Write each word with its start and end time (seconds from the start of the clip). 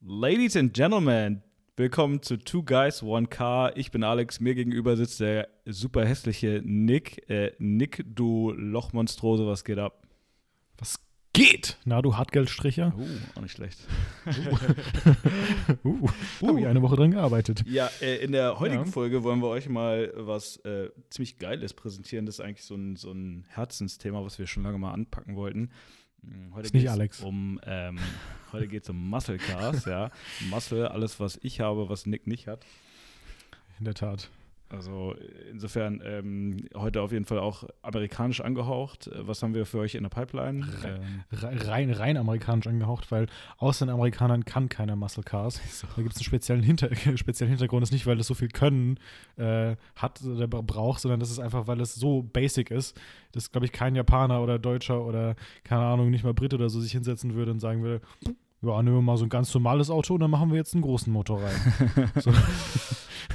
Ladies 0.00 0.56
and 0.56 0.72
Gentlemen, 0.74 1.42
willkommen 1.76 2.22
zu 2.22 2.36
Two 2.36 2.62
Guys, 2.62 3.02
One 3.02 3.26
Car. 3.26 3.76
Ich 3.76 3.90
bin 3.90 4.04
Alex, 4.04 4.38
mir 4.38 4.54
gegenüber 4.54 4.96
sitzt 4.96 5.18
der 5.18 5.48
super 5.66 6.06
hässliche 6.06 6.62
Nick. 6.64 7.28
Äh, 7.28 7.50
Nick, 7.58 8.04
du 8.06 8.52
Lochmonstrose, 8.52 9.44
was 9.44 9.64
geht 9.64 9.80
ab? 9.80 10.06
Was 10.78 11.00
geht? 11.32 11.78
Na, 11.84 12.00
du 12.00 12.16
Hartgeldstricher? 12.16 12.94
Uh, 12.96 13.06
auch 13.34 13.42
nicht 13.42 13.50
schlecht. 13.56 13.80
Uh, 15.82 15.88
uh, 15.88 16.08
habe 16.46 16.60
ich 16.60 16.66
eine 16.68 16.80
Woche 16.80 16.94
dran 16.94 17.10
gearbeitet. 17.10 17.64
Ja, 17.66 17.90
äh, 18.00 18.18
in 18.18 18.30
der 18.30 18.60
heutigen 18.60 18.84
Ja. 18.84 18.92
Folge 18.92 19.24
wollen 19.24 19.40
wir 19.40 19.48
euch 19.48 19.68
mal 19.68 20.12
was 20.14 20.58
äh, 20.58 20.90
ziemlich 21.10 21.38
Geiles 21.38 21.74
präsentieren. 21.74 22.24
Das 22.24 22.36
ist 22.36 22.40
eigentlich 22.40 22.64
so 22.64 22.76
ein, 22.76 22.94
so 22.94 23.10
ein 23.10 23.46
Herzensthema, 23.48 24.24
was 24.24 24.38
wir 24.38 24.46
schon 24.46 24.62
lange 24.62 24.78
mal 24.78 24.92
anpacken 24.92 25.34
wollten. 25.34 25.70
Mm, 26.28 26.54
Heute 26.54 26.70
geht's 26.70 26.90
Alex. 26.90 27.20
Um, 27.20 27.60
ähm, 27.64 27.98
heute 28.52 28.68
geht 28.68 28.82
es 28.84 28.90
um 28.90 29.08
Muscle 29.08 29.38
Cars, 29.38 29.84
ja. 29.84 30.10
Muscle, 30.50 30.90
alles, 30.90 31.18
was 31.20 31.38
ich 31.42 31.60
habe, 31.60 31.88
was 31.88 32.06
Nick 32.06 32.26
nicht 32.26 32.46
hat. 32.46 32.64
In 33.78 33.84
der 33.84 33.94
Tat. 33.94 34.28
Also 34.70 35.14
insofern 35.50 36.02
ähm, 36.04 36.56
heute 36.76 37.00
auf 37.00 37.10
jeden 37.10 37.24
Fall 37.24 37.38
auch 37.38 37.64
amerikanisch 37.80 38.42
angehaucht. 38.42 39.06
Äh, 39.06 39.26
Was 39.26 39.42
haben 39.42 39.54
wir 39.54 39.64
für 39.64 39.78
euch 39.78 39.94
in 39.94 40.02
der 40.02 40.10
Pipeline? 40.10 40.66
Re- 40.82 41.00
Ähm, 41.00 41.24
Re- 41.32 41.68
Rein, 41.68 41.90
rein 41.90 42.16
amerikanisch 42.18 42.66
angehaucht, 42.66 43.10
weil 43.10 43.28
außer 43.56 43.86
den 43.86 43.94
Amerikanern 43.94 44.44
kann 44.44 44.68
keiner 44.68 44.94
Muscle 44.94 45.22
Cars. 45.22 45.60
Da 45.96 46.02
gibt 46.02 46.12
es 46.14 46.18
einen 46.18 46.24
speziellen, 46.24 46.62
Hinter 46.62 46.90
speziellen 47.16 47.50
Hintergrund. 47.50 47.80
Das 47.82 47.88
ist 47.88 47.94
nicht, 47.94 48.06
weil 48.06 48.20
es 48.20 48.26
so 48.26 48.34
viel 48.34 48.48
Können 48.48 48.98
äh, 49.36 49.76
hat 49.96 50.20
oder 50.22 50.46
bra- 50.46 50.60
braucht, 50.60 51.00
sondern 51.00 51.18
das 51.20 51.30
ist 51.30 51.38
einfach, 51.38 51.66
weil 51.66 51.80
es 51.80 51.94
so 51.94 52.22
basic 52.22 52.70
ist, 52.70 52.94
dass, 53.32 53.50
glaube 53.50 53.64
ich, 53.64 53.72
kein 53.72 53.94
Japaner 53.94 54.42
oder 54.42 54.58
Deutscher 54.58 55.02
oder, 55.02 55.34
keine 55.64 55.82
Ahnung, 55.82 56.10
nicht 56.10 56.24
mal 56.24 56.34
Brit 56.34 56.52
oder 56.52 56.68
so 56.68 56.78
sich 56.80 56.92
hinsetzen 56.92 57.34
würde 57.34 57.52
und 57.52 57.60
sagen 57.60 57.82
würde, 57.82 58.04
ja, 58.60 58.82
nehmen 58.82 58.96
wir 58.96 59.02
mal 59.02 59.16
so 59.16 59.24
ein 59.24 59.28
ganz 59.30 59.54
normales 59.54 59.88
Auto 59.88 60.14
und 60.14 60.20
dann 60.20 60.30
machen 60.30 60.50
wir 60.50 60.56
jetzt 60.58 60.74
einen 60.74 60.82
großen 60.82 61.10
Motor 61.12 61.40
rein. 61.42 62.10
so. 62.16 62.32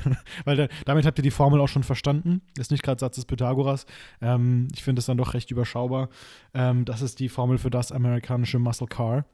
Weil 0.45 0.55
da, 0.55 0.67
damit 0.85 1.05
habt 1.05 1.19
ihr 1.19 1.23
die 1.23 1.31
Formel 1.31 1.59
auch 1.61 1.67
schon 1.67 1.83
verstanden. 1.83 2.41
Ist 2.57 2.71
nicht 2.71 2.83
gerade 2.83 2.99
Satz 2.99 3.15
des 3.15 3.25
Pythagoras. 3.25 3.85
Ähm, 4.21 4.67
ich 4.73 4.83
finde 4.83 4.99
es 4.99 5.05
dann 5.05 5.17
doch 5.17 5.33
recht 5.33 5.51
überschaubar. 5.51 6.09
Ähm, 6.53 6.85
das 6.85 7.01
ist 7.01 7.19
die 7.19 7.29
Formel 7.29 7.57
für 7.57 7.69
das 7.69 7.91
amerikanische 7.91 8.59
Muscle 8.59 8.87
Car. 8.87 9.25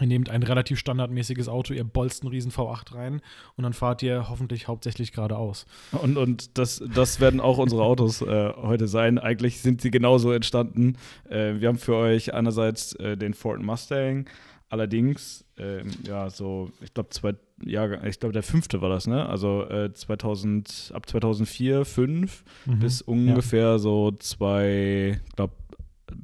Ihr 0.00 0.06
nehmt 0.06 0.30
ein 0.30 0.42
relativ 0.42 0.78
standardmäßiges 0.78 1.48
Auto, 1.48 1.74
ihr 1.74 1.84
bolzt 1.84 2.22
einen 2.22 2.30
riesen 2.30 2.50
V8 2.50 2.94
rein 2.94 3.20
und 3.56 3.64
dann 3.64 3.74
fahrt 3.74 4.02
ihr 4.02 4.30
hoffentlich 4.30 4.66
hauptsächlich 4.66 5.12
geradeaus. 5.12 5.66
und 5.92 6.16
und 6.16 6.56
das, 6.56 6.82
das 6.94 7.20
werden 7.20 7.40
auch 7.40 7.58
unsere 7.58 7.82
Autos 7.82 8.22
äh, 8.22 8.52
heute 8.56 8.88
sein. 8.88 9.18
Eigentlich 9.18 9.60
sind 9.60 9.82
sie 9.82 9.90
genauso 9.90 10.32
entstanden. 10.32 10.96
Äh, 11.28 11.60
wir 11.60 11.68
haben 11.68 11.78
für 11.78 11.96
euch 11.96 12.32
einerseits 12.32 12.94
äh, 12.94 13.18
den 13.18 13.34
Ford 13.34 13.60
Mustang, 13.60 14.26
allerdings, 14.72 15.44
ähm, 15.58 15.90
ja, 16.06 16.30
so, 16.30 16.70
ich 16.80 16.94
glaube, 16.94 17.10
zwei 17.10 17.34
Jahre, 17.64 18.08
ich 18.08 18.18
glaube, 18.18 18.32
der 18.32 18.42
fünfte 18.42 18.80
war 18.80 18.88
das, 18.88 19.06
ne? 19.06 19.28
Also 19.28 19.68
äh, 19.68 19.92
2000, 19.92 20.92
ab 20.94 21.06
2004, 21.08 21.84
5 21.84 22.42
Mhm. 22.66 22.78
bis 22.78 23.02
ungefähr 23.02 23.78
so 23.78 24.12
zwei, 24.12 25.20
ich 25.28 25.36
glaube, 25.36 25.52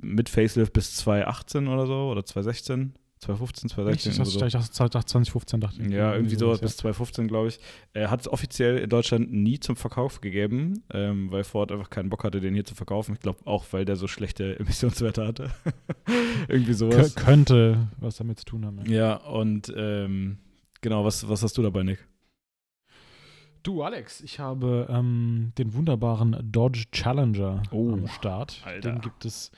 mit 0.00 0.28
Facelift 0.28 0.72
bis 0.72 0.96
2018 0.96 1.68
oder 1.68 1.86
so 1.86 2.08
oder 2.10 2.24
2016, 2.24 2.94
2015, 3.20 3.66
Ich 3.68 3.74
2016. 3.74 4.12
dachte, 4.12 4.30
oder 4.30 4.40
so. 4.40 4.46
ich 4.46 4.52
dachte, 4.52 4.70
2015 4.72 5.60
dachte 5.60 5.82
ich. 5.82 5.88
Ja, 5.90 6.14
irgendwie 6.14 6.36
sowas 6.36 6.60
ja. 6.60 6.66
bis 6.66 6.76
2015, 6.78 7.28
glaube 7.28 7.48
ich. 7.48 7.58
Er 7.92 8.10
hat 8.10 8.20
es 8.20 8.28
offiziell 8.28 8.78
in 8.78 8.88
Deutschland 8.90 9.32
nie 9.32 9.58
zum 9.60 9.76
Verkauf 9.76 10.20
gegeben, 10.20 10.82
ähm, 10.92 11.30
weil 11.30 11.44
Ford 11.44 11.72
einfach 11.72 11.90
keinen 11.90 12.10
Bock 12.10 12.24
hatte, 12.24 12.40
den 12.40 12.54
hier 12.54 12.64
zu 12.64 12.74
verkaufen. 12.74 13.14
Ich 13.14 13.20
glaube 13.20 13.40
auch, 13.46 13.64
weil 13.72 13.84
der 13.84 13.96
so 13.96 14.06
schlechte 14.08 14.56
Emissionswerte 14.60 15.26
hatte. 15.26 15.50
irgendwie 16.48 16.74
sowas. 16.74 17.14
könnte 17.14 17.88
was 17.98 18.16
damit 18.16 18.38
zu 18.40 18.44
tun 18.44 18.64
haben. 18.66 18.84
Ja. 18.86 18.98
Ja, 18.98 19.16
und 19.16 19.72
ähm, 19.76 20.38
genau, 20.80 21.04
was, 21.04 21.28
was 21.28 21.42
hast 21.42 21.56
du 21.58 21.62
dabei, 21.62 21.82
Nick? 21.84 22.06
Du, 23.62 23.82
Alex, 23.82 24.20
ich 24.22 24.38
habe 24.38 24.86
ähm, 24.90 25.52
den 25.58 25.74
wunderbaren 25.74 26.36
Dodge 26.42 26.84
Challenger 26.92 27.62
Oh, 27.70 27.92
am 27.92 28.06
Start. 28.08 28.62
Alter. 28.64 28.92
Den 28.92 29.00
gibt 29.00 29.24
es 29.24 29.48
äh, 29.48 29.56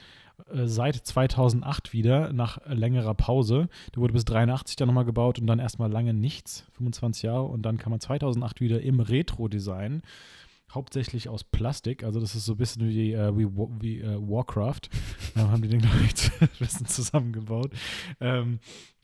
seit 0.52 0.96
2008 0.96 1.92
wieder, 1.92 2.32
nach 2.32 2.58
längerer 2.66 3.14
Pause. 3.14 3.68
Der 3.94 4.02
wurde 4.02 4.12
bis 4.12 4.24
83 4.24 4.76
dann 4.76 4.88
nochmal 4.88 5.04
gebaut 5.04 5.38
und 5.38 5.46
dann 5.46 5.58
erstmal 5.58 5.90
lange 5.90 6.14
nichts, 6.14 6.64
25 6.72 7.22
Jahre. 7.22 7.44
Und 7.44 7.62
dann 7.62 7.78
kam 7.78 7.92
er 7.92 8.00
2008 8.00 8.60
wieder 8.60 8.80
im 8.80 9.00
Retro-Design. 9.00 10.02
Hauptsächlich 10.72 11.28
aus 11.28 11.42
Plastik, 11.42 12.04
also 12.04 12.20
das 12.20 12.36
ist 12.36 12.44
so 12.44 12.52
ein 12.52 12.58
bisschen 12.58 12.88
wie, 12.88 13.12
äh, 13.12 13.36
wie, 13.36 13.48
wie 13.80 14.00
äh, 14.00 14.16
Warcraft. 14.20 14.82
Da 15.34 15.48
haben 15.48 15.62
die 15.62 15.68
den, 15.68 15.80
glaube 15.80 15.96
ich, 16.04 16.30
ein 16.40 16.48
bisschen 16.58 16.86
zusammengebaut. 16.86 17.72
Ähm, 18.20 18.58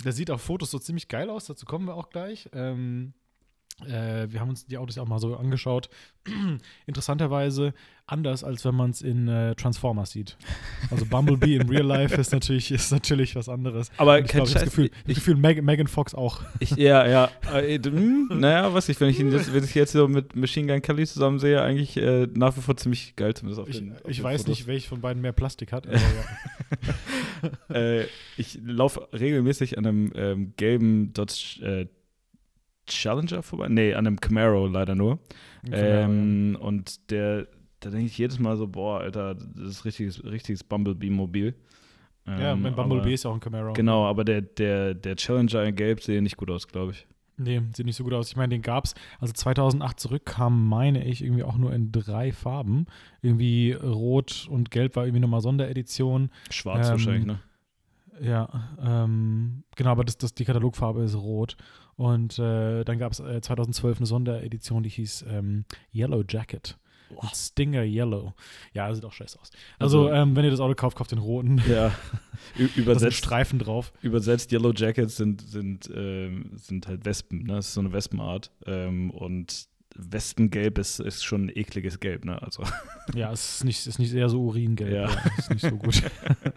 der 0.05 0.13
sieht 0.13 0.31
auf 0.31 0.43
Fotos 0.43 0.71
so 0.71 0.79
ziemlich 0.79 1.09
geil 1.09 1.31
aus, 1.31 1.47
dazu 1.47 1.67
kommen 1.67 1.87
wir 1.87 1.95
auch 1.95 2.11
gleich. 2.11 2.49
Ähm, 2.53 3.15
äh, 3.85 4.27
wir 4.31 4.41
haben 4.41 4.49
uns 4.51 4.67
die 4.67 4.79
Autos 4.79 4.97
auch 4.99 5.07
mal 5.09 5.19
so 5.19 5.37
angeschaut. 5.37 5.91
Interessanterweise 6.87 7.75
anders, 8.07 8.45
als 8.45 8.65
wenn 8.65 8.75
man 8.77 8.91
es 8.91 9.03
in 9.03 9.27
äh, 9.29 9.55
Transformers 9.57 10.13
sieht. 10.13 10.37
Also 10.91 11.05
Bumblebee 11.07 11.57
in 11.57 11.69
Real 11.69 11.85
Life 11.85 12.15
ist 12.15 12.33
natürlich, 12.33 12.71
ist 12.71 12.93
natürlich 12.93 13.35
was 13.35 13.49
anderes. 13.49 13.91
Aber 13.97 14.21
ich 14.21 14.27
glaube, 14.27 14.47
ich 14.49 14.55
habe 14.55 14.65
das 14.65 14.71
Gefühl, 14.75 14.87
ich- 15.05 15.09
ich, 15.11 15.15
Gefühl 15.17 15.37
Meg 15.37 15.63
Megan 15.63 15.89
Fox 15.89 16.15
auch. 16.15 16.41
Ich, 16.61 16.71
ja, 16.77 17.07
ja. 17.07 17.31
Äh, 17.53 17.79
hm, 17.83 18.29
naja, 18.33 18.73
was 18.73 18.89
ich, 18.89 19.01
wenn 19.01 19.09
ich 19.11 19.19
ihn 19.21 19.33
jetzt, 19.33 19.53
wenn 19.53 19.65
ich 19.65 19.75
jetzt 19.75 19.93
so 19.93 20.07
mit 20.09 20.37
Machine 20.37 20.73
Gun 20.73 20.83
Kelly 20.83 21.05
zusammen 21.07 21.39
sehe, 21.41 21.61
eigentlich 21.61 21.97
äh, 21.97 22.29
nach 22.35 22.57
wie 22.57 22.61
vor 22.61 22.77
ziemlich 22.77 23.17
geil, 23.17 23.35
zumindest 23.35 23.61
auf 23.61 23.69
Ich, 23.69 23.79
den, 23.79 23.93
auf 23.93 24.01
ich 24.09 24.23
weiß 24.23 24.43
Fotos. 24.43 24.59
nicht, 24.59 24.67
welch 24.69 24.89
von 24.89 25.01
beiden 25.01 25.21
mehr 25.21 25.33
Plastik 25.33 25.73
hat. 25.73 25.87
Aber 25.89 25.97
ja. 27.69 27.75
äh, 27.75 28.07
ich 28.37 28.59
laufe 28.65 29.09
regelmäßig 29.13 29.79
an 29.79 29.87
einem 29.87 30.13
ähm, 30.15 30.53
gelben 30.57 31.13
Dodge 31.13 31.59
äh, 31.63 31.87
Challenger 32.87 33.43
vorbei. 33.43 33.69
Nee, 33.69 33.95
an 33.95 34.07
einem 34.07 34.21
Camaro 34.21 34.67
leider 34.67 34.95
nur. 34.95 35.19
Ähm, 35.71 36.57
und 36.61 37.11
der, 37.11 37.49
da 37.81 37.91
denke 37.91 38.07
ich 38.07 38.19
jedes 38.19 38.39
Mal 38.39 38.57
so, 38.57 38.67
boah, 38.69 39.01
Alter, 39.01 39.35
das 39.35 39.69
ist 39.69 39.85
richtiges, 39.85 40.25
richtiges 40.25 40.65
Bumblebee-Mobil. 40.65 41.55
ja, 42.27 42.53
Ähm, 42.53 42.63
mein 42.63 42.75
Bumblebee 42.75 43.03
aber, 43.03 43.11
ist 43.11 43.25
ja 43.25 43.31
auch 43.31 43.35
ein 43.35 43.41
Camaro. 43.41 43.73
Genau, 43.73 44.07
aber 44.07 44.25
der, 44.25 44.43
der, 44.43 44.95
der 44.95 45.17
Challenger 45.17 45.65
in 45.65 45.75
Gelb 45.75 46.03
sehe 46.03 46.23
nicht 46.23 46.37
gut 46.37 46.51
aus, 46.51 46.69
glaube 46.69 46.93
ich. 46.93 47.07
Nee, 47.39 47.61
sieht 47.75 47.85
nicht 47.85 47.97
so 47.97 48.05
gut 48.05 48.15
aus. 48.15 48.31
Ich 48.31 48.37
meine, 48.37 48.55
den 48.55 48.63
gab 48.63 48.87
es, 48.87 48.95
also 49.21 49.33
2008 49.35 50.01
zurückkam, 50.01 50.69
meine 50.69 51.05
ich, 51.05 51.23
irgendwie 51.23 51.43
auch 51.43 51.59
nur 51.59 51.73
in 51.75 51.93
drei 51.93 52.33
Farben. 52.33 52.87
Irgendwie 53.21 53.73
Rot 53.73 54.49
und 54.51 54.71
Gelb 54.71 54.97
war 54.97 55.05
irgendwie 55.05 55.21
nochmal 55.21 55.43
Sonderedition. 55.43 56.31
Schwarz 56.51 56.87
Ähm, 56.87 56.93
wahrscheinlich, 56.93 57.27
ne? 57.27 57.39
Ja, 58.23 58.49
ähm, 58.83 59.65
genau, 59.77 59.91
aber 59.91 60.05
das, 60.05 60.17
das, 60.17 60.33
die 60.33 60.47
Katalogfarbe 60.47 61.03
ist 61.03 61.15
rot. 61.15 61.59
Und 61.97 62.39
äh, 62.39 62.85
dann 62.85 62.99
gab 62.99 63.13
es 63.13 63.21
äh, 63.21 63.41
2012 63.41 63.99
eine 63.99 64.07
Sonderedition, 64.07 64.83
die 64.83 64.91
hieß 64.91 65.25
ähm, 65.31 65.65
Yellow 65.95 66.23
Jacket. 66.29 66.77
Boah. 67.09 67.31
Stinger 67.35 67.85
Yellow. 67.85 68.35
Ja, 68.75 68.93
sieht 68.95 69.05
auch 69.05 69.13
scheiße 69.13 69.39
aus. 69.41 69.51
Also, 69.79 70.09
Also- 70.09 70.13
ähm, 70.13 70.35
wenn 70.37 70.45
ihr 70.45 70.51
das 70.51 70.61
Auto 70.61 70.75
kauft, 70.75 70.97
kauft 70.99 71.13
den 71.13 71.19
roten. 71.21 71.63
Ja, 71.69 71.89
Ü- 71.89 71.93
Da 72.59 72.59
sind 72.59 72.77
übersetzt, 72.77 73.17
Streifen 73.17 73.59
drauf. 73.61 73.93
übersetzt 74.03 74.51
Yellow 74.53 74.73
Jackets 74.75 75.17
sind, 75.17 75.41
sind, 75.41 75.89
ähm, 75.95 76.51
sind 76.57 76.87
halt 76.89 77.05
Wespen, 77.05 77.45
ne? 77.45 77.55
Das 77.55 77.69
ist 77.69 77.75
so 77.75 77.81
eine 77.81 77.93
Wespenart. 77.93 78.51
Ähm, 78.67 79.11
und 79.13 79.69
Wespengelb 79.95 80.77
ist, 80.79 80.99
ist 81.01 81.25
schon 81.25 81.47
ein 81.47 81.53
ekliges 81.57 82.01
Gelb, 82.01 82.25
ne? 82.27 82.43
Also, 82.43 82.65
Ja, 83.15 83.33
es 83.33 83.57
ist 83.59 83.65
nicht, 83.65 83.87
ist 83.87 83.99
nicht 84.01 84.13
eher 84.13 84.29
so 84.29 84.43
uringelb. 84.43 84.93
Ja. 84.93 85.09
Ja. 85.09 85.23
ist 85.39 85.49
nicht 85.51 85.63
so 85.65 85.77
gut. 85.77 86.03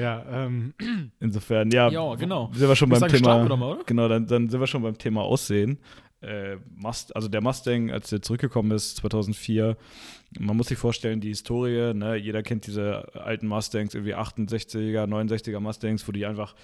ja, 0.00 0.24
ähm, 0.30 0.74
insofern, 1.20 1.70
ja. 1.70 1.88
Ja, 1.88 2.14
genau. 2.14 2.50
Sind 2.52 2.68
wir 2.68 2.76
schon 2.76 2.88
beim 2.88 3.08
Thema. 3.08 3.44
mal, 3.56 3.74
oder? 3.74 3.84
Genau, 3.84 4.08
dann, 4.08 4.26
dann 4.26 4.48
sind 4.48 4.60
wir 4.60 4.66
schon 4.66 4.82
beim 4.82 4.98
Thema 4.98 5.22
Aussehen. 5.22 5.78
Äh, 6.22 6.56
Must, 6.74 7.14
also 7.14 7.28
der 7.28 7.40
Mustang, 7.40 7.90
als 7.90 8.10
der 8.10 8.22
zurückgekommen 8.22 8.70
ist, 8.70 8.96
2004, 8.96 9.76
man 10.38 10.56
muss 10.56 10.68
sich 10.68 10.78
vorstellen, 10.78 11.20
die 11.20 11.28
Historie, 11.28 11.94
ne, 11.94 12.16
jeder 12.16 12.42
kennt 12.42 12.66
diese 12.66 13.14
alten 13.14 13.46
Mustangs, 13.46 13.94
irgendwie 13.94 14.14
68er, 14.14 15.04
69er 15.06 15.60
Mustangs, 15.60 16.08
wo 16.08 16.12
die 16.12 16.26
einfach 16.26 16.54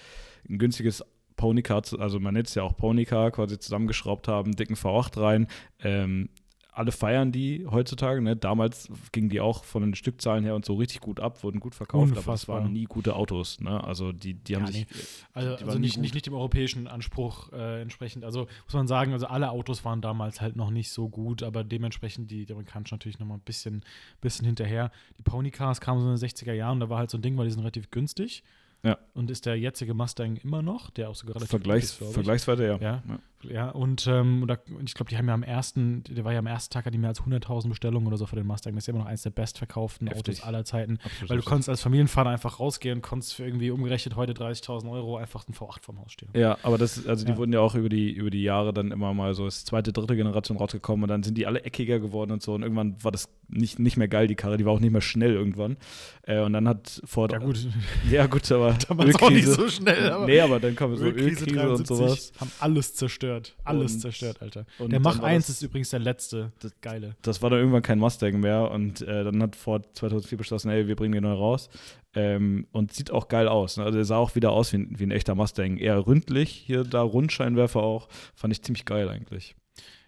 ein 0.48 0.58
günstiges 0.58 1.04
Ponycar, 1.36 1.82
also 1.98 2.20
man 2.20 2.34
nennt 2.34 2.48
es 2.48 2.54
ja 2.54 2.62
auch 2.62 2.76
Ponycar, 2.76 3.30
quasi 3.30 3.58
zusammengeschraubt 3.58 4.28
haben, 4.28 4.56
dicken 4.56 4.74
V8 4.74 5.20
rein. 5.20 5.46
Ähm, 5.80 6.28
alle 6.74 6.90
feiern 6.90 7.32
die 7.32 7.66
heutzutage. 7.70 8.22
Ne? 8.22 8.34
Damals 8.34 8.88
gingen 9.12 9.28
die 9.28 9.40
auch 9.42 9.62
von 9.64 9.82
den 9.82 9.94
Stückzahlen 9.94 10.42
her 10.42 10.54
und 10.54 10.64
so 10.64 10.74
richtig 10.74 11.00
gut 11.00 11.20
ab, 11.20 11.44
wurden 11.44 11.60
gut 11.60 11.74
verkauft, 11.74 12.06
aber 12.12 12.14
das 12.14 12.26
Unfassbar. 12.26 12.62
waren 12.62 12.72
nie 12.72 12.84
gute 12.84 13.14
Autos. 13.14 13.60
Ne? 13.60 13.84
Also 13.84 14.12
die, 14.12 14.34
die 14.34 14.56
haben 14.56 14.64
Ja, 14.64 14.72
sich. 14.72 14.86
Also, 15.34 15.56
die 15.56 15.64
also 15.64 15.74
nie 15.78 15.82
nicht, 15.82 15.98
nicht, 15.98 16.14
nicht 16.14 16.26
dem 16.26 16.32
europäischen 16.32 16.88
Anspruch 16.88 17.52
äh, 17.52 17.82
entsprechend. 17.82 18.24
Also 18.24 18.46
muss 18.64 18.72
man 18.72 18.88
sagen, 18.88 19.12
also 19.12 19.26
alle 19.26 19.50
Autos 19.50 19.84
waren 19.84 20.00
damals 20.00 20.40
halt 20.40 20.56
noch 20.56 20.70
nicht 20.70 20.90
so 20.90 21.10
gut, 21.10 21.42
aber 21.42 21.62
dementsprechend 21.62 22.30
die, 22.30 22.46
die 22.46 22.52
amerikanischen 22.54 22.94
natürlich 22.94 23.18
nochmal 23.18 23.36
ein 23.36 23.42
bisschen, 23.44 23.84
bisschen 24.22 24.46
hinterher. 24.46 24.90
Die 25.18 25.22
Ponycars 25.22 25.80
kamen 25.80 26.00
so 26.00 26.08
in 26.08 26.16
den 26.16 26.26
60er 26.26 26.54
Jahren, 26.54 26.80
da 26.80 26.88
war 26.88 26.98
halt 26.98 27.10
so 27.10 27.18
ein 27.18 27.22
Ding, 27.22 27.36
weil 27.36 27.44
die 27.44 27.50
sind 27.52 27.60
relativ 27.60 27.90
günstig. 27.90 28.42
Ja. 28.82 28.98
Und 29.14 29.30
ist 29.30 29.46
der 29.46 29.56
jetzige 29.56 29.94
Mustang 29.94 30.36
immer 30.38 30.60
noch, 30.62 30.90
der 30.90 31.08
auch 31.10 31.14
sogar 31.14 31.36
relativ 31.36 31.50
Vergleichs, 31.50 32.00
ist, 32.00 32.12
vergleichsweise, 32.14 32.66
ja. 32.66 32.76
Ja. 32.78 33.02
Ja. 33.08 33.18
Ja, 33.50 33.70
und, 33.70 34.06
ähm, 34.06 34.42
und 34.42 34.88
ich 34.88 34.94
glaube, 34.94 35.10
die 35.10 35.16
haben 35.16 35.28
ja 35.28 35.34
am 35.34 35.42
ersten, 35.42 36.02
der 36.04 36.24
war 36.24 36.32
ja 36.32 36.38
am 36.38 36.46
ersten 36.46 36.72
Tag, 36.72 36.86
hat 36.86 36.94
die 36.94 36.98
mehr 36.98 37.08
als 37.10 37.20
100.000 37.22 37.68
Bestellungen 37.68 38.06
oder 38.06 38.16
so 38.16 38.26
für 38.26 38.36
den 38.36 38.46
Mustang. 38.46 38.74
Das 38.74 38.82
ist 38.84 38.86
ja 38.88 38.92
immer 38.94 39.02
noch 39.04 39.08
eines 39.08 39.22
der 39.22 39.30
bestverkauften 39.30 40.08
Heftig. 40.08 40.36
Autos 40.36 40.46
aller 40.46 40.64
Zeiten. 40.64 40.98
Absolut 41.04 41.30
weil 41.30 41.36
du 41.38 41.42
konntest 41.44 41.68
als 41.68 41.80
Familienvater 41.82 42.30
einfach 42.30 42.60
rausgehen 42.60 42.96
und 42.98 43.02
konntest 43.02 43.34
für 43.34 43.44
irgendwie 43.44 43.70
umgerechnet 43.70 44.16
heute 44.16 44.32
30.000 44.32 44.90
Euro 44.90 45.16
einfach 45.16 45.46
einen 45.46 45.54
V8 45.54 45.82
vom 45.82 45.98
Haus 46.00 46.12
stehen. 46.12 46.30
Ja, 46.34 46.58
aber 46.62 46.78
das, 46.78 47.06
also 47.06 47.24
die 47.24 47.32
Ja. 47.32 47.36
wurden 47.38 47.52
ja 47.52 47.60
auch 47.60 47.74
über 47.74 47.88
die, 47.88 48.10
über 48.12 48.30
die 48.30 48.42
Jahre 48.42 48.72
dann 48.72 48.90
immer 48.92 49.14
mal 49.14 49.34
so 49.34 49.44
als 49.44 49.64
zweite, 49.64 49.92
dritte 49.92 50.16
Generation 50.16 50.56
rausgekommen 50.56 51.04
und 51.04 51.08
dann 51.08 51.22
sind 51.22 51.36
die 51.38 51.46
alle 51.46 51.62
eckiger 51.62 52.00
geworden 52.00 52.30
und 52.32 52.42
so 52.42 52.54
und 52.54 52.62
irgendwann 52.62 53.02
war 53.02 53.12
das 53.12 53.28
nicht, 53.48 53.78
nicht 53.78 53.96
mehr 53.96 54.08
geil, 54.08 54.26
die 54.28 54.34
Karre, 54.34 54.56
die 54.56 54.64
war 54.64 54.72
auch 54.72 54.80
nicht 54.80 54.92
mehr 54.92 55.00
schnell 55.02 55.32
irgendwann. 55.34 55.76
Äh, 56.22 56.40
und 56.40 56.52
dann 56.54 56.66
hat 56.68 57.02
Ford. 57.04 57.32
Ja, 57.32 57.38
gut. 57.38 57.66
Ja, 58.10 58.26
gut, 58.26 58.50
aber. 58.50 58.72
Damals 58.88 59.14
auch 59.16 59.30
nicht 59.30 59.46
Ölkrise. 59.46 59.54
so 59.54 59.68
schnell, 59.68 60.10
aber. 60.10 60.26
nee, 60.26 60.40
aber 60.40 60.58
dann 60.60 60.74
kam 60.74 60.94
so 60.96 61.04
Ölkrise 61.04 61.44
Ölkrise 61.44 61.60
und 61.70 61.90
73 61.90 61.96
sowas. 61.96 62.32
haben 62.40 62.50
alles 62.60 62.94
zerstört. 62.94 63.31
Alles 63.64 63.94
Und- 63.94 64.00
zerstört, 64.00 64.42
Alter. 64.42 64.66
Der 64.78 65.00
Mach 65.00 65.18
war 65.20 65.28
1 65.28 65.46
das- 65.46 65.56
ist 65.56 65.62
übrigens 65.62 65.90
der 65.90 66.00
letzte. 66.00 66.52
Das- 66.60 66.72
Geile. 66.80 67.16
Das 67.22 67.40
war 67.42 67.50
dann 67.50 67.58
irgendwann 67.60 67.82
kein 67.82 67.98
Mustang 67.98 68.40
mehr 68.40 68.70
und 68.70 69.00
äh, 69.02 69.24
dann 69.24 69.42
hat 69.42 69.56
Ford 69.56 69.86
2004 69.96 70.38
beschlossen, 70.38 70.70
ey, 70.70 70.86
wir 70.86 70.96
bringen 70.96 71.12
den 71.12 71.22
neu 71.24 71.32
raus. 71.34 71.68
Ähm, 72.14 72.66
und 72.72 72.92
sieht 72.92 73.10
auch 73.10 73.28
geil 73.28 73.48
aus. 73.48 73.78
Ne? 73.78 73.84
Also 73.84 73.98
er 73.98 74.04
sah 74.04 74.16
auch 74.16 74.34
wieder 74.34 74.50
aus 74.52 74.72
wie, 74.72 74.78
ein- 74.78 74.98
wie 74.98 75.04
ein 75.04 75.10
echter 75.10 75.34
Mustang. 75.34 75.78
Eher 75.78 76.06
ründlich, 76.06 76.50
hier 76.50 76.84
da 76.84 77.00
Rundscheinwerfer 77.02 77.82
auch. 77.82 78.08
Fand 78.34 78.52
ich 78.52 78.62
ziemlich 78.62 78.84
geil 78.84 79.08
eigentlich. 79.08 79.54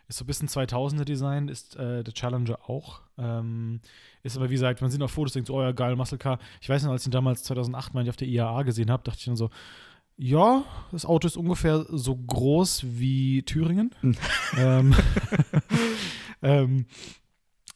Ist 0.07 0.19
so 0.19 0.25
ein 0.25 0.27
bisschen 0.27 0.49
2000er 0.49 1.07
Design, 1.07 1.49
ist 1.49 1.77
äh, 1.77 2.05
der 2.05 2.13
Challenger 2.13 2.59
auch. 2.69 3.01
Ähm, 3.17 3.81
ist 4.23 4.37
aber 4.37 4.51
wie 4.51 4.55
gesagt, 4.55 4.83
man 4.83 4.91
sieht 4.91 5.01
auf 5.01 5.13
Fotos, 5.13 5.33
denkt 5.33 5.47
so, 5.47 5.55
oh 5.55 5.63
ja, 5.63 5.73
geil, 5.73 5.97
Muscle 5.97 6.19
Car. 6.19 6.39
Ich 6.61 6.69
weiß 6.69 6.83
noch, 6.85 6.91
als 6.93 7.03
ich 7.03 7.09
ihn 7.09 7.13
damals 7.13 7.43
2008 7.45 7.95
mal 7.95 8.07
auf 8.07 8.17
der 8.17 8.29
IAA 8.29 8.65
gesehen 8.65 8.91
habe, 8.91 9.03
dachte 9.03 9.19
ich 9.21 9.25
dann 9.25 9.37
so, 9.37 9.49
ja, 10.17 10.65
das 10.93 11.05
Auto 11.07 11.27
ist 11.27 11.37
ungefähr 11.37 11.85
so 11.89 12.17
groß 12.17 12.85
wie 12.99 13.43
Thüringen. 13.43 13.95
ähm, 14.57 14.95
ähm, 16.43 16.87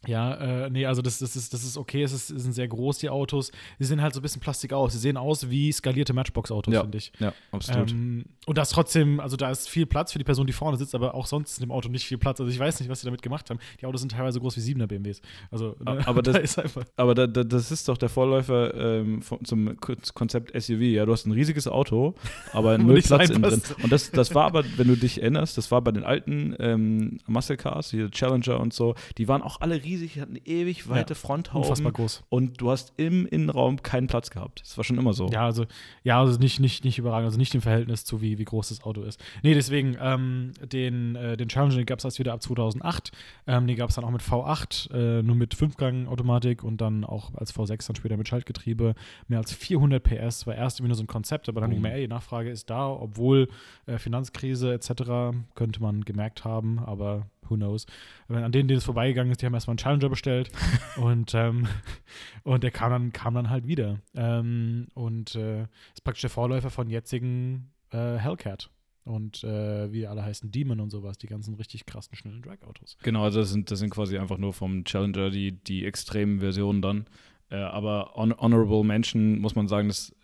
ja, 0.08 0.34
äh, 0.64 0.70
nee, 0.70 0.87
also 0.87 1.02
das, 1.02 1.19
das, 1.19 1.37
ist, 1.37 1.52
das 1.52 1.62
ist 1.62 1.76
okay, 1.76 2.02
es, 2.02 2.12
ist, 2.12 2.31
es 2.31 2.43
sind 2.43 2.52
sehr 2.55 2.66
groß, 2.66 2.99
die 2.99 3.10
Autos. 3.10 3.52
Sie 3.78 3.84
sehen 3.84 4.00
halt 4.00 4.14
so 4.14 4.20
ein 4.20 4.22
bisschen 4.22 4.40
Plastik 4.40 4.72
aus. 4.72 4.93
Sie 4.94 4.99
sehen 4.99 5.16
aus 5.16 5.50
wie 5.50 5.70
skalierte 5.70 6.12
Matchbox-Autos, 6.14 6.72
Ja. 6.72 6.81
finde 6.82 6.99
ich. 6.99 7.12
Ja, 7.19 7.32
absolut. 7.52 7.90
Ähm, 7.90 8.25
und 8.46 8.56
da 8.58 8.62
ist 8.62 8.70
trotzdem, 8.70 9.20
also 9.20 9.37
da 9.37 9.50
ist 9.50 9.69
viel 9.69 9.84
Platz 9.87 10.12
für 10.12 10.19
die 10.19 10.25
Person, 10.25 10.46
die 10.46 10.52
vorne 10.55 10.78
sitzt, 10.78 10.94
aber 10.94 11.14
auch 11.14 11.26
sonst 11.26 11.50
ist 11.52 11.58
in 11.58 11.66
dem 11.66 11.72
Auto 11.72 11.88
nicht 11.90 12.06
viel 12.06 12.16
Platz. 12.19 12.40
Also 12.40 12.50
ich 12.50 12.58
weiß 12.58 12.81
nicht, 12.81 12.88
was 12.88 13.00
sie 13.00 13.05
damit 13.06 13.20
gemacht 13.22 13.50
haben. 13.50 13.58
Die 13.81 13.87
Autos 13.87 14.00
sind 14.00 14.10
teilweise 14.12 14.37
so 14.37 14.40
groß 14.40 14.56
wie 14.56 14.60
7er 14.60 14.87
BMWs. 14.87 15.20
Also, 15.50 15.76
ne, 15.84 16.00
Aber 16.06 16.22
das- 16.22 16.34
da 16.34 16.40
ist 16.40 16.58
einfach. 16.58 16.84
Aber 16.96 17.14
da, 17.14 17.26
da, 17.26 17.44
das 17.44 17.70
ist 17.70 17.87
doch 17.88 17.99
der 17.99 18.08
Vorläufer 18.08 18.75
ähm, 18.75 19.20
vom, 19.20 19.44
zum 19.44 19.76
Ko- 19.78 19.94
Konzept 20.14 20.52
SUV. 20.60 20.81
Ja, 20.81 21.05
du 21.05 21.12
hast 21.12 21.26
ein 21.26 21.32
riesiges 21.32 21.69
Auto, 21.69 22.14
aber 22.52 22.78
null 22.78 23.02
Platz 23.02 23.28
innen 23.28 23.43
drin. 23.43 23.60
Und 23.82 23.93
das, 23.93 24.10
das 24.10 24.34
war 24.34 24.46
aber, 24.46 24.64
wenn 24.78 24.88
du 24.88 24.96
dich 24.96 25.20
erinnerst, 25.20 25.58
das 25.58 25.70
war 25.70 25.82
bei 25.82 25.93
den 25.93 26.05
alten 26.05 26.55
ähm, 26.58 27.19
Muscle 27.26 27.56
Cars, 27.58 27.90
die 27.90 28.08
Challenger 28.10 28.58
und 28.60 28.72
so, 28.72 28.94
die 29.19 29.28
waren 29.28 29.43
auch 29.43 29.60
alle 29.60 29.82
riesig, 29.84 29.98
die 29.99 30.21
hatten 30.21 30.37
ewig 30.45 30.89
weite 30.89 31.15
Fronthauben. 31.15 31.62
Unfassbar 31.62 31.93
groß. 31.93 32.25
Und 32.29 32.61
du 32.61 32.71
hast 32.71 32.93
im 32.97 33.27
Innenraum 33.27 33.83
keinen 33.83 34.06
Platz 34.06 34.31
gehabt. 34.31 34.62
Das 34.62 34.77
war 34.77 34.85
schon 34.85 34.99
immer 34.99 35.12
so. 35.12 35.29
Ja, 35.29 35.45
also, 35.45 35.67
ja, 36.05 36.21
also 36.21 36.39
nicht, 36.39 36.61
nicht, 36.61 36.85
nicht 36.85 36.99
überragend, 36.99 37.27
also 37.27 37.39
nicht 37.39 37.55
im 37.55 37.61
Verhältnis 37.61 38.05
zu 38.05 38.21
wie, 38.21 38.39
wie 38.39 38.45
groß 38.45 38.71
das 38.71 38.83
Auto 38.83 39.03
ist. 39.03 39.21
Nee, 39.43 39.55
deswegen, 39.55 39.97
ähm, 40.00 40.53
den, 40.62 41.17
äh, 41.17 41.37
den 41.37 41.49
Challenger 41.49 41.85
gab 41.85 41.99
es 41.99 42.05
erst 42.05 42.19
wieder 42.19 42.33
ab 42.33 42.43
2008. 42.43 43.12
Ähm, 43.47 43.67
den 43.67 43.77
gab 43.77 43.91
es 43.91 43.97
dann 43.97 44.05
auch 44.05 44.11
mit 44.11 44.23
V8, 44.23 44.93
äh, 44.93 45.23
nur 45.23 45.37
mit 45.37 45.55
Fünfgang-Automatik 45.55 46.65
und 46.65 46.81
dann 46.81 47.05
auch 47.05 47.35
als 47.35 47.55
V6 47.55 47.87
dann 47.87 47.97
später 47.97 48.17
mit 48.17 48.29
Schaltgetriebe. 48.29 48.94
Mehr 49.29 49.39
als 49.39 49.53
400 49.53 50.03
PS, 50.03 50.47
war 50.47 50.55
erst 50.55 50.81
immer 50.81 50.89
nur 50.89 50.97
so 50.97 51.03
ein 51.03 51.06
Konzept, 51.06 51.49
aber 51.49 51.61
dann 51.61 51.71
Boom. 51.71 51.79
gemerkt, 51.79 51.97
ey, 51.97 52.03
die 52.03 52.09
Nachfrage 52.09 52.51
ist 52.51 52.71
da, 52.71 52.89
obwohl 52.89 53.49
äh, 53.87 53.99
Finanzkrise 53.99 54.73
etc. 54.73 55.37
könnte 55.55 55.83
man 55.83 56.05
gemerkt 56.05 56.44
haben, 56.44 56.79
aber 56.79 57.27
who 57.49 57.56
knows. 57.56 57.87
Wenn 58.29 58.45
an 58.45 58.53
denen, 58.53 58.69
denen 58.69 58.79
es 58.79 58.85
vorbeigegangen 58.85 59.31
ist, 59.31 59.43
die 59.43 59.47
haben 59.47 59.55
erstmal 59.55 59.73
einen 59.73 59.79
Challenger 59.79 60.09
bestellt 60.09 60.50
und, 60.97 61.35
ähm, 61.35 61.67
und 62.45 62.62
der 62.62 62.71
kam 62.71 62.91
dann, 62.91 63.12
kam 63.12 63.35
dann 63.35 63.50
halt 63.50 63.67
wieder. 63.67 64.00
Ähm, 64.15 64.89
und 64.95 65.35
äh, 65.35 65.62
ist 65.62 66.05
praktisch 66.05 66.23
der 66.23 66.31
Vorläufer 66.31 66.71
von 66.71 66.89
jetzigen 66.91 67.71
äh, 67.91 68.17
Hellcat. 68.17 68.71
Und 69.05 69.43
äh, 69.43 69.91
wie 69.91 70.06
alle 70.06 70.23
heißen, 70.23 70.50
Demon 70.50 70.81
und 70.81 70.91
sowas, 70.91 71.17
die 71.17 71.29
ganzen 71.29 71.55
richtig 71.55 71.87
krassen, 71.87 72.15
schnellen 72.15 72.43
Drag-Autos. 72.43 72.99
Genau, 73.03 73.25
also 73.25 73.41
das 73.41 73.51
sind, 73.51 73.71
das 73.71 73.79
sind 73.79 73.89
quasi 73.89 74.19
einfach 74.19 74.37
nur 74.37 74.53
vom 74.53 74.85
Challenger 74.85 75.31
die, 75.31 75.53
die 75.53 75.87
extremen 75.87 76.41
Versionen 76.41 76.83
dann. 76.83 77.06
Äh, 77.51 77.56
aber 77.56 78.12
hon 78.15 78.35
Honorable 78.39 78.85
Mention 78.85 79.39
muss 79.39 79.55
man 79.55 79.67
sagen, 79.67 79.89
dass 79.89 80.15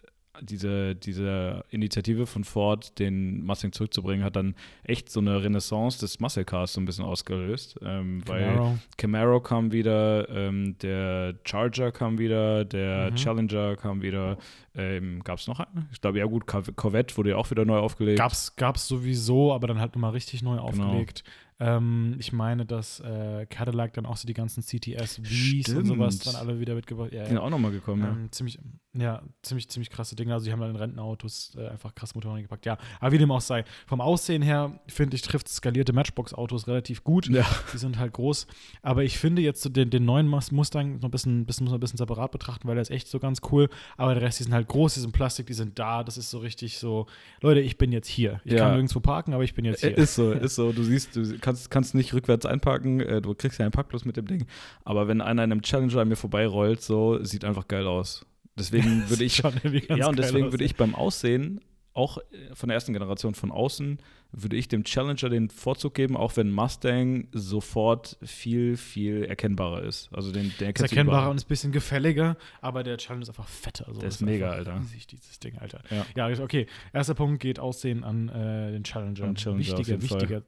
diese, 0.42 0.94
diese 0.94 1.64
Initiative 1.70 2.26
von 2.26 2.44
Ford, 2.44 2.98
den 2.98 3.44
Mustang 3.44 3.72
zurückzubringen, 3.72 4.24
hat 4.24 4.36
dann 4.36 4.54
echt 4.82 5.10
so 5.10 5.20
eine 5.20 5.42
Renaissance 5.42 5.98
des 6.00 6.20
Muscle 6.20 6.44
Cars 6.44 6.72
so 6.72 6.80
ein 6.80 6.84
bisschen 6.84 7.04
ausgelöst. 7.04 7.76
Ähm, 7.82 8.22
weil 8.26 8.44
Camaro. 8.54 8.78
Camaro 8.96 9.40
kam 9.40 9.72
wieder, 9.72 10.28
ähm, 10.28 10.76
der 10.78 11.34
Charger 11.44 11.92
kam 11.92 12.18
wieder, 12.18 12.64
der 12.64 13.10
Mhm. 13.10 13.16
Challenger 13.16 13.76
kam 13.76 14.02
wieder. 14.02 14.38
Ähm, 14.74 15.22
Gab 15.22 15.38
es 15.38 15.46
noch 15.46 15.60
einen? 15.60 15.88
Ich 15.92 16.00
glaube, 16.00 16.18
ja 16.18 16.26
gut, 16.26 16.46
Cor- 16.46 16.64
Corvette 16.74 17.16
wurde 17.16 17.30
ja 17.30 17.36
auch 17.36 17.50
wieder 17.50 17.64
neu 17.64 17.78
aufgelegt. 17.78 18.18
Gab's, 18.18 18.56
gab's 18.56 18.88
sowieso, 18.88 19.52
aber 19.52 19.68
dann 19.68 19.78
halt 19.78 19.94
nochmal 19.94 20.10
richtig 20.10 20.42
neu 20.42 20.56
Genau. 20.56 20.64
aufgelegt. 20.64 21.22
Ähm, 21.60 22.16
ich 22.18 22.32
meine, 22.32 22.66
dass 22.66 22.98
äh, 22.98 23.46
Cadillac 23.48 23.92
dann 23.92 24.06
auch 24.06 24.16
so 24.16 24.26
die 24.26 24.34
ganzen 24.34 24.62
CTS, 24.64 25.20
Vs 25.22 25.72
und 25.74 25.86
sowas 25.86 26.18
dann 26.18 26.34
alle 26.34 26.58
wieder 26.58 26.74
mitgebracht. 26.74 27.12
Ja, 27.12 27.20
Die 27.22 27.28
sind 27.28 27.36
ja. 27.36 27.42
auch 27.42 27.50
nochmal 27.50 27.70
gekommen, 27.70 28.02
ja. 28.02 28.08
Ähm, 28.10 28.32
ziemlich, 28.32 28.58
ja, 28.96 29.22
ziemlich, 29.42 29.68
ziemlich 29.68 29.90
krasse 29.90 30.14
Dinge. 30.14 30.32
Also, 30.34 30.46
die 30.46 30.52
haben 30.52 30.60
dann 30.60 30.70
in 30.70 30.76
Rentenautos 30.76 31.52
äh, 31.56 31.66
einfach 31.68 31.94
krass 31.94 32.14
Motoren 32.14 32.40
gepackt. 32.42 32.64
Ja, 32.64 32.78
aber 33.00 33.12
wie 33.12 33.18
dem 33.18 33.30
auch 33.32 33.40
sei. 33.40 33.64
Vom 33.86 34.00
Aussehen 34.00 34.40
her, 34.42 34.78
finde 34.86 35.16
ich, 35.16 35.22
trifft 35.22 35.48
skalierte 35.48 35.92
Matchbox-Autos 35.92 36.68
relativ 36.68 37.02
gut. 37.04 37.28
Ja. 37.28 37.44
Die 37.72 37.78
sind 37.78 37.98
halt 37.98 38.12
groß. 38.12 38.46
Aber 38.82 39.02
ich 39.04 39.18
finde 39.18 39.42
jetzt 39.42 39.62
so 39.62 39.68
den, 39.68 39.90
den 39.90 40.04
neuen 40.04 40.28
Mus- 40.28 40.52
Mustang 40.52 40.96
noch 40.98 41.04
ein 41.04 41.10
bisschen, 41.10 41.44
bisschen, 41.44 41.64
muss 41.64 41.72
man 41.72 41.78
ein 41.78 41.80
bisschen 41.80 41.96
separat 41.98 42.30
betrachten, 42.30 42.68
weil 42.68 42.74
der 42.76 42.82
ist 42.82 42.90
echt 42.90 43.08
so 43.08 43.18
ganz 43.18 43.40
cool. 43.50 43.68
Aber 43.96 44.14
der 44.14 44.22
Rest, 44.22 44.38
die 44.38 44.44
sind 44.44 44.54
halt 44.54 44.68
groß, 44.68 44.94
die 44.94 45.00
sind 45.00 45.12
Plastik, 45.12 45.46
die 45.46 45.54
sind 45.54 45.78
da. 45.78 46.04
Das 46.04 46.16
ist 46.16 46.30
so 46.30 46.38
richtig 46.38 46.78
so, 46.78 47.06
Leute, 47.40 47.60
ich 47.60 47.76
bin 47.78 47.90
jetzt 47.90 48.08
hier. 48.08 48.40
Ich 48.44 48.52
Ja. 48.52 48.58
kann 48.60 48.72
nirgendwo 48.74 49.00
parken, 49.00 49.34
aber 49.34 49.42
ich 49.44 49.54
bin 49.54 49.64
jetzt 49.64 49.80
hier. 49.80 49.96
Ist 49.98 50.14
so, 50.14 50.30
ist 50.32 50.54
so. 50.54 50.72
Du 50.72 50.82
siehst, 50.84 51.16
du 51.16 51.38
kannst, 51.40 51.70
kannst 51.70 51.94
nicht 51.94 52.14
rückwärts 52.14 52.46
einparken, 52.46 53.00
äh, 53.00 53.20
du 53.20 53.34
kriegst 53.34 53.58
ja 53.58 53.64
einen 53.64 53.72
Parkplatz 53.72 54.04
mit 54.04 54.16
dem 54.16 54.26
Ding. 54.26 54.46
Aber 54.84 55.08
wenn 55.08 55.20
einer 55.20 55.42
in 55.42 55.50
einem 55.52 55.62
Challenger 55.62 56.02
an 56.02 56.08
mir 56.08 56.16
vorbeirollt, 56.16 56.80
so, 56.80 57.22
sieht 57.24 57.44
einfach 57.44 57.66
geil 57.68 57.86
aus. 57.86 58.24
Deswegen 58.56 59.04
würde 59.08 59.24
ich, 59.24 59.36
Schon 59.36 59.54
irgendwie 59.54 59.80
ganz 59.80 59.98
ja, 59.98 60.08
und 60.08 60.18
deswegen 60.18 60.52
würde 60.52 60.64
ich 60.64 60.76
beim 60.76 60.94
Aussehen, 60.94 61.60
auch 61.94 62.18
äh, 62.18 62.54
von 62.54 62.68
der 62.68 62.74
ersten 62.74 62.92
Generation 62.92 63.34
von 63.34 63.50
außen, 63.50 63.98
würde 64.32 64.56
ich 64.56 64.68
dem 64.68 64.84
Challenger 64.84 65.28
den 65.28 65.48
Vorzug 65.48 65.94
geben, 65.94 66.16
auch 66.16 66.36
wenn 66.36 66.50
Mustang 66.50 67.28
sofort 67.32 68.18
viel, 68.22 68.76
viel 68.76 69.24
erkennbarer 69.24 69.82
ist. 69.82 70.08
Also 70.12 70.32
den, 70.32 70.52
der 70.58 70.70
ist 70.70 70.82
erkennbarer 70.82 71.30
und 71.30 71.36
ist 71.36 71.44
ein 71.44 71.48
bisschen 71.48 71.72
gefälliger, 71.72 72.36
aber 72.60 72.82
der 72.82 72.98
Challenge 72.98 73.22
ist 73.22 73.28
einfach 73.28 73.48
fetter. 73.48 73.86
Also 73.86 74.00
Der 74.00 74.08
ist 74.08 74.20
das 74.20 74.26
mega, 74.26 74.50
Alter. 74.50 74.80
Riesig, 74.80 75.06
dieses 75.06 75.38
Ding, 75.38 75.56
Alter. 75.58 75.82
Ja. 75.90 76.28
Ja, 76.28 76.42
okay. 76.42 76.66
Erster 76.92 77.14
Punkt 77.14 77.40
geht 77.40 77.60
Aussehen 77.60 78.02
an 78.02 78.28
äh, 78.28 78.72
den 78.72 78.82
Challenger. 78.82 79.24
An 79.24 79.36
Challenger 79.36 79.60
wichtiger, 79.60 79.88
jeden 79.88 80.02
Fall. 80.02 80.20
wichtiger, 80.20 80.42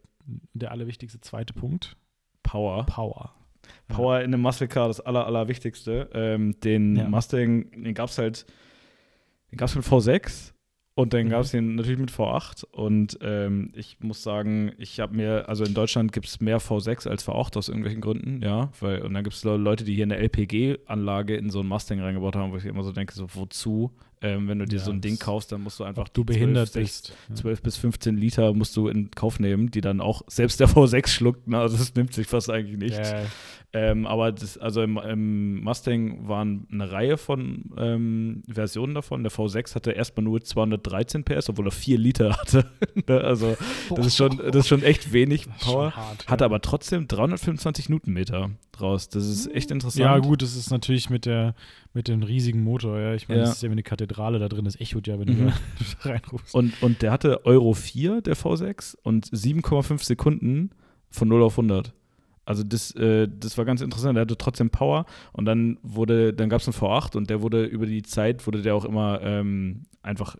der 0.54 0.72
allerwichtigste 0.72 1.20
zweite 1.20 1.52
Punkt. 1.52 1.96
Power. 2.42 2.86
Power. 2.86 3.34
Power 3.88 4.18
in 4.20 4.32
einem 4.34 4.40
Muscle 4.42 4.68
Car, 4.68 4.88
das 4.88 5.00
aller, 5.00 5.26
allerwichtigste. 5.26 6.08
Ähm, 6.12 6.58
den 6.60 6.96
Ja. 6.96 7.08
Mustang, 7.08 7.70
den 7.72 7.94
gab 7.94 8.08
es 8.10 8.18
halt, 8.18 8.46
den 9.52 9.56
gab 9.58 9.68
es 9.68 9.74
mit 9.76 9.84
V6 9.84 10.52
und 10.94 11.12
dann 11.12 11.26
Mhm. 11.26 11.30
gab 11.30 11.42
es 11.42 11.50
den 11.50 11.74
natürlich 11.76 12.00
mit 12.00 12.10
V8. 12.10 12.64
Und 12.64 13.18
ähm, 13.20 13.70
ich 13.74 13.98
muss 14.00 14.22
sagen, 14.22 14.72
ich 14.78 14.98
habe 15.00 15.14
mir, 15.14 15.48
also 15.48 15.64
in 15.64 15.74
Deutschland 15.74 16.12
gibt 16.12 16.26
es 16.26 16.40
mehr 16.40 16.58
V6 16.60 17.08
als 17.08 17.26
V8 17.28 17.56
aus 17.58 17.68
irgendwelchen 17.68 18.00
Gründen, 18.00 18.42
ja. 18.42 18.70
Weil, 18.80 19.02
und 19.02 19.14
dann 19.14 19.22
gibt 19.24 19.36
es 19.36 19.44
Leute, 19.44 19.84
die 19.84 19.94
hier 19.94 20.04
eine 20.04 20.16
LPG-Anlage 20.16 21.36
in 21.36 21.50
so 21.50 21.60
einen 21.60 21.68
Mustang 21.68 22.00
reingebaut 22.00 22.34
haben, 22.36 22.52
wo 22.52 22.56
ich 22.56 22.64
immer 22.64 22.82
so 22.82 22.92
denke, 22.92 23.14
so 23.14 23.26
wozu? 23.34 23.92
Ähm, 24.22 24.48
wenn 24.48 24.58
du 24.58 24.64
dir 24.64 24.78
Ja, 24.78 24.84
so 24.84 24.90
ein 24.92 25.02
Ding 25.02 25.18
kaufst, 25.18 25.52
dann 25.52 25.60
musst 25.62 25.78
du 25.78 25.84
einfach 25.84 26.08
du 26.08 26.24
12, 26.24 26.26
behindert 26.26 26.72
16, 26.72 26.82
bist. 26.82 27.12
Ja. 27.28 27.34
12 27.34 27.62
bis 27.62 27.76
15 27.76 28.16
Liter 28.16 28.54
musst 28.54 28.74
du 28.76 28.88
in 28.88 29.10
Kauf 29.10 29.38
nehmen, 29.40 29.70
die 29.70 29.82
dann 29.82 30.00
auch 30.00 30.22
selbst 30.26 30.58
der 30.58 30.68
V6 30.70 31.08
schluckt. 31.08 31.46
Ne? 31.48 31.58
Also 31.58 31.76
das 31.76 31.94
nimmt 31.94 32.14
sich 32.14 32.26
fast 32.26 32.48
eigentlich 32.50 32.78
nicht. 32.78 32.96
Ja, 32.98 33.24
Ähm, 33.72 34.06
aber 34.06 34.32
das, 34.32 34.56
also 34.56 34.80
im, 34.80 34.96
im 34.96 35.62
Mustang 35.62 36.26
waren 36.26 36.66
eine 36.72 36.90
Reihe 36.90 37.18
von 37.18 37.72
ähm, 37.76 38.42
Versionen 38.48 38.94
davon. 38.94 39.22
Der 39.22 39.30
V6 39.30 39.74
hatte 39.74 39.90
erstmal 39.90 40.24
nur 40.24 40.40
213 40.40 41.24
PS, 41.24 41.50
obwohl 41.50 41.66
er 41.68 41.72
4 41.72 41.98
Liter 41.98 42.30
hatte. 42.38 42.70
Ne, 43.06 43.20
also 43.20 43.54
das 43.94 44.06
ist, 44.06 44.16
schon, 44.16 44.38
das 44.38 44.56
ist 44.56 44.68
schon 44.68 44.82
echt 44.82 45.12
wenig 45.12 45.46
Power. 45.60 45.94
hart, 45.94 46.26
Hatte 46.26 46.42
ja. 46.44 46.46
aber 46.46 46.62
trotzdem 46.62 47.06
325 47.06 47.90
Newtonmeter 47.90 48.50
raus. 48.80 49.08
Das 49.10 49.26
ist 49.26 49.52
echt 49.54 49.70
interessant. 49.70 50.00
Ja, 50.02 50.18
gut, 50.18 50.40
das 50.40 50.56
ist 50.56 50.70
natürlich 50.70 51.10
mit 51.10 51.26
der 51.26 51.54
mit 51.92 52.08
dem 52.08 52.22
riesigen 52.22 52.62
Motor, 52.62 53.00
ja. 53.00 53.14
Ich 53.14 53.26
meine, 53.28 53.40
das 53.40 53.52
ist 53.52 53.62
ja 53.62 53.70
wie 53.70 53.72
eine 53.72 53.82
Kathedrale 54.06 54.38
da 54.38 54.48
drin, 54.48 54.64
das 54.64 54.80
echot 54.80 55.06
ja, 55.06 55.18
wenn 55.18 55.28
Mhm. 55.28 55.36
du 55.46 55.52
da 56.02 56.10
reinrufst. 56.10 56.54
Und, 56.54 56.82
und 56.82 57.02
der 57.02 57.10
hatte 57.12 57.44
Euro 57.44 57.74
4, 57.74 58.20
der 58.20 58.36
V6, 58.36 58.96
und 59.02 59.26
7,5 59.26 60.02
Sekunden 60.04 60.70
von 61.10 61.28
0 61.28 61.42
auf 61.42 61.58
100. 61.58 61.92
Also 62.44 62.62
das, 62.62 62.92
äh, 62.92 63.26
das 63.28 63.58
war 63.58 63.64
ganz 63.64 63.80
interessant. 63.80 64.16
Der 64.16 64.22
hatte 64.22 64.38
trotzdem 64.38 64.70
Power 64.70 65.04
und 65.32 65.46
dann 65.46 65.78
wurde, 65.82 66.32
dann 66.32 66.48
gab 66.48 66.60
es 66.60 66.68
einen 66.68 66.76
V8 66.76 67.16
und 67.16 67.28
der 67.28 67.42
wurde 67.42 67.64
über 67.64 67.86
die 67.86 68.02
Zeit 68.02 68.46
wurde 68.46 68.62
der 68.62 68.76
auch 68.76 68.84
immer 68.84 69.20
ähm, 69.20 69.86
einfach 70.00 70.36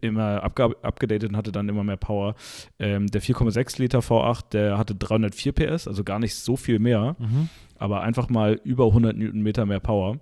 immer 0.00 0.42
abgedatet 0.42 1.28
und 1.28 1.36
hatte 1.36 1.52
dann 1.52 1.68
immer 1.68 1.84
mehr 1.84 1.98
Power. 1.98 2.36
Ähm, 2.78 3.06
der 3.08 3.20
4,6 3.20 3.78
Liter 3.82 3.98
V8, 3.98 4.48
der 4.52 4.78
hatte 4.78 4.94
304 4.94 5.52
PS, 5.52 5.86
also 5.86 6.04
gar 6.04 6.18
nicht 6.18 6.34
so 6.34 6.56
viel 6.56 6.78
mehr, 6.78 7.16
mhm. 7.18 7.50
aber 7.76 8.00
einfach 8.00 8.30
mal 8.30 8.58
über 8.64 8.86
100 8.86 9.14
Newtonmeter 9.14 9.66
mehr 9.66 9.80
Power. 9.80 10.18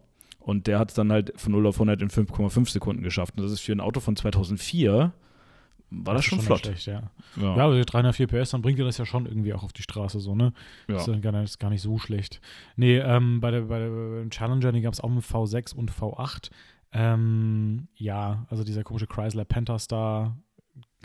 Und 0.50 0.66
der 0.66 0.80
hat 0.80 0.88
es 0.88 0.96
dann 0.96 1.12
halt 1.12 1.32
von 1.36 1.52
0 1.52 1.64
auf 1.68 1.76
100 1.76 2.02
in 2.02 2.10
5,5 2.10 2.70
Sekunden 2.70 3.04
geschafft. 3.04 3.34
Und 3.36 3.44
das 3.44 3.52
ist 3.52 3.60
für 3.60 3.70
ein 3.70 3.80
Auto 3.80 4.00
von 4.00 4.16
2004 4.16 5.12
war 5.90 6.14
das, 6.14 6.22
das 6.22 6.24
schon, 6.24 6.38
schon 6.38 6.46
flott. 6.46 6.60
Schlecht, 6.66 6.86
ja. 6.86 7.12
Ja. 7.36 7.56
ja, 7.56 7.66
also 7.66 7.84
304 7.84 8.26
PS, 8.26 8.50
dann 8.50 8.60
bringt 8.60 8.76
ihr 8.80 8.84
das 8.84 8.98
ja 8.98 9.06
schon 9.06 9.26
irgendwie 9.26 9.54
auch 9.54 9.62
auf 9.62 9.72
die 9.72 9.82
Straße 9.82 10.18
so, 10.18 10.34
ne? 10.34 10.52
Ja. 10.88 10.94
Das 10.94 11.06
ist, 11.06 11.22
gar 11.22 11.30
nicht, 11.30 11.44
ist 11.44 11.60
gar 11.60 11.70
nicht 11.70 11.82
so 11.82 11.98
schlecht. 11.98 12.40
Nee, 12.74 12.98
ähm, 12.98 13.40
bei 13.40 13.52
der, 13.52 13.60
bei 13.62 13.78
der 13.78 14.28
Challenger, 14.30 14.72
die 14.72 14.80
gab 14.80 14.92
es 14.92 15.00
auch 15.00 15.08
mit 15.08 15.22
V6 15.22 15.72
und 15.72 15.92
V8. 15.92 16.50
Ähm, 16.92 17.86
ja, 17.94 18.44
also 18.50 18.64
dieser 18.64 18.82
komische 18.82 19.06
Chrysler 19.06 19.44
Pentastar 19.44 20.36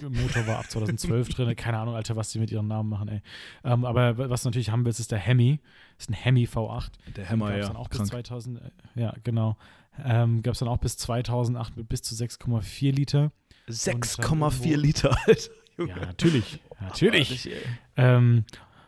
Motor 0.01 0.47
war 0.47 0.59
ab 0.59 0.69
2012 0.69 1.29
drin. 1.29 1.55
Keine 1.55 1.77
Ahnung, 1.79 1.95
Alter, 1.95 2.15
was 2.15 2.29
die 2.29 2.39
mit 2.39 2.51
ihren 2.51 2.67
Namen 2.67 2.89
machen, 2.89 3.07
ey. 3.07 3.21
Ähm, 3.63 3.85
aber 3.85 4.17
was 4.29 4.43
du 4.43 4.49
natürlich 4.49 4.69
haben 4.69 4.85
willst, 4.85 4.99
ist 4.99 5.11
der 5.11 5.19
Hemi. 5.19 5.59
Das 5.97 6.05
ist 6.05 6.09
ein 6.09 6.13
Hemi 6.13 6.45
V8. 6.45 6.91
Der 7.15 7.29
Hammer, 7.29 7.55
ja. 7.55 7.67
Dann 7.67 7.77
auch 7.77 7.87
bis 7.87 8.03
2000, 8.03 8.59
äh, 8.59 9.01
ja, 9.01 9.13
genau. 9.23 9.57
Ähm, 10.03 10.41
Gab 10.41 10.53
es 10.53 10.59
dann 10.59 10.67
auch 10.67 10.77
bis 10.77 10.97
2008 10.97 11.77
mit 11.77 11.89
bis 11.89 12.01
zu 12.01 12.15
6,4 12.15 12.91
Liter. 12.91 13.31
6,4 13.69 14.75
Liter, 14.75 15.15
Alter. 15.25 15.51
Ja, 15.77 15.95
natürlich. 16.05 16.59
Natürlich. 16.79 17.49
Ähm, 17.97 18.45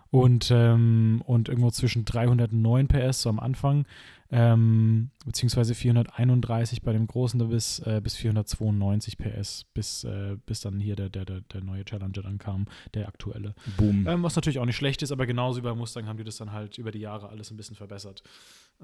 und, 0.10 0.52
ähm, 0.52 1.22
und 1.26 1.50
irgendwo 1.50 1.72
zwischen 1.72 2.06
309 2.06 2.88
PS 2.88 3.22
so 3.22 3.30
am 3.30 3.40
Anfang, 3.40 3.86
ähm, 4.32 5.12
beziehungsweise 5.26 5.74
431 5.74 6.82
bei 6.82 6.92
dem 6.92 7.08
großen 7.08 7.48
bis, 7.50 7.80
äh, 7.80 8.02
bis 8.04 8.16
492 8.18 9.18
PS, 9.18 9.66
bis, 9.74 10.04
äh, 10.04 10.38
bis 10.46 10.62
dann 10.62 10.80
hier 10.80 10.96
der, 10.96 11.10
der, 11.10 11.26
der, 11.26 11.62
neue 11.62 11.86
Challenger 11.86 12.24
dann 12.24 12.38
kam, 12.38 12.66
der 12.94 13.08
aktuelle. 13.08 13.56
Boom. 13.78 14.06
Ähm, 14.08 14.24
was 14.24 14.36
natürlich 14.36 14.60
auch 14.60 14.66
nicht 14.66 14.76
schlecht 14.76 15.02
ist, 15.02 15.12
aber 15.12 15.26
genauso 15.26 15.60
wie 15.60 15.64
bei 15.64 15.74
Mustang 15.74 16.08
haben 16.08 16.18
die 16.18 16.24
das 16.24 16.38
dann 16.38 16.52
halt 16.52 16.78
über 16.78 16.92
die 16.92 17.00
Jahre 17.00 17.30
alles 17.30 17.52
ein 17.52 17.58
bisschen 17.58 17.76
verbessert. 17.76 18.22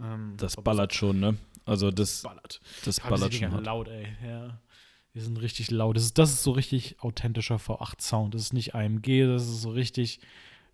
Ähm, 0.01 0.35
das 0.37 0.55
ballert 0.55 0.93
schon, 0.93 1.19
ne? 1.19 1.37
Also 1.65 1.91
das 1.91 2.21
ballert. 2.21 2.61
Das 2.85 2.99
ballert 2.99 3.33
schon. 3.33 3.63
laut, 3.63 3.87
ey. 3.89 4.07
Ja. 4.25 4.59
Die 5.13 5.19
sind 5.19 5.39
richtig 5.41 5.69
laut. 5.69 5.95
Das 5.95 6.03
ist, 6.03 6.17
das 6.17 6.31
ist 6.31 6.43
so 6.43 6.51
richtig 6.51 6.99
authentischer 7.01 7.57
V8-Sound. 7.57 8.33
Das 8.33 8.41
ist 8.41 8.53
nicht 8.53 8.73
AMG, 8.73 9.25
das 9.27 9.43
ist 9.43 9.61
so 9.61 9.69
richtig 9.69 10.21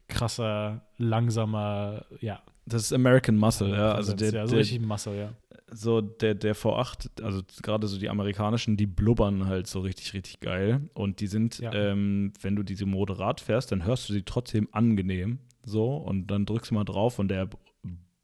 krasser, 0.08 0.82
langsamer, 0.98 2.06
ja. 2.22 2.42
Das 2.70 2.84
ist 2.84 2.94
American 2.94 3.36
Muscle, 3.36 3.70
ja. 3.70 3.92
Also 3.92 4.14
der, 4.14 4.32
ja, 4.32 4.48
so 4.48 4.52
der, 4.52 4.60
richtig 4.60 4.82
Muscle, 4.82 5.18
ja. 5.18 5.34
So 5.72 6.02
der, 6.02 6.34
der 6.34 6.56
V8, 6.56 7.24
also 7.24 7.42
gerade 7.62 7.88
so 7.88 8.00
die 8.00 8.10
amerikanischen, 8.10 8.78
die 8.78 8.88
blubbern 8.88 9.46
halt 9.46 9.68
so 9.68 9.82
richtig, 9.82 10.14
richtig 10.14 10.40
geil. 10.40 10.90
Und 10.94 11.20
die 11.20 11.28
sind, 11.28 11.60
ja. 11.60 11.72
ähm, 11.74 12.34
wenn 12.42 12.56
du 12.56 12.64
diese 12.64 12.86
moderat 12.86 13.42
fährst, 13.42 13.72
dann 13.72 13.86
hörst 13.86 14.10
du 14.10 14.14
sie 14.14 14.24
trotzdem 14.24 14.68
angenehm. 14.72 15.40
So, 15.66 15.98
und 15.98 16.28
dann 16.28 16.46
drückst 16.46 16.72
du 16.72 16.76
mal 16.76 16.86
drauf 16.86 17.20
und 17.20 17.28
der 17.28 17.50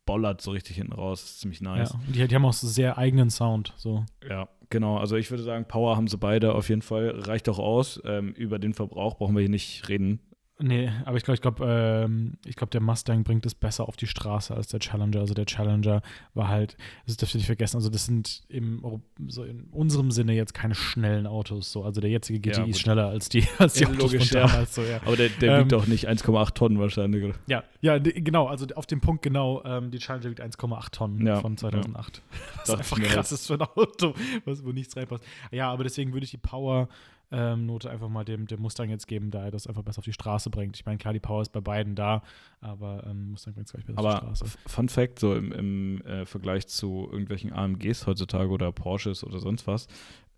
bollert 0.05 0.41
so 0.41 0.51
richtig 0.51 0.77
hinten 0.77 0.93
raus. 0.93 1.21
Das 1.21 1.31
ist 1.31 1.39
ziemlich 1.41 1.61
nice. 1.61 1.93
Ja, 1.93 1.99
die, 2.07 2.27
die 2.27 2.35
haben 2.35 2.45
auch 2.45 2.53
so 2.53 2.67
sehr 2.67 2.97
eigenen 2.97 3.29
Sound. 3.29 3.73
So. 3.75 4.05
Ja, 4.27 4.47
genau. 4.69 4.97
Also 4.97 5.15
ich 5.15 5.31
würde 5.31 5.43
sagen, 5.43 5.65
Power 5.67 5.95
haben 5.95 6.07
sie 6.07 6.17
beide 6.17 6.53
auf 6.53 6.69
jeden 6.69 6.81
Fall. 6.81 7.09
Reicht 7.09 7.49
auch 7.49 7.59
aus. 7.59 8.01
Ähm, 8.05 8.31
über 8.33 8.59
den 8.59 8.73
Verbrauch 8.73 9.17
brauchen 9.17 9.35
wir 9.35 9.41
hier 9.41 9.49
nicht 9.49 9.89
reden. 9.89 10.19
Nee, 10.57 10.89
aber 11.03 11.17
ich 11.17 11.23
glaube, 11.23 11.35
ich 11.35 11.41
glaube, 11.41 11.65
ähm, 11.67 12.37
ich 12.45 12.55
glaube, 12.55 12.71
der 12.71 12.79
Mustang 12.79 13.25
bringt 13.25 13.45
es 13.45 13.53
besser 13.53 13.89
auf 13.89 13.97
die 13.97 14.07
Straße 14.07 14.55
als 14.55 14.67
der 14.67 14.79
Challenger. 14.79 15.19
Also 15.19 15.33
der 15.33 15.45
Challenger 15.45 16.01
war 16.33 16.47
halt, 16.47 16.77
das 17.05 17.17
dürft 17.17 17.35
ihr 17.35 17.39
nicht 17.39 17.45
vergessen, 17.45 17.75
also 17.75 17.89
das 17.89 18.05
sind 18.05 18.43
im, 18.47 18.81
so 19.27 19.43
in 19.43 19.65
unserem 19.71 20.11
Sinne 20.11 20.33
jetzt 20.33 20.53
keine 20.53 20.73
schnellen 20.73 21.27
Autos. 21.27 21.73
So. 21.73 21.83
Also 21.83 21.99
der 21.99 22.09
jetzige 22.09 22.39
GTI 22.39 22.61
ja, 22.61 22.65
ist 22.67 22.79
schneller 22.79 23.07
als 23.07 23.27
die, 23.27 23.45
als 23.57 23.73
die 23.73 23.83
ja, 23.83 23.89
Autos 23.89 24.13
logisch, 24.13 24.29
von 24.29 24.41
damals. 24.41 24.75
So, 24.75 24.83
ja. 24.83 25.01
Aber 25.05 25.17
der, 25.17 25.27
der 25.27 25.57
ähm, 25.57 25.65
wiegt 25.65 25.73
auch 25.73 25.87
nicht 25.87 26.07
1,8 26.07 26.53
Tonnen 26.53 26.79
wahrscheinlich. 26.79 27.25
Oder? 27.25 27.35
Ja, 27.47 27.63
ja, 27.81 27.97
genau, 27.97 28.47
also 28.47 28.65
auf 28.75 28.85
dem 28.85 29.01
Punkt 29.01 29.23
genau, 29.23 29.61
ähm, 29.65 29.91
die 29.91 29.99
Challenger 29.99 30.29
wiegt 30.29 30.41
1,8 30.41 30.91
Tonnen 30.91 31.41
von 31.41 31.57
2008. 31.57 32.21
Das 32.55 32.69
ist 32.69 32.75
einfach 32.75 32.99
krass 33.01 33.31
ist 33.33 33.47
für 33.47 33.55
ein 33.55 33.61
Auto, 33.61 34.13
was, 34.45 34.63
wo 34.63 34.71
nichts 34.71 34.95
reinpasst. 34.95 35.23
Ja, 35.51 35.69
aber 35.69 35.83
deswegen 35.83 36.13
würde 36.13 36.23
ich 36.23 36.31
die 36.31 36.37
Power 36.37 36.87
ähm, 37.31 37.65
Note 37.65 37.89
einfach 37.89 38.09
mal 38.09 38.23
dem, 38.23 38.47
dem 38.47 38.61
Mustang 38.61 38.89
jetzt 38.89 39.07
geben, 39.07 39.31
da 39.31 39.45
er 39.45 39.51
das 39.51 39.67
einfach 39.67 39.83
besser 39.83 39.99
auf 39.99 40.05
die 40.05 40.13
Straße 40.13 40.49
bringt. 40.49 40.77
Ich 40.77 40.85
meine, 40.85 40.97
klar, 40.97 41.13
die 41.13 41.19
Power 41.19 41.41
ist 41.41 41.51
bei 41.51 41.61
beiden 41.61 41.95
da, 41.95 42.21
aber 42.61 43.05
ähm, 43.07 43.31
Mustang 43.31 43.53
bringt 43.53 43.67
es 43.67 43.73
gleich 43.73 43.85
besser 43.85 43.99
aber 43.99 44.09
auf 44.09 44.19
die 44.19 44.25
Straße. 44.37 44.57
Fun 44.67 44.89
Fact, 44.89 45.19
so 45.19 45.35
im, 45.35 45.51
im 45.51 46.01
äh, 46.01 46.25
Vergleich 46.25 46.67
zu 46.67 47.09
irgendwelchen 47.11 47.53
AMGs 47.53 48.07
heutzutage 48.07 48.49
oder 48.49 48.71
Porsches 48.71 49.23
oder 49.23 49.39
sonst 49.39 49.67
was, 49.67 49.87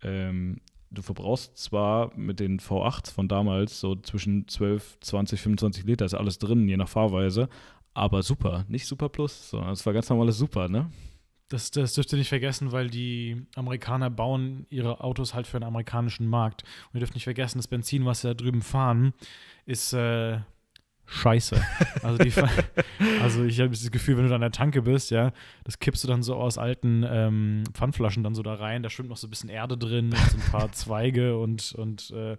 ähm, 0.02 0.60
du 0.90 1.02
verbrauchst 1.02 1.56
zwar 1.58 2.16
mit 2.16 2.40
den 2.40 2.60
V8s 2.60 3.12
von 3.12 3.28
damals 3.28 3.80
so 3.80 3.96
zwischen 3.96 4.48
12, 4.48 5.00
20, 5.00 5.40
25 5.40 5.84
Liter, 5.84 6.04
ist 6.04 6.14
alles 6.14 6.38
drin, 6.38 6.68
je 6.68 6.76
nach 6.76 6.88
Fahrweise, 6.88 7.48
aber 7.94 8.22
super, 8.22 8.64
nicht 8.68 8.86
Super 8.86 9.08
Plus, 9.08 9.50
sondern 9.50 9.72
es 9.72 9.84
war 9.84 9.92
ganz 9.92 10.08
normales 10.08 10.38
Super, 10.38 10.68
ne? 10.68 10.90
Das, 11.48 11.70
das 11.70 11.94
dürft 11.94 12.12
ihr 12.12 12.18
nicht 12.18 12.28
vergessen, 12.28 12.72
weil 12.72 12.90
die 12.90 13.46
Amerikaner 13.54 14.10
bauen 14.10 14.66
ihre 14.68 15.00
Autos 15.00 15.32
halt 15.32 15.46
für 15.46 15.58
den 15.58 15.66
amerikanischen 15.66 16.26
Markt. 16.26 16.62
Und 16.62 16.96
ihr 16.96 17.00
dürft 17.00 17.14
nicht 17.14 17.24
vergessen, 17.24 17.58
das 17.58 17.68
Benzin, 17.68 18.04
was 18.04 18.20
sie 18.20 18.28
da 18.28 18.34
drüben 18.34 18.60
fahren, 18.60 19.14
ist 19.64 19.92
äh, 19.94 20.40
scheiße. 21.06 21.60
Also, 22.02 22.22
die, 22.22 22.32
also 23.20 23.44
ich 23.44 23.58
habe 23.58 23.70
das 23.70 23.90
Gefühl, 23.90 24.16
wenn 24.16 24.24
du 24.24 24.28
da 24.28 24.36
an 24.36 24.40
der 24.40 24.52
Tanke 24.52 24.82
bist, 24.82 25.10
ja, 25.10 25.32
das 25.64 25.78
kippst 25.78 26.04
du 26.04 26.08
dann 26.08 26.22
so 26.22 26.36
aus 26.36 26.58
alten 26.58 27.04
ähm, 27.08 27.64
Pfandflaschen 27.72 28.22
dann 28.22 28.34
so 28.34 28.42
da 28.42 28.54
rein. 28.54 28.82
Da 28.82 28.90
schwimmt 28.90 29.08
noch 29.08 29.16
so 29.16 29.26
ein 29.26 29.30
bisschen 29.30 29.48
Erde 29.48 29.76
drin, 29.76 30.12
so 30.12 30.36
ein 30.36 30.50
paar 30.52 30.70
Zweige 30.72 31.38
und, 31.38 31.72
und, 31.72 32.10
äh, 32.12 32.36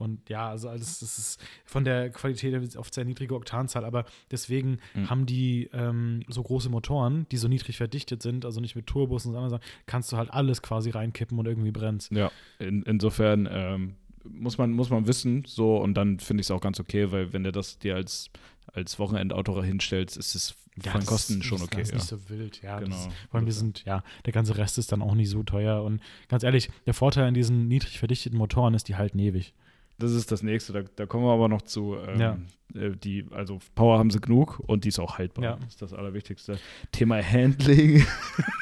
und 0.00 0.28
ja, 0.30 0.48
also 0.48 0.68
alles, 0.68 1.00
das 1.00 1.18
ist 1.18 1.40
von 1.64 1.84
der 1.84 2.10
Qualität 2.10 2.76
oft 2.76 2.94
sehr 2.94 3.04
niedrige 3.04 3.34
Oktanzahl, 3.34 3.84
aber 3.84 4.06
deswegen 4.30 4.78
mhm. 4.94 5.10
haben 5.10 5.26
die 5.26 5.68
ähm, 5.72 6.22
so 6.28 6.42
große 6.42 6.70
Motoren, 6.70 7.26
die 7.30 7.36
so 7.36 7.48
niedrig 7.48 7.76
verdichtet 7.76 8.22
sind, 8.22 8.46
also 8.46 8.60
nicht 8.60 8.76
mit 8.76 8.86
Turbos 8.86 9.26
und 9.26 9.32
so 9.32 9.38
anderen 9.38 9.60
kannst 9.84 10.10
du 10.10 10.16
halt 10.16 10.30
alles 10.32 10.62
quasi 10.62 10.90
reinkippen 10.90 11.38
und 11.38 11.46
irgendwie 11.46 11.70
brennt. 11.70 12.08
Ja, 12.10 12.30
in, 12.58 12.82
insofern 12.84 13.46
ähm, 13.50 13.96
muss, 14.24 14.56
man, 14.56 14.72
muss 14.72 14.88
man 14.88 15.06
wissen, 15.06 15.44
so 15.46 15.76
und 15.76 15.94
dann 15.94 16.18
finde 16.18 16.40
ich 16.40 16.46
es 16.46 16.50
auch 16.50 16.62
ganz 16.62 16.80
okay, 16.80 17.12
weil 17.12 17.32
wenn 17.34 17.44
du 17.44 17.52
das 17.52 17.78
dir 17.78 17.94
als, 17.94 18.30
als 18.72 18.98
Wochenendauto 18.98 19.62
hinstellst, 19.62 20.16
ist 20.16 20.34
es 20.34 20.54
ja, 20.82 20.92
von 20.92 21.04
Kosten 21.04 21.42
schon 21.42 21.60
okay. 21.60 21.80
Das 21.80 21.88
ist 21.88 21.90
ja. 21.90 21.96
nicht 21.98 22.06
so 22.06 22.30
wild, 22.30 22.62
ja. 22.62 22.78
Genau. 22.78 22.96
Das, 22.96 23.08
weil 23.32 23.44
wir 23.44 23.52
sind, 23.52 23.84
ja, 23.84 24.02
der 24.24 24.32
ganze 24.32 24.56
Rest 24.56 24.78
ist 24.78 24.92
dann 24.92 25.02
auch 25.02 25.14
nicht 25.14 25.28
so 25.28 25.42
teuer 25.42 25.82
und 25.82 26.00
ganz 26.28 26.42
ehrlich, 26.42 26.70
der 26.86 26.94
Vorteil 26.94 27.24
an 27.24 27.34
diesen 27.34 27.68
niedrig 27.68 27.98
verdichteten 27.98 28.38
Motoren 28.38 28.72
ist, 28.72 28.88
die 28.88 28.96
halten 28.96 29.18
ewig 29.18 29.52
das 30.00 30.12
ist 30.12 30.32
das 30.32 30.42
nächste. 30.42 30.72
Da, 30.72 30.82
da, 30.96 31.06
kommen 31.06 31.24
wir 31.24 31.32
aber 31.32 31.48
noch 31.48 31.62
zu. 31.62 31.96
Ähm, 31.96 32.20
ja. 32.20 32.38
Äh, 32.74 32.96
die, 32.96 33.26
also 33.30 33.58
Power 33.74 33.98
haben 33.98 34.10
sie 34.10 34.20
genug 34.20 34.60
und 34.66 34.84
die 34.84 34.88
ist 34.88 34.98
auch 34.98 35.18
haltbar. 35.18 35.44
Ja. 35.44 35.56
Das 35.56 35.68
ist 35.68 35.82
das 35.82 35.92
Allerwichtigste. 35.92 36.58
Thema 36.92 37.22
Handling. 37.22 38.04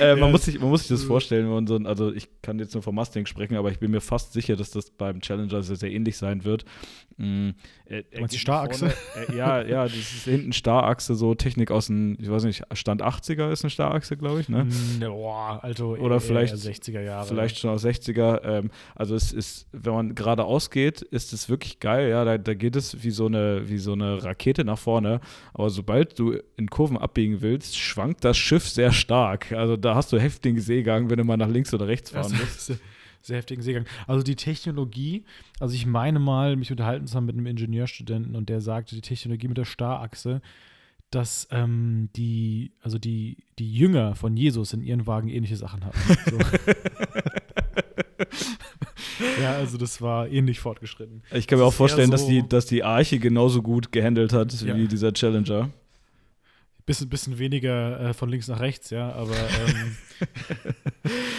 Äh, 0.00 0.16
man, 0.16 0.30
muss 0.30 0.44
sich, 0.44 0.58
man 0.58 0.68
muss 0.68 0.80
sich 0.80 0.88
das 0.88 1.04
vorstellen, 1.04 1.46
wenn 1.46 1.54
man 1.54 1.66
so, 1.66 1.76
also 1.76 2.12
ich 2.12 2.28
kann 2.42 2.58
jetzt 2.58 2.74
nur 2.74 2.82
vom 2.82 2.94
Mustang 2.94 3.26
sprechen, 3.26 3.56
aber 3.56 3.70
ich 3.70 3.78
bin 3.78 3.90
mir 3.90 4.00
fast 4.00 4.32
sicher, 4.32 4.56
dass 4.56 4.70
das 4.70 4.90
beim 4.90 5.20
Challenger 5.20 5.62
sehr, 5.62 5.76
sehr 5.76 5.90
ähnlich 5.90 6.16
sein 6.16 6.44
wird. 6.44 6.64
Mhm. 7.16 7.54
Er, 7.86 8.02
er 8.10 8.26
die 8.26 8.38
Starachse? 8.38 8.90
Vorne, 8.90 9.28
äh, 9.28 9.36
ja, 9.36 9.62
ja, 9.62 9.82
das 9.84 9.94
ist 9.94 10.24
hinten 10.24 10.52
Starachse, 10.52 11.14
so 11.14 11.34
Technik 11.34 11.70
aus 11.70 11.86
dem, 11.86 12.16
ich 12.18 12.30
weiß 12.30 12.44
nicht, 12.44 12.62
Stand 12.72 13.02
80er 13.02 13.50
ist 13.50 13.62
eine 13.62 13.70
Starachse, 13.70 14.16
glaube 14.16 14.40
ich, 14.40 14.48
ne? 14.48 14.64
Mm, 14.64 15.00
boah, 15.00 15.60
also 15.62 15.96
Oder 15.96 16.20
vielleicht 16.20 16.54
60er 16.54 17.00
Jahre. 17.00 17.26
Vielleicht 17.26 17.58
schon 17.58 17.70
aus 17.70 17.84
60er. 17.84 18.42
Ähm, 18.42 18.70
also 18.94 19.14
es 19.14 19.32
ist, 19.32 19.68
wenn 19.72 19.92
man 19.92 20.14
geradeaus 20.14 20.70
geht, 20.70 21.02
ist 21.02 21.32
es 21.32 21.48
wirklich 21.48 21.78
geil, 21.78 22.08
ja, 22.08 22.24
da, 22.24 22.38
da 22.38 22.54
geht 22.54 22.74
es 22.74 23.04
wie 23.04 23.10
so, 23.10 23.26
eine, 23.26 23.68
wie 23.68 23.78
so 23.78 23.92
eine 23.92 24.24
Rakete 24.24 24.64
nach 24.64 24.78
vorne. 24.78 25.20
Aber 25.52 25.70
sobald 25.70 26.18
du 26.18 26.38
in 26.56 26.70
Kurven 26.70 26.96
abbiegen 26.96 27.42
willst, 27.42 27.78
schwankt 27.78 28.24
das 28.24 28.36
Schiff 28.36 28.68
sehr 28.68 28.92
stark. 28.92 29.52
Also 29.52 29.76
da 29.84 29.94
hast 29.94 30.12
du 30.12 30.18
heftigen 30.18 30.60
Seegang, 30.60 31.10
wenn 31.10 31.18
du 31.18 31.24
mal 31.24 31.36
nach 31.36 31.48
links 31.48 31.74
oder 31.74 31.86
rechts 31.86 32.10
fahren 32.10 32.32
musst. 32.32 32.72
Sehr 33.22 33.36
heftigen 33.38 33.62
Seegang. 33.62 33.86
Also 34.06 34.22
die 34.22 34.36
Technologie, 34.36 35.24
also 35.58 35.74
ich 35.74 35.86
meine 35.86 36.18
mal, 36.18 36.56
mich 36.56 36.70
unterhalten 36.70 37.06
zu 37.06 37.16
haben 37.16 37.24
mit 37.24 37.36
einem 37.36 37.46
Ingenieurstudenten 37.46 38.36
und 38.36 38.50
der 38.50 38.60
sagte, 38.60 38.94
die 38.94 39.00
Technologie 39.00 39.48
mit 39.48 39.56
der 39.56 39.64
Starachse, 39.64 40.42
dass 41.10 41.48
ähm, 41.50 42.10
die, 42.16 42.72
also 42.82 42.98
die, 42.98 43.38
die 43.58 43.72
Jünger 43.72 44.14
von 44.14 44.36
Jesus 44.36 44.74
in 44.74 44.82
ihren 44.82 45.06
Wagen 45.06 45.28
ähnliche 45.28 45.56
Sachen 45.56 45.84
hatten. 45.84 45.98
So. 46.30 46.38
ja, 49.40 49.54
also 49.54 49.78
das 49.78 50.02
war 50.02 50.28
ähnlich 50.28 50.60
fortgeschritten. 50.60 51.22
Ich 51.32 51.46
kann 51.46 51.58
mir 51.58 51.64
auch 51.64 51.72
vorstellen, 51.72 52.10
so 52.10 52.12
dass, 52.12 52.26
die, 52.26 52.46
dass 52.46 52.66
die 52.66 52.84
Arche 52.84 53.18
genauso 53.18 53.62
gut 53.62 53.90
gehandelt 53.90 54.34
hat 54.34 54.52
ja. 54.60 54.76
wie 54.76 54.86
dieser 54.86 55.12
Challenger 55.12 55.70
bisschen, 56.86 57.08
bisschen 57.08 57.38
weniger 57.38 58.00
äh, 58.00 58.14
von 58.14 58.28
links 58.28 58.48
nach 58.48 58.60
rechts, 58.60 58.90
ja, 58.90 59.12
aber 59.12 59.34
ähm, 59.36 59.96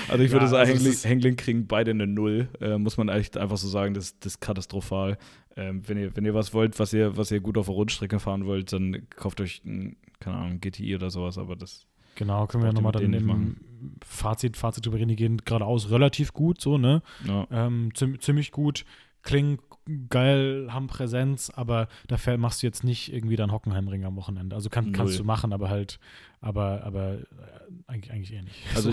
Also 0.09 0.23
ich 0.23 0.31
würde 0.31 0.45
Ja, 0.45 0.49
sagen, 0.49 0.71
also 0.71 1.07
Hengling, 1.07 1.35
kriegen 1.35 1.67
beide 1.67 1.91
eine 1.91 2.07
Null. 2.07 2.49
Äh, 2.61 2.77
muss 2.77 2.97
man 2.97 3.09
echt 3.09 3.37
einfach 3.37 3.57
so 3.57 3.67
sagen, 3.67 3.93
das, 3.93 4.17
das 4.19 4.33
ist 4.33 4.39
katastrophal. 4.41 5.17
Ähm, 5.55 5.81
wenn, 5.87 5.97
ihr, 5.97 6.15
wenn 6.15 6.25
ihr 6.25 6.33
was 6.33 6.53
wollt, 6.53 6.77
was 6.79 6.93
ihr, 6.93 7.17
was 7.17 7.31
ihr 7.31 7.39
gut 7.39 7.57
auf 7.57 7.65
der 7.67 7.75
Rundstrecke 7.75 8.19
fahren 8.19 8.45
wollt, 8.45 8.71
dann 8.73 9.07
kauft 9.09 9.41
euch 9.41 9.61
ein, 9.65 9.95
keine 10.19 10.37
Ahnung, 10.37 10.59
GTI 10.61 10.95
oder 10.95 11.09
sowas, 11.09 11.37
aber 11.37 11.55
das. 11.55 11.85
genau, 12.15 12.45
können 12.47 12.63
wir 12.63 12.67
ja 12.69 12.73
nochmal 12.73 12.91
dann 12.91 13.13
im 13.13 13.57
Fazit, 14.05 14.57
Fazit 14.57 14.85
drüber 14.85 14.97
reden, 14.97 15.09
die 15.09 15.15
gehen 15.15 15.37
geradeaus 15.45 15.89
relativ 15.89 16.33
gut, 16.33 16.59
so, 16.59 16.77
ne? 16.77 17.01
Ja. 17.25 17.47
Ähm, 17.51 17.91
ziem- 17.93 18.19
ziemlich 18.19 18.51
gut, 18.51 18.83
klingen 19.25 19.59
geil, 20.09 20.67
haben 20.71 20.87
Präsenz, 20.87 21.51
aber 21.51 21.87
dafür 22.07 22.37
machst 22.37 22.63
du 22.63 22.67
jetzt 22.67 22.83
nicht 22.83 23.13
irgendwie 23.13 23.35
dann 23.35 23.51
Hockenheimring 23.51 24.03
am 24.03 24.15
Wochenende. 24.15 24.55
Also 24.55 24.69
kann, 24.69 24.93
kannst 24.93 25.19
du 25.19 25.23
machen, 25.23 25.53
aber 25.53 25.69
halt, 25.69 25.99
aber, 26.41 26.83
aber 26.83 27.13
äh, 27.13 27.21
eigentlich, 27.85 28.11
eigentlich 28.11 28.33
eher 28.33 28.41
nicht. 28.41 28.57
Also 28.75 28.91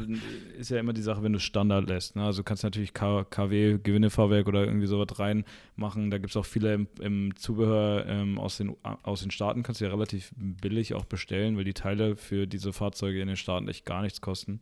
ist 0.58 0.70
ja 0.70 0.78
immer 0.78 0.94
die 0.94 1.02
Sache, 1.02 1.22
wenn 1.22 1.34
du 1.34 1.40
Standard 1.40 1.88
lässt. 1.88 2.16
Ne? 2.16 2.24
Also 2.24 2.40
du 2.40 2.44
kannst 2.44 2.62
natürlich 2.62 2.94
K 2.94 3.24
KW, 3.24 3.78
Gewinnefahrwerk 3.82 4.48
oder 4.48 4.64
irgendwie 4.64 4.86
sowas 4.86 5.18
reinmachen. 5.18 6.10
Da 6.10 6.16
gibt 6.16 6.30
es 6.30 6.36
auch 6.36 6.46
viele 6.46 6.72
im, 6.72 6.88
im 7.00 7.36
Zubehör 7.36 8.06
ähm, 8.06 8.38
aus, 8.38 8.56
den, 8.56 8.76
aus 8.82 9.20
den 9.20 9.30
Staaten, 9.30 9.62
kannst 9.62 9.82
du 9.82 9.84
ja 9.84 9.90
relativ 9.90 10.32
billig 10.36 10.94
auch 10.94 11.04
bestellen, 11.04 11.58
weil 11.58 11.64
die 11.64 11.74
Teile 11.74 12.16
für 12.16 12.46
diese 12.46 12.72
Fahrzeuge 12.72 13.20
in 13.20 13.28
den 13.28 13.36
Staaten 13.36 13.68
echt 13.68 13.84
gar 13.84 14.00
nichts 14.00 14.22
kosten. 14.22 14.60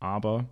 Aber 0.00 0.48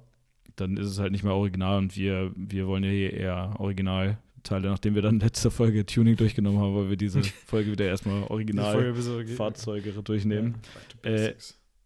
dann 0.56 0.76
ist 0.76 0.86
es 0.86 0.98
halt 0.98 1.12
nicht 1.12 1.24
mehr 1.24 1.34
original 1.34 1.78
und 1.78 1.96
wir, 1.96 2.32
wir 2.36 2.66
wollen 2.66 2.84
ja 2.84 2.90
hier 2.90 3.12
eher 3.12 3.54
Originalteile, 3.58 4.68
nachdem 4.68 4.94
wir 4.94 5.02
dann 5.02 5.20
letzte 5.20 5.50
Folge 5.50 5.84
Tuning 5.84 6.16
durchgenommen 6.16 6.60
haben, 6.60 6.74
weil 6.74 6.90
wir 6.90 6.96
diese 6.96 7.22
Folge 7.46 7.72
wieder 7.72 7.86
erstmal 7.86 8.22
original 8.24 8.94
Fahrzeuge 9.36 9.92
durchnehmen. 9.92 10.54
Äh, 11.02 11.34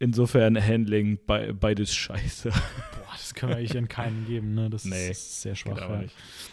Insofern 0.02 0.56
Handling 0.56 1.18
bei, 1.26 1.52
beides 1.52 1.94
scheiße. 1.94 2.48
Boah, 2.48 3.12
das 3.12 3.34
können 3.34 3.52
wir 3.52 3.58
eigentlich 3.58 3.76
an 3.76 3.86
keinen 3.86 4.26
geben, 4.26 4.54
ne? 4.54 4.70
Das 4.70 4.86
Nee, 4.86 5.10
ist 5.10 5.42
sehr 5.42 5.54
schwach. 5.54 5.76
Ja. 5.78 6.04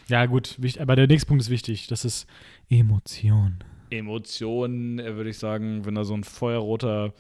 ja, 0.09 0.25
gut, 0.25 0.55
wichtig, 0.61 0.81
aber 0.81 0.97
der 0.97 1.07
nächste 1.07 1.27
Punkt 1.27 1.41
ist 1.41 1.49
wichtig. 1.49 1.87
Das 1.87 2.03
ist 2.03 2.27
Emotion. 2.69 3.59
Emotionen, 3.89 4.99
äh, 4.99 5.15
würde 5.15 5.29
ich 5.29 5.37
sagen, 5.37 5.85
wenn 5.85 5.95
da 5.95 6.03
so 6.03 6.13
ein 6.13 6.25
feuerroter 6.25 7.13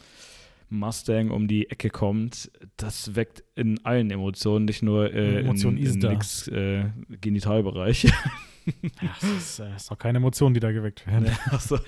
Mustang 0.69 1.31
um 1.31 1.47
die 1.47 1.69
Ecke 1.69 1.89
kommt, 1.89 2.51
das 2.75 3.15
weckt 3.15 3.43
in 3.55 3.83
allen 3.85 4.11
Emotionen, 4.11 4.65
nicht 4.65 4.83
nur 4.83 5.13
äh, 5.13 5.39
Emotion 5.39 5.77
in, 5.77 5.85
in 5.85 5.99
nix, 6.11 6.47
äh, 6.47 6.85
Genitalbereich. 7.21 8.11
Das 9.01 9.23
ist, 9.23 9.59
äh, 9.59 9.75
ist 9.77 9.89
doch 9.89 9.97
keine 9.97 10.17
Emotion, 10.17 10.53
die 10.53 10.59
da 10.59 10.73
geweckt 10.73 11.07
werden. 11.07 11.31
So. 11.57 11.79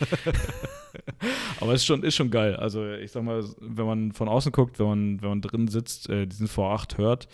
Aber 1.60 1.74
es 1.74 1.82
ist 1.82 1.86
schon, 1.86 2.04
ist 2.04 2.16
schon 2.16 2.32
geil. 2.32 2.56
Also 2.56 2.94
ich 2.94 3.12
sag 3.12 3.24
mal, 3.24 3.44
wenn 3.60 3.86
man 3.86 4.12
von 4.14 4.30
außen 4.30 4.54
guckt, 4.54 4.80
wenn 4.80 4.88
man, 4.88 5.22
wenn 5.22 5.30
man 5.30 5.42
drin 5.42 5.68
sitzt, 5.68 6.10
äh, 6.10 6.26
diesen 6.26 6.48
V8 6.48 6.98
hört, 6.98 7.28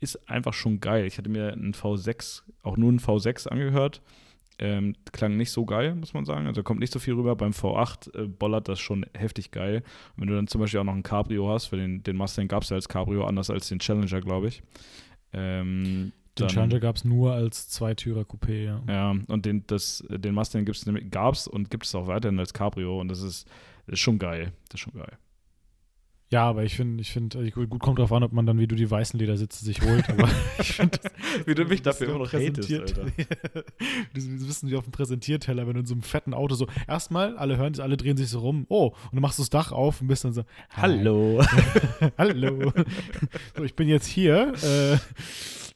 ist 0.00 0.28
einfach 0.28 0.52
schon 0.52 0.80
geil. 0.80 1.06
Ich 1.06 1.16
hatte 1.16 1.30
mir 1.30 1.52
einen 1.52 1.72
V6, 1.72 2.42
auch 2.62 2.76
nur 2.76 2.90
einen 2.90 3.00
V6 3.00 3.48
angehört. 3.48 4.02
Ähm, 4.58 4.94
klang 5.12 5.36
nicht 5.36 5.50
so 5.50 5.66
geil, 5.66 5.94
muss 5.94 6.14
man 6.14 6.24
sagen. 6.24 6.46
Also 6.46 6.62
kommt 6.62 6.80
nicht 6.80 6.92
so 6.92 6.98
viel 6.98 7.12
rüber. 7.14 7.36
Beim 7.36 7.50
V8 7.52 8.14
äh, 8.18 8.26
bollert 8.26 8.68
das 8.68 8.80
schon 8.80 9.04
heftig 9.14 9.50
geil. 9.50 9.82
Und 10.16 10.22
wenn 10.22 10.28
du 10.28 10.34
dann 10.34 10.46
zum 10.46 10.62
Beispiel 10.62 10.80
auch 10.80 10.84
noch 10.84 10.94
ein 10.94 11.02
Cabrio 11.02 11.50
hast, 11.50 11.66
für 11.66 11.76
den, 11.76 12.02
den 12.02 12.16
Mustang 12.16 12.48
gab 12.48 12.62
es 12.62 12.70
ja 12.70 12.76
als 12.76 12.88
Cabrio, 12.88 13.24
anders 13.26 13.50
als 13.50 13.68
den 13.68 13.78
Challenger, 13.80 14.20
glaube 14.22 14.48
ich. 14.48 14.62
Ähm, 15.32 16.12
Den 16.38 16.48
Challenger 16.48 16.80
gab 16.80 16.96
es 16.96 17.04
nur 17.04 17.32
als 17.32 17.68
Zweitürer 17.68 18.22
Coupé, 18.22 18.64
ja. 18.64 18.82
ja, 18.88 19.14
und 19.28 19.44
den, 19.46 19.64
das, 19.66 20.04
den 20.08 20.34
Mustang 20.34 20.64
nämlich- 20.86 21.10
gab's 21.10 21.46
und 21.46 21.70
gibt 21.70 21.84
es 21.84 21.94
auch 21.94 22.06
weiterhin 22.06 22.38
als 22.38 22.54
Cabrio 22.54 23.00
und 23.00 23.08
das 23.08 23.20
ist, 23.22 23.46
das 23.86 23.94
ist 23.94 24.00
schon 24.00 24.18
geil. 24.18 24.52
Das 24.68 24.74
ist 24.74 24.80
schon 24.80 24.94
geil. 24.94 25.18
Ja, 26.32 26.42
aber 26.48 26.64
ich 26.64 26.74
finde, 26.74 27.00
ich 27.02 27.12
finde, 27.12 27.38
also 27.38 27.50
gut, 27.52 27.80
kommt 27.80 28.00
drauf 28.00 28.10
an, 28.10 28.24
ob 28.24 28.32
man 28.32 28.46
dann 28.46 28.58
wie 28.58 28.66
du 28.66 28.74
die 28.74 28.90
weißen 28.90 29.18
Ledersitze 29.18 29.64
sich 29.64 29.80
holt, 29.82 30.10
aber 30.10 30.28
ich 30.58 30.72
finde, 30.72 30.98
Wie 31.44 31.54
du 31.54 31.64
mich 31.64 31.82
das 31.82 31.98
dafür 31.98 32.14
immer 32.14 32.24
noch 32.24 32.32
hatest, 32.32 32.54
präsentiert. 32.54 32.98
Alter. 32.98 33.12
das 34.14 34.24
wissen 34.24 34.68
wie 34.68 34.76
auf 34.76 34.84
dem 34.84 34.90
Präsentierteller, 34.90 35.68
wenn 35.68 35.74
du 35.74 35.80
in 35.80 35.86
so 35.86 35.94
einem 35.94 36.02
fetten 36.02 36.34
Auto 36.34 36.56
so, 36.56 36.66
erstmal, 36.88 37.36
alle 37.36 37.56
hören, 37.56 37.78
alle 37.78 37.96
drehen 37.96 38.16
sich 38.16 38.28
so 38.28 38.40
rum, 38.40 38.66
oh, 38.68 38.86
und 38.86 39.12
dann 39.12 39.22
machst 39.22 39.38
du 39.38 39.42
das 39.42 39.50
Dach 39.50 39.70
auf 39.70 40.00
und 40.00 40.08
bist 40.08 40.24
dann 40.24 40.32
so, 40.32 40.42
Hallo. 40.70 41.44
Hallo. 42.18 42.72
so, 43.56 43.62
ich 43.62 43.76
bin 43.76 43.88
jetzt 43.88 44.06
hier. 44.06 44.52
Äh, 44.64 44.98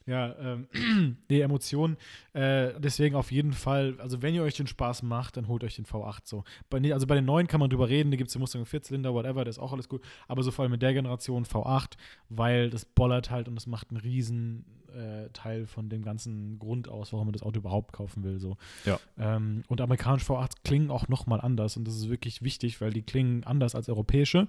ja, 0.07 0.35
ähm, 0.39 1.17
nee, 1.29 1.41
Emotionen. 1.41 1.97
Äh, 2.33 2.73
deswegen 2.81 3.15
auf 3.15 3.31
jeden 3.31 3.53
Fall, 3.53 3.97
also 3.99 4.23
wenn 4.23 4.35
ihr 4.35 4.43
euch 4.43 4.57
den 4.57 4.67
Spaß 4.67 5.03
macht, 5.03 5.37
dann 5.37 5.47
holt 5.49 5.63
euch 5.65 5.77
den 5.77 5.85
V8 5.85 6.21
so. 6.25 6.45
Bei, 6.69 6.81
den- 6.81 6.93
also 6.93 7.07
bei 7.07 7.15
den 7.15 7.25
neuen 7.25 7.47
kann 7.47 7.61
man 7.61 7.71
drüber 7.71 7.89
reden, 7.89 8.11
da 8.11 8.17
gibt 8.17 8.29
es 8.29 8.33
den 8.33 8.41
Mustang 8.41 8.65
Vierzylinder, 8.65 9.13
whatever, 9.15 9.45
das 9.45 9.57
ist 9.57 9.63
auch 9.63 9.73
alles 9.73 9.89
gut. 9.89 10.03
Aber 10.27 10.43
so 10.43 10.51
vor 10.51 10.63
allem 10.65 10.73
mit 10.73 10.83
der 10.83 10.95
Generation 10.95 11.45
V8, 11.45 11.93
weil 12.29 12.71
das 12.71 12.85
bollert 12.85 13.31
halt 13.31 13.49
und 13.49 13.55
das 13.55 13.67
macht 13.67 13.91
einen 13.91 14.01
riesen 14.01 14.65
äh, 14.95 15.29
Teil 15.33 15.67
von 15.67 15.89
dem 15.89 16.03
ganzen 16.03 16.59
Grund 16.59 16.89
aus, 16.89 17.13
warum 17.13 17.27
man 17.27 17.33
das 17.33 17.43
Auto 17.43 17.59
überhaupt 17.61 17.93
kaufen 17.93 18.23
will. 18.25 18.39
So. 18.39 18.57
Ja. 18.85 18.99
Ähm, 19.19 19.63
und 19.69 19.81
amerikanische 19.81 20.27
V8 20.27 20.53
klingen 20.65 20.91
auch 20.91 21.09
nochmal 21.09 21.41
anders 21.41 21.77
und 21.77 21.87
das 21.87 21.97
ist 21.97 22.09
wirklich 22.11 22.43
wichtig, 22.43 22.81
weil 22.81 22.93
die 22.93 23.03
klingen 23.03 23.45
anders 23.45 23.75
als 23.75 23.89
europäische. 23.89 24.49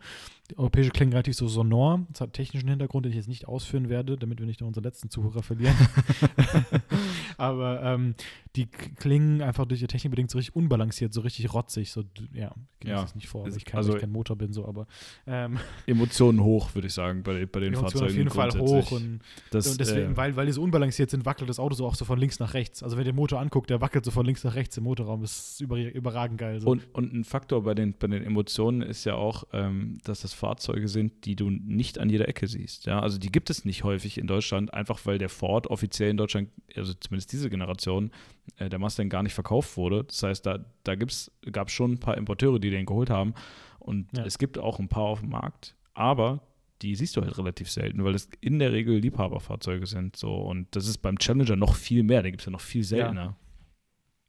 Die 0.50 0.58
europäische 0.58 0.92
klingen 0.92 1.12
relativ 1.14 1.36
so 1.36 1.48
sonor. 1.48 2.06
Das 2.12 2.22
hat 2.22 2.34
technischen 2.34 2.68
Hintergrund, 2.70 3.06
den 3.06 3.12
ich 3.12 3.18
jetzt 3.18 3.30
nicht 3.30 3.48
ausführen 3.48 3.90
werde, 3.90 4.18
damit 4.18 4.40
wir 4.40 4.46
nicht 4.46 4.62
noch 4.62 4.68
unsere 4.68 4.86
letzten 4.86 5.10
Zuhörer 5.10 5.44
verlieren. 5.44 5.76
Aber 7.38 7.82
ähm, 7.84 8.16
die 8.56 8.68
klingen 8.68 9.42
einfach 9.42 9.66
durch 9.66 9.80
die 9.80 9.88
Technik 9.88 10.12
bedingt 10.12 10.30
so 10.30 10.38
richtig 10.38 10.56
unbalanciert, 10.56 11.14
so 11.14 11.22
richtig 11.22 11.54
rotzig. 11.54 11.92
So, 11.92 12.04
ja, 12.34 12.54
ich 12.82 12.90
Ja. 12.90 13.02
das 13.02 13.16
nicht 13.16 13.28
vor, 13.28 13.44
weil 13.46 13.56
ich 13.56 13.66
kein, 13.66 13.78
also- 13.78 13.94
ich 13.96 14.02
kein 14.02 14.12
Motor 14.12 14.36
bin, 14.36 14.54
so, 14.54 14.68
aber 14.68 14.88
ähm, 15.26 15.58
Emotionen 15.88 16.42
hoch, 16.44 16.76
würde 16.76 16.88
ich 16.88 16.94
sagen, 16.94 17.24
bei, 17.24 17.46
bei 17.46 17.60
den 17.62 17.74
Emotionen 17.74 17.82
Fahrzeugen. 17.92 18.06
auf 18.06 18.18
jeden 18.18 18.30
Fall 18.30 18.60
hoch 18.60 18.92
und 18.92 19.20
Das, 19.52 19.68
und 19.68 19.80
deswegen, 19.80 20.14
äh, 20.14 20.18
weil, 20.18 20.31
weil 20.36 20.46
die 20.46 20.52
so 20.52 20.62
unbalanciert 20.62 21.10
sind, 21.10 21.26
wackelt 21.26 21.50
das 21.50 21.60
Auto 21.60 21.76
so 21.76 21.86
auch 21.86 21.96
so 21.96 22.06
von 22.06 22.18
links 22.20 22.40
nach 22.40 22.54
rechts. 22.54 22.84
Also 22.84 22.96
wenn 22.98 23.04
ihr 23.06 23.12
den 23.12 23.16
Motor 23.16 23.40
anguckt, 23.40 23.70
der 23.70 23.82
wackelt 23.82 24.06
so 24.06 24.12
von 24.12 24.26
links 24.26 24.44
nach 24.44 24.56
rechts 24.56 24.78
im 24.78 24.84
Motorraum. 24.84 25.22
Das 25.22 25.54
ist 25.54 25.62
über, 25.62 25.78
überragend 25.78 26.38
geil. 26.38 26.60
So. 26.60 26.68
Und, 26.70 26.84
und 26.94 27.14
ein 27.14 27.24
Faktor 27.24 27.64
bei 27.64 27.74
den, 27.74 27.94
bei 27.98 28.08
den 28.08 28.24
Emotionen 28.24 28.82
ist 28.82 29.06
ja 29.06 29.16
auch, 29.16 29.46
ähm, 29.54 29.98
dass 30.04 30.22
das 30.22 30.34
Fahrzeuge 30.34 30.88
sind, 30.88 31.26
die 31.26 31.36
du 31.36 31.50
nicht 31.50 32.00
an 32.00 32.10
jeder 32.10 32.28
Ecke 32.28 32.48
siehst. 32.48 32.86
Ja? 32.86 33.00
Also 33.00 33.18
die 33.18 33.32
gibt 33.32 33.50
es 33.50 33.66
nicht 33.66 33.84
häufig 33.84 34.18
in 34.18 34.28
Deutschland, 34.28 34.74
einfach 34.74 35.00
weil 35.06 35.18
der 35.18 35.30
Ford 35.30 35.68
offiziell 35.68 36.10
in 36.12 36.18
Deutschland, 36.18 36.50
also 36.76 36.94
zumindest 36.94 37.32
diese 37.32 37.50
Generation, 37.50 38.12
äh, 38.58 38.70
der 38.70 38.80
Mustang 38.80 39.10
gar 39.10 39.24
nicht 39.24 39.34
verkauft 39.34 39.78
wurde. 39.78 40.04
Das 40.04 40.22
heißt, 40.24 40.46
da, 40.46 40.60
da 40.84 40.96
gab 40.96 41.10
es 41.10 41.32
schon 41.74 41.94
ein 41.94 42.00
paar 42.00 42.18
Importeure, 42.18 42.60
die 42.60 42.70
den 42.70 42.86
geholt 42.86 43.10
haben. 43.10 43.34
Und 43.80 44.08
Ja. 44.16 44.26
es 44.26 44.38
gibt 44.38 44.58
auch 44.60 44.80
ein 44.80 44.88
paar 44.90 45.04
auf 45.06 45.22
dem 45.22 45.30
Markt, 45.30 45.76
aber 45.94 46.42
die 46.82 46.96
siehst 46.96 47.16
du 47.16 47.22
halt 47.22 47.38
relativ 47.38 47.70
selten, 47.70 48.04
weil 48.04 48.16
es 48.16 48.30
in 48.42 48.60
der 48.60 48.72
Regel 48.72 48.98
Liebhaberfahrzeuge 48.98 49.86
sind. 49.86 50.16
So. 50.16 50.34
Und 50.36 50.76
das 50.76 50.88
ist 50.88 51.00
beim 51.00 51.18
Challenger 51.18 51.56
noch 51.56 51.76
viel 51.76 52.04
mehr, 52.04 52.24
den 52.24 52.32
gibt 52.32 52.42
es 52.42 52.46
ja 52.46 52.52
noch 52.52 52.62
viel 52.62 52.84
seltener. 52.84 53.36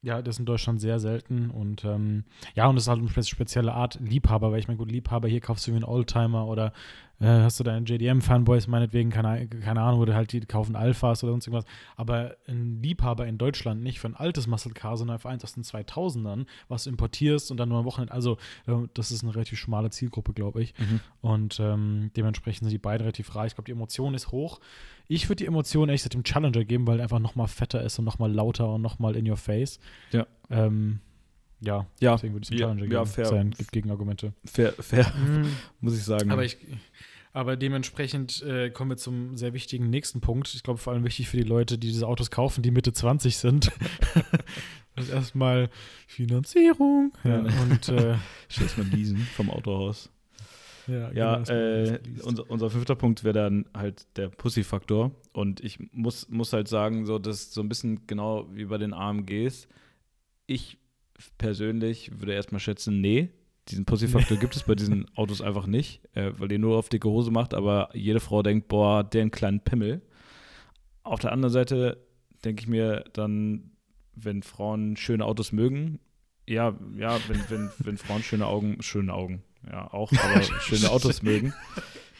Ja, 0.04 0.20
das 0.20 0.34
ist 0.34 0.40
in 0.40 0.46
Deutschland 0.46 0.80
sehr 0.80 0.98
selten 0.98 1.50
und 1.50 1.84
ähm, 1.84 2.24
ja, 2.56 2.66
und 2.66 2.74
das 2.74 2.84
ist 2.84 2.88
halt 2.88 2.98
eine 2.98 3.08
spe- 3.08 3.22
spezielle 3.22 3.72
Art 3.72 4.00
Liebhaber, 4.00 4.50
weil 4.50 4.58
ich 4.58 4.66
meine, 4.66 4.76
gut, 4.76 4.90
Liebhaber, 4.90 5.28
hier 5.28 5.40
kaufst 5.40 5.68
du 5.68 5.70
einen 5.70 5.84
Oldtimer 5.84 6.48
oder 6.48 6.72
äh, 7.22 7.42
hast 7.42 7.58
du 7.61 7.64
deine 7.64 7.87
JDM-Fanboys 7.87 8.66
meinetwegen, 8.68 9.11
keine, 9.11 9.46
keine 9.46 9.80
Ahnung, 9.80 10.00
oder 10.00 10.14
halt 10.14 10.32
die 10.32 10.40
kaufen 10.40 10.76
Alphas 10.76 11.22
oder 11.24 11.32
sonst 11.32 11.46
irgendwas, 11.46 11.64
aber 11.96 12.37
ein 12.48 12.82
Liebhaber 12.82 13.26
in 13.26 13.38
Deutschland 13.38 13.82
nicht 13.82 14.00
für 14.00 14.08
ein 14.08 14.14
altes 14.16 14.46
Muscle 14.46 14.72
Car, 14.72 14.96
sondern 14.96 15.18
für 15.18 15.28
eins 15.28 15.44
aus 15.44 15.54
den 15.54 15.62
2000ern, 15.62 16.46
was 16.68 16.85
du 16.85 16.90
importierst 16.90 17.50
und 17.50 17.56
dann 17.58 17.68
nur 17.68 17.78
am 17.78 17.85
Wochenende, 17.85 18.12
also 18.12 18.38
äh, 18.66 18.72
das 18.94 19.11
ist 19.12 19.22
eine 19.22 19.35
relativ 19.35 19.58
schmale 19.58 19.90
Zielgruppe, 19.90 20.32
glaube 20.32 20.62
ich 20.62 20.74
Mhm. 20.78 21.00
und 21.20 21.61
ähm, 21.61 22.11
dementsprechend 22.16 22.64
sind 22.64 22.72
die 22.72 22.78
beiden 22.78 23.02
relativ 23.02 23.35
reich. 23.37 23.48
Ich 23.48 23.54
glaube, 23.54 23.66
die 23.66 23.72
Emotion 23.72 24.14
ist 24.14 24.32
hoch. 24.32 24.61
Ich 25.08 25.28
würde 25.28 25.37
die 25.44 25.46
Emotion 25.46 25.88
echt 25.88 26.12
dem 26.12 26.24
Challenger 26.24 26.64
geben, 26.64 26.87
weil 26.87 26.98
er 26.98 27.04
einfach 27.04 27.18
noch 27.20 27.35
mal 27.37 27.46
fetter 27.46 27.82
ist 27.82 27.98
und 27.98 28.04
noch 28.04 28.18
mal 28.18 28.32
lauter 28.32 28.68
und 28.74 28.82
noch 28.82 28.98
mal 28.98 29.14
in 29.16 29.28
your 29.28 29.37
face. 29.37 29.78
Ja. 30.11 30.26
Ähm, 30.50 31.00
ja, 31.61 31.87
Ja, 32.00 32.14
deswegen 32.16 32.35
würde 32.35 32.42
ich 32.44 32.48
dem 32.50 32.58
ja, 32.58 32.66
Challenger 32.66 32.92
ja, 32.92 32.98
geben. 33.02 33.11
fair. 33.11 33.26
Sein, 33.26 33.50
gibt 33.52 33.70
Gegenargumente. 33.70 34.32
Fair, 34.44 34.72
fair 34.72 35.12
muss 35.80 35.96
ich 35.96 36.02
sagen. 36.04 36.30
aber 36.32 36.44
ich 36.44 36.56
aber 37.32 37.56
dementsprechend 37.56 38.42
äh, 38.42 38.70
kommen 38.70 38.90
wir 38.90 38.96
zum 38.96 39.36
sehr 39.36 39.54
wichtigen 39.54 39.88
nächsten 39.88 40.20
Punkt. 40.20 40.52
Ich 40.54 40.62
glaube, 40.62 40.78
vor 40.78 40.92
allem 40.92 41.04
wichtig 41.04 41.28
für 41.28 41.38
die 41.38 41.42
Leute, 41.42 41.78
die 41.78 41.88
diese 41.88 42.06
Autos 42.06 42.30
kaufen, 42.30 42.62
die 42.62 42.70
Mitte 42.70 42.92
20 42.92 43.38
sind. 43.38 43.72
das 44.94 45.06
ist 45.06 45.12
erstmal 45.12 45.70
Finanzierung. 46.06 47.12
Ja, 47.24 47.38
und 47.38 47.88
äh, 47.88 48.16
Ich 48.50 48.60
will 48.60 48.84
mal 48.84 48.94
leasen 48.94 49.16
vom 49.34 49.50
Autohaus. 49.50 50.10
ja, 50.86 51.10
Ja, 51.12 51.36
genau, 51.36 51.36
dass 51.38 51.48
äh, 51.48 52.00
unser, 52.22 52.50
unser 52.50 52.70
fünfter 52.70 52.96
Punkt 52.96 53.24
wäre 53.24 53.34
dann 53.34 53.64
halt 53.72 54.06
der 54.16 54.28
Pussy-Faktor. 54.28 55.12
Und 55.32 55.64
ich 55.64 55.78
muss, 55.92 56.28
muss 56.28 56.52
halt 56.52 56.68
sagen, 56.68 57.06
so, 57.06 57.18
das 57.18 57.36
ist 57.36 57.54
so 57.54 57.62
ein 57.62 57.68
bisschen 57.70 58.06
genau 58.06 58.46
wie 58.52 58.66
bei 58.66 58.76
den 58.76 58.92
AMGs. 58.92 59.68
Ich 60.46 60.76
persönlich 61.38 62.20
würde 62.20 62.34
erstmal 62.34 62.60
schätzen, 62.60 63.00
nee, 63.00 63.30
diesen 63.72 63.85
Pussy-Faktor 63.85 64.37
gibt 64.37 64.54
es 64.54 64.62
bei 64.62 64.74
diesen 64.74 65.06
Autos 65.16 65.40
einfach 65.40 65.66
nicht, 65.66 66.00
äh, 66.14 66.32
weil 66.37 66.48
die 66.48 66.58
nur 66.58 66.78
auf 66.78 66.88
dicke 66.88 67.08
Hose 67.08 67.30
macht, 67.30 67.54
aber 67.54 67.88
jede 67.94 68.20
Frau 68.20 68.42
denkt, 68.42 68.68
boah, 68.68 69.02
der 69.02 69.22
einen 69.22 69.30
kleinen 69.30 69.61
Pimmel. 69.61 70.02
Auf 71.02 71.20
der 71.20 71.32
anderen 71.32 71.52
Seite 71.52 71.98
denke 72.44 72.62
ich 72.62 72.68
mir 72.68 73.04
dann, 73.12 73.72
wenn 74.14 74.42
Frauen 74.42 74.96
schöne 74.96 75.24
Autos 75.24 75.52
mögen, 75.52 75.98
ja, 76.46 76.76
ja, 76.96 77.18
wenn, 77.28 77.40
wenn, 77.48 77.70
wenn 77.78 77.96
Frauen 77.96 78.22
schöne 78.22 78.46
Augen, 78.46 78.82
schöne 78.82 79.14
Augen, 79.14 79.42
ja 79.70 79.92
auch, 79.92 80.12
aber 80.12 80.42
schöne 80.61 80.90
Autos 80.90 81.22
mögen, 81.22 81.54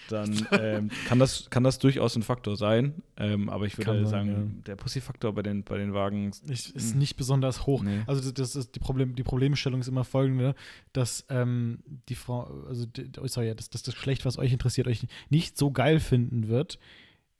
dann 0.09 0.47
ähm, 0.53 0.91
kann, 1.07 1.19
das, 1.19 1.49
kann 1.51 1.65
das 1.65 1.79
durchaus 1.79 2.17
ein 2.17 2.23
Faktor 2.23 2.57
sein. 2.57 3.03
Ähm, 3.17 3.49
aber 3.49 3.67
ich 3.67 3.77
würde 3.79 4.07
sagen, 4.07 4.29
ja. 4.29 4.62
der 4.67 4.77
Pussy-Faktor 4.77 5.35
bei 5.35 5.43
den, 5.43 5.65
bei 5.65 5.79
den 5.79 5.95
Wagen 5.95 6.31
ist, 6.49 6.71
ist 6.71 6.93
Hm. 6.93 6.99
nicht 6.99 7.17
besonders 7.17 7.67
hoch. 7.67 7.83
Nee. 7.83 8.01
Also 8.07 8.31
das, 8.31 8.57
ist 8.57 8.75
die, 8.75 8.81
Problem, 8.81 9.15
die 9.15 9.23
Problemstellung 9.23 9.81
ist 9.81 9.88
immer 9.88 10.05
folgende, 10.05 10.55
dass 10.93 11.25
ähm, 11.29 11.79
die 12.09 12.15
Frau, 12.15 12.65
also 12.69 12.87
die, 12.87 13.11
oh, 13.21 13.27
sorry, 13.27 13.49
ja, 13.49 13.55
dass, 13.55 13.71
dass 13.71 13.83
das 13.83 13.95
Geschlecht, 13.95 14.25
was 14.25 14.38
euch 14.38 14.53
interessiert, 14.53 14.87
euch 14.87 15.07
nicht 15.31 15.57
so 15.57 15.71
geil 15.71 16.01
finden 16.01 16.49
wird, 16.49 16.79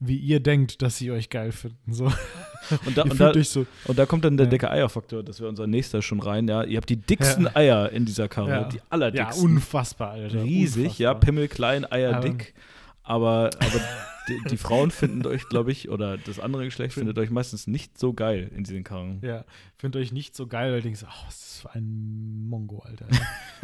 wie 0.05 0.17
ihr 0.17 0.41
denkt, 0.41 0.83
dass 0.83 0.99
sie 0.99 1.11
euch 1.11 1.31
geil 1.31 1.53
finden. 1.53 1.93
So. 1.93 2.05
Und 2.87 2.97
da, 2.97 3.03
und, 3.03 3.21
da, 3.21 3.35
so. 3.43 3.67
und 3.87 3.99
da 3.99 4.07
kommt 4.07 4.25
dann 4.25 4.37
der 4.37 4.47
Ja. 4.47 4.51
dicke 4.51 4.71
Eierfaktor, 4.71 5.23
das 5.25 5.41
wäre 5.41 5.49
unser 5.51 5.67
nächster 5.67 6.01
schon 6.01 6.21
rein. 6.21 6.47
Ja, 6.47 6.63
ihr 6.63 6.77
habt 6.77 6.89
die 6.89 6.97
dicksten 6.97 7.49
Eier 7.55 7.91
in 7.91 8.05
dieser 8.07 8.29
Karre, 8.29 8.51
Ja. 8.51 8.65
die 8.65 8.77
Ja, 8.77 8.83
allerdicksten. 8.89 9.45
unfassbar, 9.57 10.13
Alter. 10.13 10.43
riesig, 10.45 10.99
ja, 10.99 11.11
unfassbar. 11.11 11.15
Pimmel 11.21 11.49
klein, 11.49 11.91
Eier 11.91 12.21
dick. 12.21 12.55
Aber, 13.03 13.51
aber 13.59 13.81
die, 14.29 14.41
die 14.51 14.57
Frauen 14.57 14.91
finden 14.91 15.27
euch, 15.27 15.49
glaube 15.49 15.73
ich, 15.73 15.89
oder 15.89 16.17
das 16.19 16.39
andere 16.41 16.65
Geschlecht 16.65 16.95
findet 16.95 17.19
euch 17.19 17.31
meistens 17.31 17.67
nicht 17.67 17.99
so 17.99 18.13
geil 18.13 18.51
in 18.55 18.65
diesen 18.65 18.85
Karren. 18.85 19.21
Ja, 19.23 19.45
findet 19.79 20.01
euch 20.01 20.13
nicht 20.13 20.35
so 20.37 20.47
geil, 20.47 20.71
weil 20.71 20.79
ihr 20.79 20.83
denkt, 20.83 21.05
ach, 21.09 21.27
was 21.27 21.35
ist 21.35 21.43
das 21.43 21.61
für 21.63 21.75
ein 21.75 22.47
Mongo, 22.49 22.81
Alter. 22.81 23.07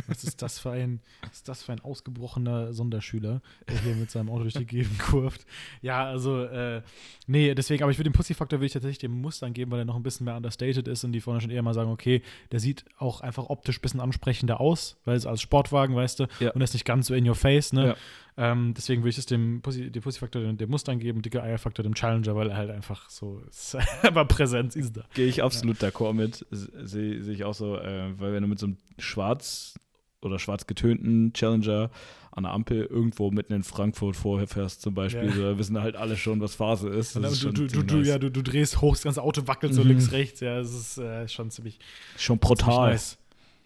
Was 0.06 0.24
ist 0.24 0.40
das 0.40 0.58
für 0.58 0.70
ein, 0.70 1.00
was 1.20 1.32
ist 1.34 1.48
das 1.48 1.62
für 1.62 1.72
ein 1.72 1.80
ausgebrochener 1.80 2.72
Sonderschüler, 2.72 3.42
der 3.68 3.78
hier 3.82 3.94
mit 3.94 4.10
seinem 4.10 4.30
Auto 4.30 4.42
durch 4.44 4.54
die 4.54 4.64
Gegend 4.64 4.98
kurft. 5.00 5.44
Ja, 5.82 6.06
also, 6.06 6.44
äh, 6.44 6.80
nee, 7.26 7.54
deswegen, 7.54 7.82
aber 7.82 7.92
ich 7.92 7.98
würde 7.98 8.08
den 8.08 8.14
Pussy-Faktor 8.14 8.58
würde 8.58 8.66
ich 8.66 8.72
tatsächlich 8.72 8.98
dem 8.98 9.20
Mustang 9.20 9.52
geben, 9.52 9.70
weil 9.70 9.80
er 9.80 9.84
noch 9.84 9.96
ein 9.96 10.02
bisschen 10.02 10.24
mehr 10.24 10.36
understated 10.36 10.88
ist 10.88 11.04
und 11.04 11.12
die 11.12 11.20
vorne 11.20 11.42
schon 11.42 11.50
eher 11.50 11.60
mal 11.62 11.74
sagen, 11.74 11.90
okay, 11.90 12.22
der 12.52 12.60
sieht 12.60 12.86
auch 12.96 13.20
einfach 13.20 13.50
optisch 13.50 13.78
ein 13.78 13.82
bisschen 13.82 14.00
ansprechender 14.00 14.60
aus, 14.60 14.96
weil 15.04 15.16
es 15.16 15.26
als 15.26 15.42
Sportwagen, 15.42 15.94
weißt 15.94 16.20
du, 16.20 16.26
Ja. 16.40 16.52
und 16.52 16.60
er 16.62 16.64
ist 16.64 16.72
nicht 16.74 16.86
ganz 16.86 17.08
so 17.08 17.14
in 17.14 17.28
your 17.28 17.34
face, 17.34 17.74
ne? 17.74 17.88
Ja. 17.88 17.96
Ähm, 18.40 18.72
deswegen 18.76 19.02
würde 19.02 19.10
ich 19.10 19.18
es 19.18 19.26
dem 19.26 19.60
Pussy, 19.62 19.90
dem 19.90 20.00
Pussy-Faktor 20.00 20.40
dem, 20.42 20.56
dem 20.56 20.70
Mustang 20.70 21.00
geben, 21.00 21.22
dicke 21.22 21.42
Eier-Faktor 21.42 21.82
dem 21.82 21.94
Challenger, 21.94 22.36
weil 22.36 22.50
er 22.50 22.56
halt 22.56 22.70
einfach 22.70 23.10
so 23.10 23.40
ist. 23.48 23.76
aber 24.04 24.24
Präsenz 24.26 24.76
ist 24.76 24.96
da. 24.96 25.02
Gehe 25.14 25.26
ich 25.26 25.42
absolut 25.42 25.82
d'accord 25.82 26.12
mit. 26.14 26.46
Sehe 26.50 27.20
seh 27.22 27.32
ich 27.32 27.42
auch 27.44 27.54
so, 27.54 27.76
äh, 27.76 28.12
weil 28.20 28.32
wenn 28.32 28.42
du 28.42 28.48
mit 28.48 28.60
so 28.60 28.66
einem 28.66 28.76
schwarz 28.98 29.74
oder 30.22 30.38
schwarz 30.38 30.66
getönten 30.68 31.32
Challenger 31.32 31.90
an 32.30 32.44
der 32.44 32.52
Ampel 32.52 32.84
irgendwo 32.84 33.32
mitten 33.32 33.52
in 33.52 33.64
Frankfurt 33.64 34.14
vorher 34.14 34.46
fährst 34.46 34.82
zum 34.82 34.94
Beispiel, 34.94 35.24
Ja. 35.28 35.32
so, 35.34 35.42
da 35.42 35.58
wissen 35.58 35.80
halt 35.80 35.96
alle 35.96 36.16
schon, 36.16 36.40
was 36.40 36.54
Phase 36.54 36.88
ist. 36.88 37.16
Das 37.16 37.32
ist 37.32 37.42
du, 37.42 37.50
du, 37.50 37.62
du, 37.62 37.68
ziemlich 37.68 37.92
nice. 37.92 38.06
ja, 38.06 38.18
du, 38.18 38.30
du 38.30 38.42
drehst 38.42 38.80
hoch, 38.80 38.94
das 38.94 39.02
ganze 39.02 39.22
Auto 39.22 39.46
wackelt 39.48 39.74
so 39.74 39.82
Mhm. 39.82 39.88
links, 39.88 40.12
rechts. 40.12 40.38
Ja, 40.40 40.58
es 40.60 40.72
ist 40.72 40.98
äh, 40.98 41.26
schon 41.28 41.50
ziemlich, 41.50 41.80
schon 42.16 42.38
ziemlich 42.40 42.40
brutal. 42.40 42.90
nice. 42.90 43.18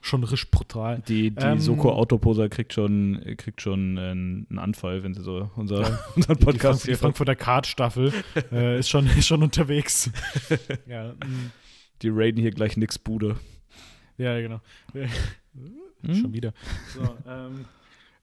Schon 0.04 0.24
richtig 0.24 0.50
brutal. 0.50 1.00
Die, 1.06 1.30
die 1.30 1.42
Ähm, 1.42 1.58
Soko 1.60 1.92
Autoposer 1.92 2.48
kriegt 2.48 2.72
schon, 2.72 3.22
kriegt 3.36 3.62
schon 3.62 3.96
äh, 3.96 4.10
einen 4.10 4.58
Anfall, 4.58 5.04
wenn 5.04 5.14
sie 5.14 5.22
so 5.22 5.48
unser, 5.56 5.82
Ja. 5.82 5.98
unseren 6.16 6.36
Die, 6.38 6.44
Podcast 6.44 6.82
Frank 6.82 6.92
die 6.92 7.00
Frankfurter 7.00 7.36
Kart-Staffel 7.36 8.12
äh, 8.52 8.78
ist, 8.80 8.88
schon, 8.88 9.06
ist 9.06 9.26
schon 9.26 9.42
unterwegs. 9.44 10.10
ja, 10.88 11.12
mm, 11.12 11.52
Die 12.02 12.08
raiden 12.10 12.40
hier 12.42 12.50
gleich 12.50 12.76
nix 12.76 12.98
Bude. 12.98 13.36
ja, 14.18 14.38
genau. 14.40 14.60
Hm? 14.92 16.14
Schon 16.16 16.32
wieder. 16.34 16.52
So, 16.94 17.02
ähm, 17.28 17.64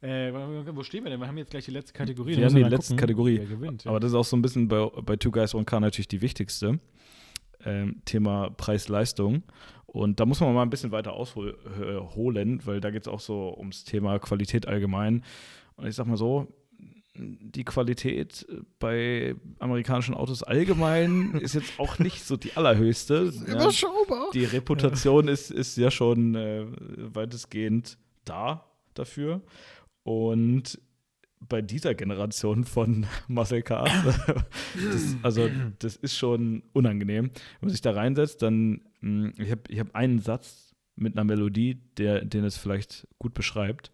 äh, 0.01 0.33
wo 0.75 0.83
stehen 0.83 1.05
wir 1.05 1.11
denn? 1.11 1.19
Wir 1.21 1.27
haben 1.27 1.37
jetzt 1.37 1.51
gleich 1.51 1.63
die 1.65 1.71
letzte 1.71 1.93
Kategorie. 1.93 2.35
Wir 2.35 2.45
haben 2.45 2.55
die 2.55 2.63
letzte 2.63 2.93
gucken, 2.93 2.97
Kategorie. 2.97 3.39
Gewinnt. 3.39 3.85
Ja. 3.85 3.91
Aber 3.91 4.01
das 4.01 4.11
ist 4.11 4.15
auch 4.15 4.25
so 4.25 4.35
ein 4.35 4.41
bisschen 4.41 4.67
bei, 4.67 4.85
bei 4.85 5.15
Two 5.15 5.31
Guys 5.31 5.55
One 5.55 5.63
Car 5.65 5.79
natürlich 5.79 6.09
die 6.09 6.21
wichtigste. 6.21 6.79
Ähm, 7.65 8.01
Thema 8.05 8.49
Preis-Leistung. 8.51 9.43
Und 9.91 10.19
da 10.19 10.25
muss 10.25 10.39
man 10.39 10.53
mal 10.53 10.61
ein 10.61 10.69
bisschen 10.69 10.91
weiter 10.91 11.13
ausholen, 11.13 12.61
weil 12.65 12.79
da 12.79 12.91
geht 12.91 13.03
es 13.03 13.07
auch 13.07 13.19
so 13.19 13.55
ums 13.57 13.83
Thema 13.83 14.19
Qualität 14.19 14.67
allgemein. 14.67 15.23
Und 15.75 15.87
ich 15.87 15.95
sag 15.95 16.05
mal 16.05 16.17
so, 16.17 16.47
die 17.15 17.63
Qualität 17.65 18.45
bei 18.79 19.35
amerikanischen 19.59 20.13
Autos 20.13 20.43
allgemein 20.43 21.33
ist 21.41 21.55
jetzt 21.55 21.79
auch 21.79 21.99
nicht 21.99 22.23
so 22.23 22.37
die 22.37 22.53
allerhöchste. 22.55 23.31
Ja, 23.47 23.53
Überschaubar. 23.55 24.29
die 24.33 24.45
Reputation 24.45 25.27
ist, 25.27 25.51
ist 25.51 25.75
ja 25.77 25.91
schon 25.91 26.35
äh, 26.35 26.65
weitestgehend 27.13 27.97
da 28.25 28.65
dafür. 28.93 29.41
Und 30.03 30.79
bei 31.47 31.61
dieser 31.61 31.95
Generation 31.95 32.63
von 32.63 33.05
Muscle 33.27 33.61
Cars, 33.61 33.91
das, 34.75 35.15
also 35.21 35.49
das 35.79 35.95
ist 35.95 36.17
schon 36.17 36.63
unangenehm. 36.73 37.31
Wenn 37.31 37.67
man 37.67 37.69
sich 37.71 37.81
da 37.81 37.91
reinsetzt, 37.91 38.41
dann, 38.41 38.81
ich 39.01 39.51
habe 39.51 39.61
ich 39.69 39.79
hab 39.79 39.95
einen 39.95 40.19
Satz 40.19 40.75
mit 40.95 41.13
einer 41.15 41.23
Melodie, 41.23 41.81
der, 41.97 42.25
den 42.25 42.43
es 42.43 42.57
vielleicht 42.57 43.07
gut 43.19 43.33
beschreibt. 43.33 43.91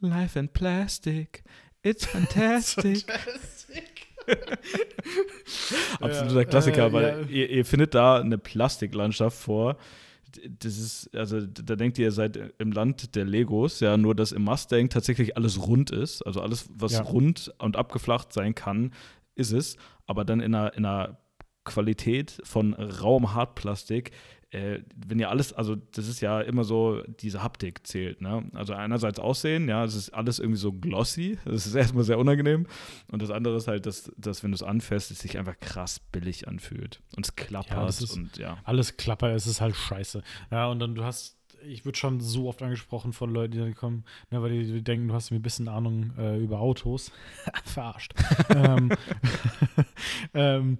Life 0.00 0.38
in 0.38 0.48
plastic, 0.48 1.44
it's 1.82 2.06
fantastic. 2.06 3.04
Absoluter 6.00 6.40
Ja, 6.40 6.44
Klassiker, 6.44 6.86
äh, 6.86 6.92
weil 6.92 7.04
ja. 7.04 7.28
ihr, 7.28 7.50
ihr 7.50 7.64
findet 7.64 7.94
da 7.94 8.20
eine 8.20 8.38
Plastiklandschaft 8.38 9.36
vor. 9.38 9.76
Das 10.58 10.78
ist, 10.78 11.14
also 11.14 11.40
da 11.40 11.76
denkt 11.76 11.98
ihr, 11.98 12.06
ihr 12.06 12.12
seid 12.12 12.36
im 12.58 12.72
Land 12.72 13.14
der 13.14 13.24
Legos, 13.24 13.80
ja, 13.80 13.96
nur 13.96 14.14
dass 14.14 14.32
im 14.32 14.42
Mustang 14.42 14.88
tatsächlich 14.88 15.36
alles 15.36 15.64
rund 15.66 15.90
ist. 15.90 16.22
Also 16.22 16.40
alles, 16.40 16.68
was 16.74 16.92
Ja. 16.92 17.02
rund 17.02 17.54
und 17.58 17.76
abgeflacht 17.76 18.32
sein 18.32 18.54
kann, 18.54 18.92
ist 19.36 19.52
es. 19.52 19.76
Aber 20.06 20.24
dann 20.24 20.40
in 20.40 20.54
einer, 20.54 20.74
in 20.74 20.84
einer 20.84 21.18
Qualität 21.64 22.40
von 22.44 22.74
rauem 22.74 23.34
Hartplastik, 23.34 24.12
äh, 24.54 24.82
wenn 24.94 25.18
ihr 25.18 25.30
alles, 25.30 25.52
also 25.52 25.74
das 25.74 26.06
ist 26.06 26.20
ja 26.20 26.40
immer 26.40 26.62
so, 26.62 27.02
diese 27.20 27.42
Haptik 27.42 27.84
zählt, 27.86 28.20
ne? 28.20 28.48
Also 28.54 28.72
einerseits 28.72 29.18
Aussehen, 29.18 29.68
ja, 29.68 29.84
es 29.84 29.96
ist 29.96 30.10
alles 30.10 30.38
irgendwie 30.38 30.60
so 30.60 30.72
glossy, 30.72 31.38
das 31.44 31.66
ist 31.66 31.74
erstmal 31.74 32.04
sehr 32.04 32.18
unangenehm. 32.18 32.66
Und 33.10 33.20
das 33.20 33.30
andere 33.30 33.56
ist 33.56 33.66
halt, 33.66 33.84
dass, 33.86 34.12
dass 34.16 34.44
wenn 34.44 34.52
du 34.52 34.54
es 34.54 34.62
anfährst, 34.62 35.10
es 35.10 35.18
sich 35.18 35.38
einfach 35.38 35.58
krass 35.58 35.98
billig 35.98 36.46
anfühlt. 36.46 37.00
Und 37.16 37.26
es 37.26 37.34
klappert 37.34 38.00
Ja, 38.00 38.14
und 38.14 38.36
ja. 38.36 38.58
alles 38.62 38.96
klapper, 38.96 39.34
es 39.34 39.48
ist 39.48 39.60
halt 39.60 39.74
scheiße. 39.74 40.22
Ja, 40.52 40.68
und 40.68 40.78
dann 40.78 40.94
du 40.94 41.02
hast, 41.02 41.36
ich 41.66 41.84
würde 41.84 41.98
schon 41.98 42.20
so 42.20 42.48
oft 42.48 42.62
angesprochen 42.62 43.12
von 43.12 43.32
Leuten, 43.32 43.52
die 43.52 43.58
dann 43.58 43.74
kommen, 43.74 44.04
ne, 44.30 44.42
weil 44.42 44.50
die, 44.50 44.64
die 44.64 44.82
denken, 44.82 45.08
du 45.08 45.14
hast 45.14 45.30
mir 45.30 45.38
ein 45.38 45.42
bisschen 45.42 45.68
Ahnung 45.68 46.12
äh, 46.18 46.38
über 46.38 46.60
Autos. 46.60 47.12
Verarscht. 47.64 48.14
ähm, 48.54 48.90
ähm, 50.34 50.78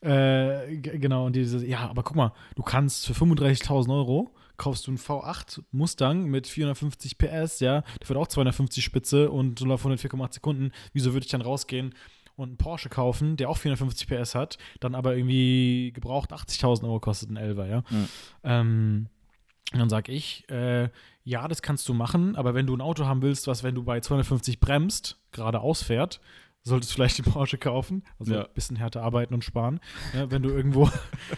äh, 0.00 0.76
genau, 0.76 1.26
und 1.26 1.36
diese, 1.36 1.64
ja, 1.66 1.88
aber 1.88 2.02
guck 2.02 2.16
mal, 2.16 2.32
du 2.54 2.62
kannst 2.62 3.06
für 3.06 3.12
35.000 3.12 3.92
Euro 3.92 4.34
kaufst 4.56 4.86
du 4.86 4.90
einen 4.90 4.98
V8 4.98 5.62
Mustang 5.70 6.24
mit 6.24 6.48
450 6.48 7.16
PS, 7.16 7.60
ja, 7.60 7.82
der 8.00 8.06
fährt 8.06 8.18
auch 8.18 8.26
250 8.26 8.84
Spitze 8.84 9.30
und 9.30 9.58
so 9.58 9.64
läuft 9.64 9.86
104,8 9.86 10.34
Sekunden. 10.34 10.72
Wieso 10.92 11.12
würde 11.12 11.24
ich 11.24 11.30
dann 11.30 11.42
rausgehen 11.42 11.94
und 12.34 12.48
einen 12.48 12.56
Porsche 12.56 12.88
kaufen, 12.88 13.36
der 13.36 13.50
auch 13.50 13.56
450 13.56 14.08
PS 14.08 14.34
hat, 14.34 14.58
dann 14.80 14.94
aber 14.94 15.16
irgendwie 15.16 15.92
gebraucht 15.92 16.32
80.000 16.32 16.84
Euro 16.84 17.00
kostet 17.00 17.30
ein 17.30 17.36
Elfer, 17.36 17.66
ja. 17.66 17.84
Mhm. 17.90 18.08
Ähm, 18.44 19.08
und 19.72 19.78
dann 19.80 19.88
sag 19.90 20.08
ich, 20.08 20.48
äh, 20.50 20.88
ja, 21.24 21.46
das 21.48 21.60
kannst 21.62 21.88
du 21.88 21.94
machen, 21.94 22.36
aber 22.36 22.54
wenn 22.54 22.66
du 22.66 22.74
ein 22.76 22.80
Auto 22.80 23.04
haben 23.06 23.20
willst, 23.22 23.46
was, 23.46 23.62
wenn 23.62 23.74
du 23.74 23.84
bei 23.84 24.00
250 24.00 24.60
bremst, 24.60 25.18
geradeaus 25.32 25.82
fährt, 25.82 26.20
solltest 26.62 26.90
du 26.92 26.94
vielleicht 26.96 27.18
den 27.18 27.30
Porsche 27.32 27.56
kaufen. 27.58 28.02
Also 28.18 28.34
Ja. 28.34 28.44
ein 28.46 28.52
bisschen 28.54 28.76
härter 28.76 29.02
arbeiten 29.02 29.32
und 29.34 29.44
sparen. 29.44 29.80
Ja, 30.14 30.30
wenn 30.30 30.42
du 30.42 30.48
irgendwo, 30.50 30.90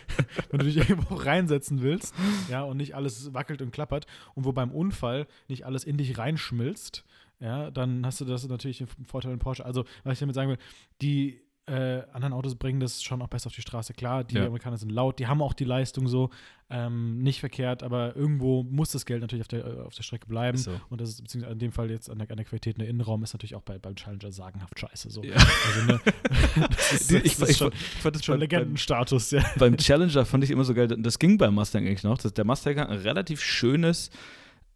wenn 0.51 0.59
du 0.61 0.64
dich 0.66 0.77
irgendwo 0.77 1.14
reinsetzen 1.16 1.83
willst, 1.83 2.14
ja, 2.49 2.62
und 2.62 2.77
nicht 2.77 2.95
alles 2.95 3.33
wackelt 3.35 3.62
und 3.62 3.71
klappert 3.73 4.07
und 4.35 4.45
wo 4.45 4.53
beim 4.53 4.71
Unfall 4.71 5.27
nicht 5.49 5.66
alles 5.66 5.85
in 5.85 5.99
dich 5.99 6.16
reinschmilzt, 6.19 7.05
ja, 7.40 7.71
dann 7.71 8.05
hast 8.05 8.21
du 8.21 8.25
das 8.25 8.47
natürlich 8.49 8.79
den 8.79 8.88
Vorteil 9.07 9.33
in 9.33 9.38
Porsche. 9.38 9.64
Also, 9.64 9.85
was 10.05 10.14
ich 10.14 10.19
damit 10.21 10.35
sagen 10.35 10.51
will, 10.51 10.59
die 11.01 11.40
äh, 11.70 12.02
anderen 12.12 12.33
Autos 12.33 12.56
bringen 12.56 12.80
das 12.80 13.02
schon 13.02 13.22
auch 13.22 13.28
besser 13.28 13.46
auf 13.46 13.54
die 13.54 13.62
Straße. 13.62 13.94
Klar, 13.94 14.24
die 14.24 14.35
Ja. 14.35 14.46
Amerikaner 14.46 14.76
sind 14.76 14.90
laut, 14.90 15.18
die 15.18 15.26
haben 15.26 15.40
auch 15.40 15.54
die 15.54 15.64
Leistung 15.64 16.09
so, 16.09 16.30
ähm, 16.68 17.22
nicht 17.22 17.40
verkehrt, 17.40 17.83
aber 17.83 18.14
irgendwo 18.14 18.62
muss 18.62 18.92
das 18.92 19.04
Geld 19.04 19.20
natürlich 19.20 19.42
auf 19.42 19.48
der, 19.48 19.64
äh, 19.64 19.80
auf 19.80 19.94
der 19.94 20.02
Strecke 20.02 20.26
bleiben. 20.26 20.56
So. 20.56 20.72
Und 20.88 21.00
das 21.00 21.11
ist 21.11 21.22
beziehungsweise 21.22 21.52
in 21.52 21.59
dem 21.59 21.72
Fall 21.72 21.90
jetzt 21.90 22.11
an 22.11 22.18
der, 22.18 22.30
an 22.30 22.37
der 22.37 22.46
Qualität 22.46 22.74
in 22.74 22.80
der 22.80 22.88
Innenraum 22.88 23.22
ist 23.22 23.33
natürlich 23.33 23.54
auch 23.54 23.62
bei, 23.62 23.78
beim 23.78 23.96
Challenger 23.96 24.30
sagenhaft 24.30 24.78
scheiße. 24.78 25.11
So. 25.11 25.22
Ja. 25.22 25.35
Also, 25.35 25.87
ne, 25.87 26.00
das 26.68 26.92
ist, 26.92 27.12
das 27.12 27.22
ich, 27.22 27.24
ist 27.24 27.48
ich, 27.50 27.56
schon, 27.56 27.72
ich 27.72 28.02
fand 28.02 28.16
das 28.16 28.24
schon 28.24 28.35
beim, 28.35 28.48
beim, 28.48 28.59
Legendenstatus, 28.59 29.30
ja. 29.33 29.44
beim 29.59 29.76
Challenger 29.76 30.24
fand 30.24 30.44
ich 30.44 30.50
immer 30.50 30.64
so 30.64 30.74
geil, 30.74 30.88
das 30.88 31.18
ging 31.18 31.38
beim 31.38 31.54
Mustang 31.54 31.87
eigentlich 31.87 32.04
noch, 32.04 32.18
dass 32.18 32.35
der 32.35 32.44
Mustang 32.44 32.78
hat 32.78 32.88
ein 32.88 32.98
relativ 32.98 33.40
schönes, 33.42 34.11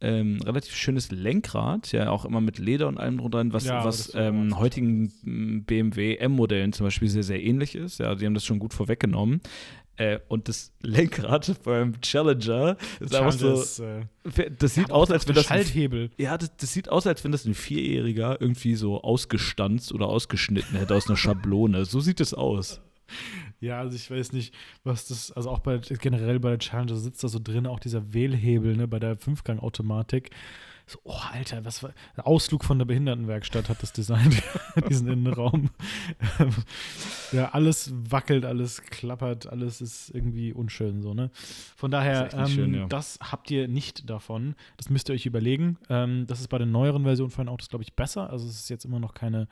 ähm, 0.04 0.38
relativ 0.42 0.74
schönes 0.74 1.10
Lenkrad, 1.10 1.92
ja, 1.92 2.10
auch 2.10 2.24
immer 2.24 2.40
mit 2.40 2.58
Leder 2.58 2.88
und 2.88 2.98
allem 2.98 3.18
drunter, 3.18 3.44
was, 3.52 3.64
Ja, 3.64 3.84
was 3.84 4.14
ähm, 4.14 4.58
heutigen 4.58 5.64
BMW 5.66 6.16
M-Modellen 6.16 6.72
zum 6.72 6.86
Beispiel 6.86 7.08
sehr, 7.08 7.22
sehr 7.22 7.42
ähnlich 7.42 7.74
ist. 7.74 7.98
Ja, 7.98 8.14
die 8.14 8.26
haben 8.26 8.34
das 8.34 8.44
schon 8.44 8.58
gut 8.58 8.74
vorweggenommen. 8.74 9.40
Äh, 9.96 10.18
und 10.28 10.48
das 10.48 10.72
Lenkrad 10.82 11.62
beim 11.64 12.00
Challenger 12.00 12.76
ist 13.00 13.14
einfach 13.14 13.32
so, 13.32 13.54
ist, 13.54 13.78
äh, 13.78 14.50
das 14.58 14.74
sieht 14.74 14.90
aus, 14.90 15.10
als 15.10 15.26
wenn 15.26 15.36
das 15.36 15.50
ein 15.50 15.62
Schalthebel. 15.62 16.10
ja, 16.18 16.36
das, 16.36 16.54
das 16.56 16.72
sieht 16.72 16.88
aus, 16.88 17.06
als 17.06 17.24
wenn 17.24 17.32
das 17.32 17.44
ein 17.46 17.54
Vierjähriger 17.54 18.40
irgendwie 18.40 18.74
so 18.74 19.00
ausgestanzt 19.00 19.92
oder 19.92 20.06
ausgeschnitten 20.06 20.76
hätte 20.76 20.94
aus 20.94 21.08
einer 21.08 21.16
Schablone. 21.16 21.84
So 21.84 22.00
sieht 22.00 22.20
es 22.20 22.34
aus. 22.34 22.80
Ja, 23.60 23.78
also 23.78 23.96
ich 23.96 24.10
weiß 24.10 24.32
nicht, 24.32 24.54
was 24.82 25.06
das, 25.06 25.32
also 25.32 25.50
auch 25.50 25.60
bei 25.60 25.78
generell 25.78 26.40
bei 26.40 26.50
der 26.50 26.58
Challenger 26.58 26.96
sitzt 26.96 27.24
da 27.24 27.28
so 27.28 27.38
drin 27.42 27.66
auch 27.66 27.80
dieser 27.80 28.12
Wählhebel, 28.12 28.76
ne, 28.76 28.88
bei 28.88 28.98
der 28.98 29.16
Fünfgang-Automatik. 29.16 30.30
So, 30.86 30.98
oh, 31.04 31.18
Alter, 31.32 31.64
was 31.64 31.82
war. 31.82 31.94
Ein 32.14 32.24
Ausflug 32.24 32.62
von 32.62 32.78
der 32.78 32.84
Behindertenwerkstatt 32.84 33.70
hat 33.70 33.82
das 33.82 33.94
designt, 33.94 34.42
diesen 34.88 35.08
Innenraum. 35.08 35.70
ja, 37.32 37.50
alles 37.52 37.90
wackelt, 37.94 38.44
alles 38.44 38.82
klappert, 38.82 39.46
alles 39.46 39.80
ist 39.80 40.10
irgendwie 40.10 40.52
unschön, 40.52 41.00
so, 41.00 41.14
ne? 41.14 41.30
Von 41.74 41.90
daher, 41.90 42.24
Das 42.24 42.50
ähm, 42.50 42.54
schön, 42.54 42.74
ja. 42.74 42.86
das 42.86 43.18
habt 43.22 43.50
ihr 43.50 43.66
nicht 43.66 44.10
davon. 44.10 44.56
Das 44.76 44.90
müsst 44.90 45.08
ihr 45.08 45.14
euch 45.14 45.24
überlegen. 45.24 45.78
Ähm, 45.88 46.26
das 46.26 46.40
ist 46.40 46.48
bei 46.48 46.58
den 46.58 46.70
neueren 46.70 47.04
Versionen 47.04 47.30
von 47.30 47.46
den 47.46 47.52
Autos, 47.52 47.70
glaube 47.70 47.82
ich, 47.82 47.94
besser. 47.94 48.28
Also, 48.28 48.46
es 48.46 48.56
ist 48.56 48.68
jetzt 48.68 48.84
immer 48.84 49.00
noch 49.00 49.14
keine, 49.14 49.48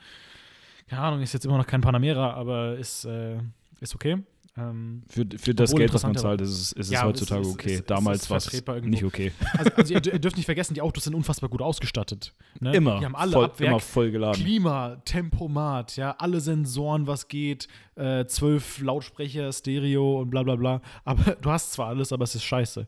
keine 0.87 1.01
Ahnung, 1.01 1.21
ist 1.21 1.33
jetzt 1.33 1.45
immer 1.45 1.57
noch 1.57 1.67
kein 1.67 1.81
Panamera, 1.81 2.33
aber 2.33 2.77
ist, 2.77 3.05
äh, 3.05 3.37
ist 3.83 3.93
okay. 3.95 4.17
Ähm, 4.55 5.01
Für, 5.09 5.25
für 5.39 5.55
das 5.55 5.73
Geld, 5.73 5.91
was 5.95 6.03
man 6.03 6.15
zahlt, 6.15 6.39
ist 6.41 6.49
es, 6.51 6.71
ist 6.73 6.85
es 6.85 6.91
Ja, 6.91 7.05
heutzutage 7.05 7.41
es 7.41 7.47
ist- 7.47 7.53
okay. 7.55 7.73
ist- 7.73 7.89
Damals 7.89 8.29
war 8.29 8.37
es 8.37 8.51
nicht 8.83 9.03
okay. 9.03 9.31
also, 9.57 9.71
also 9.75 9.93
ihr, 9.95 10.05
ihr 10.13 10.19
dürft 10.19 10.37
nicht 10.37 10.45
vergessen, 10.45 10.75
die 10.75 10.81
Autos 10.81 11.05
sind 11.05 11.15
unfassbar 11.15 11.49
gut 11.49 11.63
ausgestattet. 11.63 12.35
Ne? 12.59 12.71
Immer. 12.75 12.99
Die 12.99 13.05
haben 13.05 13.15
alle 13.15 13.31
voll, 13.31 13.45
ab 13.45 13.59
Werk 13.59 13.69
immer 13.71 13.79
voll 13.79 14.11
geladen. 14.11 14.39
Klima, 14.43 14.97
Tempomat, 15.05 15.95
ja, 15.97 16.11
alle 16.19 16.39
Sensoren, 16.39 17.07
was 17.07 17.27
geht, 17.29 17.67
äh, 17.95 18.25
zwölf 18.25 18.79
Lautsprecher, 18.79 19.51
Stereo 19.51 20.21
und 20.21 20.29
bla 20.29 20.43
bla 20.43 20.55
bla. 20.55 20.81
Aber 21.03 21.31
du 21.41 21.49
hast 21.49 21.73
zwar 21.73 21.87
alles, 21.87 22.13
aber 22.13 22.25
es 22.25 22.35
ist 22.35 22.43
scheiße. 22.43 22.85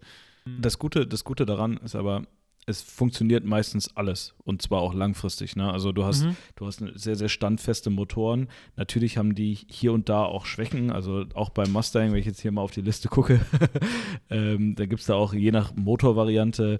Das 0.59 0.77
Gute, 0.77 1.07
das 1.07 1.23
Gute 1.23 1.47
daran 1.47 1.77
ist 1.77 1.95
aber, 1.95 2.21
es 2.67 2.81
funktioniert 2.81 3.45
meistens 3.45 3.95
alles 3.95 4.33
und 4.43 4.61
zwar 4.61 4.81
auch 4.81 4.93
langfristig. 4.93 5.55
Ne? 5.55 5.71
Also 5.71 5.91
du 5.91 6.03
hast, 6.03 6.23
Mhm. 6.25 6.35
du 6.55 6.65
hast 6.65 6.81
eine 6.81 6.97
sehr, 6.97 7.15
sehr 7.15 7.29
standfeste 7.29 7.89
Motoren. 7.91 8.47
Natürlich 8.75 9.17
haben 9.17 9.35
die 9.35 9.53
hier 9.69 9.93
und 9.93 10.09
da 10.09 10.23
auch 10.25 10.45
Schwächen. 10.45 10.89
Also 10.91 11.25
auch 11.35 11.49
beim 11.49 11.71
Mustang, 11.71 12.11
wenn 12.11 12.19
ich 12.19 12.25
jetzt 12.25 12.41
hier 12.41 12.51
mal 12.51 12.61
auf 12.61 12.71
die 12.71 12.81
Liste 12.81 13.07
gucke, 13.07 13.39
ähm, 14.29 14.75
da 14.75 14.85
gibt 14.85 15.01
es 15.01 15.07
da 15.07 15.13
auch 15.15 15.33
je 15.33 15.51
nach 15.51 15.75
Motorvariante 15.75 16.79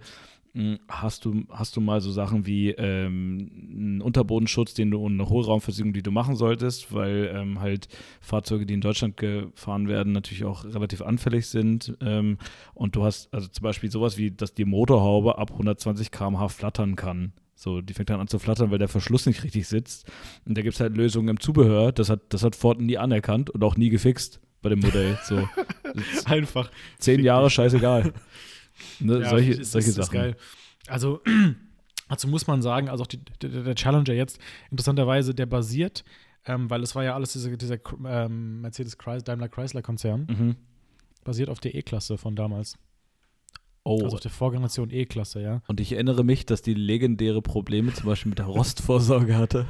hast 0.88 1.26
du, 1.26 1.44
hast 1.50 1.76
du 1.76 1.82
mal 1.82 2.00
so 2.00 2.12
Sachen 2.12 2.46
wie 2.46 2.70
ähm, 2.72 3.52
einen 3.76 4.02
Unterbodenschutz, 4.02 4.74
den 4.74 4.92
du 4.92 5.04
und 5.04 5.14
eine 5.14 5.30
Hohlraumversiegelung, 5.30 5.94
die 5.94 6.04
du 6.04 6.12
machen 6.12 6.36
solltest, 6.36 6.94
weil 6.94 7.32
ähm, 7.36 7.60
halt 7.60 7.90
Fahrzeuge, 8.22 8.66
die 8.66 8.74
in 8.74 8.82
Deutschland 8.82 9.18
gefahren 9.18 9.88
werden, 9.88 10.14
natürlich 10.14 10.46
auch 10.46 10.64
relativ 10.64 11.02
anfällig 11.02 11.48
sind. 11.48 11.98
Ähm, 12.02 12.38
und 12.74 12.96
du 12.96 13.04
hast 13.04 13.34
also 13.34 13.48
zum 13.48 13.64
Beispiel 13.64 13.92
sowas 13.92 14.18
wie, 14.18 14.32
dass 14.32 14.54
die 14.54 14.66
Motorhaube 14.66 15.38
ab 15.38 15.52
120 15.52 16.12
km/h 16.12 16.48
flattern 16.50 16.96
kann. 16.96 17.34
So, 17.56 17.82
die 17.82 17.94
fängt 17.94 18.10
dann 18.10 18.20
an 18.20 18.28
zu 18.28 18.40
flattern, 18.40 18.72
weil 18.72 18.80
der 18.80 18.90
Verschluss 18.90 19.26
nicht 19.26 19.44
richtig 19.44 19.68
sitzt. 19.68 20.10
Und 20.46 20.58
da 20.58 20.62
gibt 20.62 20.76
es 20.76 20.80
halt 20.80 20.96
Lösungen 20.96 21.30
im 21.30 21.40
Zubehör. 21.40 21.92
Das 21.92 22.10
hat, 22.10 22.22
das 22.30 22.44
hat 22.44 22.56
Ford 22.56 22.80
nie 22.80 22.98
anerkannt 22.98 23.50
und 23.50 23.64
auch 23.64 23.78
nie 23.78 23.90
gefixt 23.90 24.42
bei 24.62 24.70
dem 24.70 24.80
Modell. 24.80 25.18
So, 25.24 25.48
Einfach. 26.26 26.72
zehn 27.00 27.24
Jahre, 27.24 27.50
scheißegal. 27.50 28.14
Ne, 29.00 29.20
Ja, 29.20 29.30
solche 29.30 29.52
ist- 29.54 29.72
solche 29.72 29.90
ist, 29.90 29.98
ist 29.98 30.06
Sachen. 30.08 30.14
geil. 30.20 30.36
Also, 30.88 31.22
dazu 32.10 32.28
muss 32.28 32.48
man 32.48 32.62
sagen, 32.62 32.90
also 32.90 33.04
auch 33.04 33.08
die, 33.08 33.20
der, 33.42 33.76
Challenger 33.76 34.14
jetzt, 34.14 34.40
interessanterweise, 34.72 35.34
der 35.34 35.46
basiert, 35.46 36.04
ähm, 36.46 36.70
weil 36.70 36.84
es 36.84 36.94
war 36.96 37.04
ja 37.04 37.16
alles 37.16 37.34
dieser, 37.34 37.56
dieser 37.58 37.78
ähm, 38.06 38.62
Mercedes 38.62 38.98
Chrysler, 38.98 39.24
Daimler 39.24 39.50
Chrysler 39.50 39.82
Konzern, 39.82 40.28
Mhm. 40.30 40.56
basiert 41.24 41.50
auf 41.50 41.60
der 41.60 41.74
E-Klasse 41.76 42.18
von 42.18 42.36
damals. 42.36 42.78
Oh, 43.88 44.04
Also 44.04 44.16
auf 44.16 44.22
der 44.22 44.32
Vorgeneration 44.32 44.90
E-Klasse, 44.90 45.42
ja. 45.42 45.62
und 45.68 45.80
ich 45.80 45.92
erinnere 45.94 46.24
mich, 46.24 46.48
dass 46.48 46.64
die 46.64 46.74
legendäre 46.74 47.44
Probleme 47.44 47.94
zum 47.94 48.08
Beispiel 48.08 48.32
mit 48.32 48.40
der 48.40 48.48
Rostvorsorge 48.48 49.38
hatte. 49.38 49.68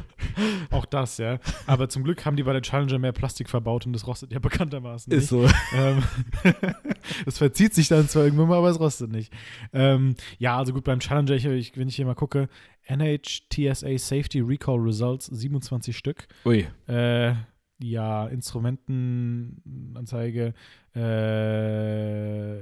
Auch 0.72 0.86
das, 0.86 1.18
ja. 1.18 1.38
Aber 1.68 1.90
zum 1.90 2.04
Glück 2.06 2.26
haben 2.26 2.38
die 2.38 2.44
bei 2.44 2.54
der 2.54 2.62
Challenger 2.62 2.98
mehr 2.98 3.12
Plastik 3.12 3.50
verbaut 3.50 3.86
und 3.86 3.92
das 3.92 4.08
rostet 4.08 4.32
ja 4.32 4.40
bekanntermaßen 4.40 5.12
Ist 5.12 5.32
nicht. 5.34 5.50
so. 5.52 5.76
Ähm, 5.76 6.02
das 7.26 7.38
verzieht 7.38 7.74
sich 7.74 7.90
dann 7.90 8.08
zwar 8.08 8.24
irgendwann 8.24 8.48
mal, 8.48 8.58
aber 8.58 8.70
es 8.70 8.80
rostet 8.80 9.12
nicht. 9.12 9.34
Ähm, 9.74 10.16
ja, 10.40 10.58
also 10.58 10.72
gut, 10.72 10.86
beim 10.86 11.00
Challenger, 11.00 11.36
ich, 11.52 11.76
wenn 11.78 11.90
ich 11.90 11.98
hier 11.98 12.06
mal 12.06 12.16
gucke, 12.16 12.48
NHTSA 12.88 13.98
Safety 13.98 14.40
Recall 14.40 14.80
Results, 14.80 15.26
27 15.26 15.96
Stück. 15.96 16.28
Ui. 16.46 16.66
Äh, 16.88 17.34
ja, 17.80 18.28
Instrumentenanzeige, 18.28 20.54
äh, 20.94 22.58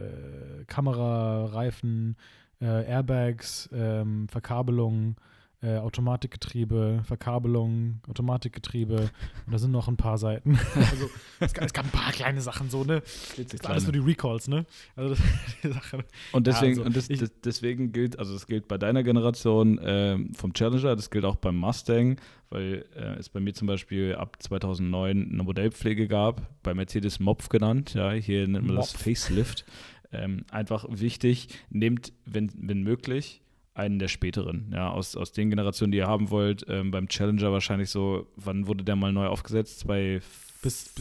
Kamera, 0.65 1.45
Reifen, 1.45 2.15
äh, 2.61 2.65
Airbags, 2.65 3.69
ähm, 3.73 4.27
Verkabelung, 4.29 5.15
äh, 5.63 5.77
Automatikgetriebe, 5.77 7.01
Verkabelung, 7.05 8.01
Automatikgetriebe. 8.09 9.09
Und 9.45 9.51
da 9.53 9.57
sind 9.57 9.71
noch 9.71 9.87
ein 9.87 9.95
paar 9.97 10.17
Seiten. 10.17 10.59
also 10.75 11.09
es, 11.39 11.53
gab- 11.53 11.65
es 11.65 11.73
gab 11.73 11.85
ein 11.85 11.91
paar 11.91 12.11
kleine 12.11 12.41
Sachen 12.41 12.69
so, 12.69 12.83
ne? 12.83 13.01
Das 13.37 13.61
alles 13.61 13.83
nur 13.83 13.93
die 13.93 13.99
Recalls, 13.99 14.47
ne? 14.47 14.65
Also 14.95 15.15
das 15.15 15.19
die 15.63 15.67
Sache. 15.71 16.03
Und 16.33 16.47
deswegen, 16.47 16.71
also, 16.79 16.83
und 16.83 16.95
das, 16.97 17.09
ich- 17.09 17.19
das, 17.19 17.31
deswegen 17.43 17.91
gilt, 17.93 18.19
also 18.19 18.33
das 18.33 18.45
gilt 18.45 18.67
bei 18.67 18.77
deiner 18.77 19.03
Generation 19.03 19.79
ähm, 19.83 20.33
vom 20.33 20.53
Challenger, 20.53 20.95
das 20.95 21.09
gilt 21.09 21.23
auch 21.25 21.37
beim 21.37 21.55
Mustang, 21.55 22.17
weil 22.49 22.85
äh, 22.95 23.17
es 23.19 23.29
bei 23.29 23.39
mir 23.39 23.53
zum 23.53 23.67
Beispiel 23.67 24.15
ab 24.15 24.37
2009 24.43 25.31
eine 25.31 25.43
Modellpflege 25.43 26.07
gab, 26.09 26.41
bei 26.61 26.73
Mercedes 26.73 27.19
MOPF 27.19 27.47
genannt, 27.49 27.93
ja, 27.93 28.11
hier 28.11 28.47
nennt 28.47 28.67
man 28.67 28.75
das 28.75 28.93
MOPF. 28.93 29.03
Facelift. 29.03 29.65
Ähm, 30.11 30.45
einfach 30.51 30.85
wichtig, 30.89 31.47
nehmt, 31.71 32.13
wenn, 32.25 32.51
wenn 32.55 32.83
möglich, 32.83 33.41
einen 33.75 33.97
der 33.99 34.07
späteren, 34.07 34.71
ja, 34.71 34.89
aus, 34.89 35.15
aus 35.15 35.31
den 35.31 35.49
Generationen, 35.49 35.91
die 35.91 35.97
ihr 35.99 36.07
haben 36.07 36.29
wollt. 36.29 36.65
Ähm, 36.69 36.91
beim 36.91 37.07
Challenger 37.07 37.51
wahrscheinlich 37.51 37.89
so, 37.89 38.27
wann 38.35 38.67
wurde 38.67 38.83
der 38.83 38.95
mal 38.95 39.11
neu 39.11 39.25
aufgesetzt? 39.27 39.87
Bei 39.87 40.21
Bis- 40.61 40.91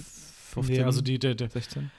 15, 0.53 0.77
Nee, 0.77 0.83
also 0.83 1.01
die, 1.03 1.19
der, 1.19 1.35
der, 1.35 1.49
16? 1.51 1.91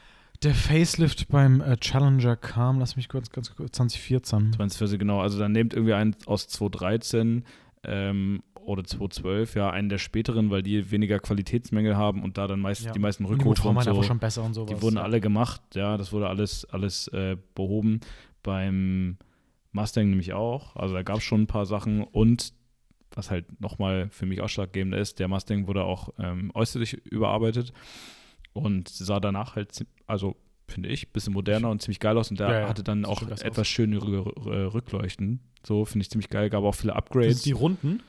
der 0.44 0.54
Facelift 0.56 1.28
beim 1.30 1.62
äh, 1.62 1.78
Challenger 1.78 2.36
kam, 2.36 2.80
lass 2.80 2.96
mich 2.96 3.08
kurz, 3.10 3.30
ganz 3.30 3.56
kurz, 3.56 3.72
2014. 3.78 4.54
2014, 4.54 5.00
genau. 5.00 5.22
Also 5.22 5.38
dann 5.40 5.52
nehmt 5.52 5.74
irgendwie 5.74 5.94
einen 5.94 6.16
aus 6.26 6.48
2013 6.48 7.44
ähm, 7.84 8.42
oder 8.66 8.84
2012, 8.84 9.56
ja, 9.56 9.70
einen 9.72 9.90
der 9.90 9.98
späteren, 9.98 10.50
weil 10.50 10.64
die 10.64 10.90
weniger 10.92 11.20
Qualitätsmängel 11.20 11.98
haben 11.98 12.24
und 12.24 12.38
da 12.38 12.48
dann 12.48 12.60
meist 12.62 12.84
Ja. 12.86 12.92
die 12.94 13.00
meisten 13.00 13.26
Und 13.26 13.32
Rückrufe 13.34 13.68
und 13.68 13.78
einfach 13.78 13.94
so, 13.96 14.04
schon 14.04 14.20
besser 14.20 14.44
und 14.44 14.54
sowas. 14.54 14.74
die 14.76 14.82
wurden 14.82 14.98
alle 14.98 15.20
gemacht, 15.22 15.62
ja, 15.76 15.98
das 15.98 16.12
wurde 16.14 16.28
alles, 16.30 16.66
alles 16.66 17.08
äh, 17.10 17.38
behoben. 17.56 18.00
Beim 18.42 19.18
Mustang 19.74 20.10
nämlich 20.10 20.34
auch, 20.34 20.76
also 20.76 20.94
da 20.94 21.04
gab 21.04 21.18
es 21.18 21.24
schon 21.24 21.42
ein 21.42 21.48
paar 21.48 21.66
Sachen 21.66 22.04
und 22.04 22.54
was 23.16 23.30
halt 23.30 23.62
nochmal 23.62 24.10
für 24.10 24.26
mich 24.26 24.42
ausschlaggebend 24.42 24.96
ist, 24.96 25.20
der 25.20 25.28
Mustang 25.28 25.68
wurde 25.68 25.84
auch 25.84 26.10
ähm, 26.18 26.52
äußerlich 26.56 26.94
überarbeitet 27.06 27.74
und 28.54 28.88
sah 28.90 29.20
danach 29.20 29.56
halt, 29.56 29.86
also 30.08 30.36
finde 30.68 30.90
ich, 30.90 31.08
ein 31.08 31.12
bisschen 31.12 31.34
moderner 31.34 31.70
und 31.70 31.82
ziemlich 31.82 32.00
geil 32.00 32.18
aus 32.18 32.32
und 32.32 32.40
der 32.40 32.50
Ja, 32.50 32.60
ja, 32.62 32.68
hatte 32.70 32.84
dann 32.84 33.06
auch 33.06 33.22
etwas 33.28 33.68
schönere 33.68 34.18
äh, 34.48 34.64
Rückleuchten. 34.66 35.42
So 35.66 35.86
finde 35.86 36.04
ich 36.04 36.10
ziemlich 36.10 36.30
geil, 36.30 36.50
gab 36.50 36.64
auch 36.64 36.74
viele 36.76 36.96
Upgrades. 36.96 37.44
sind 37.44 37.46
die 37.46 37.52
Runden. 37.52 38.02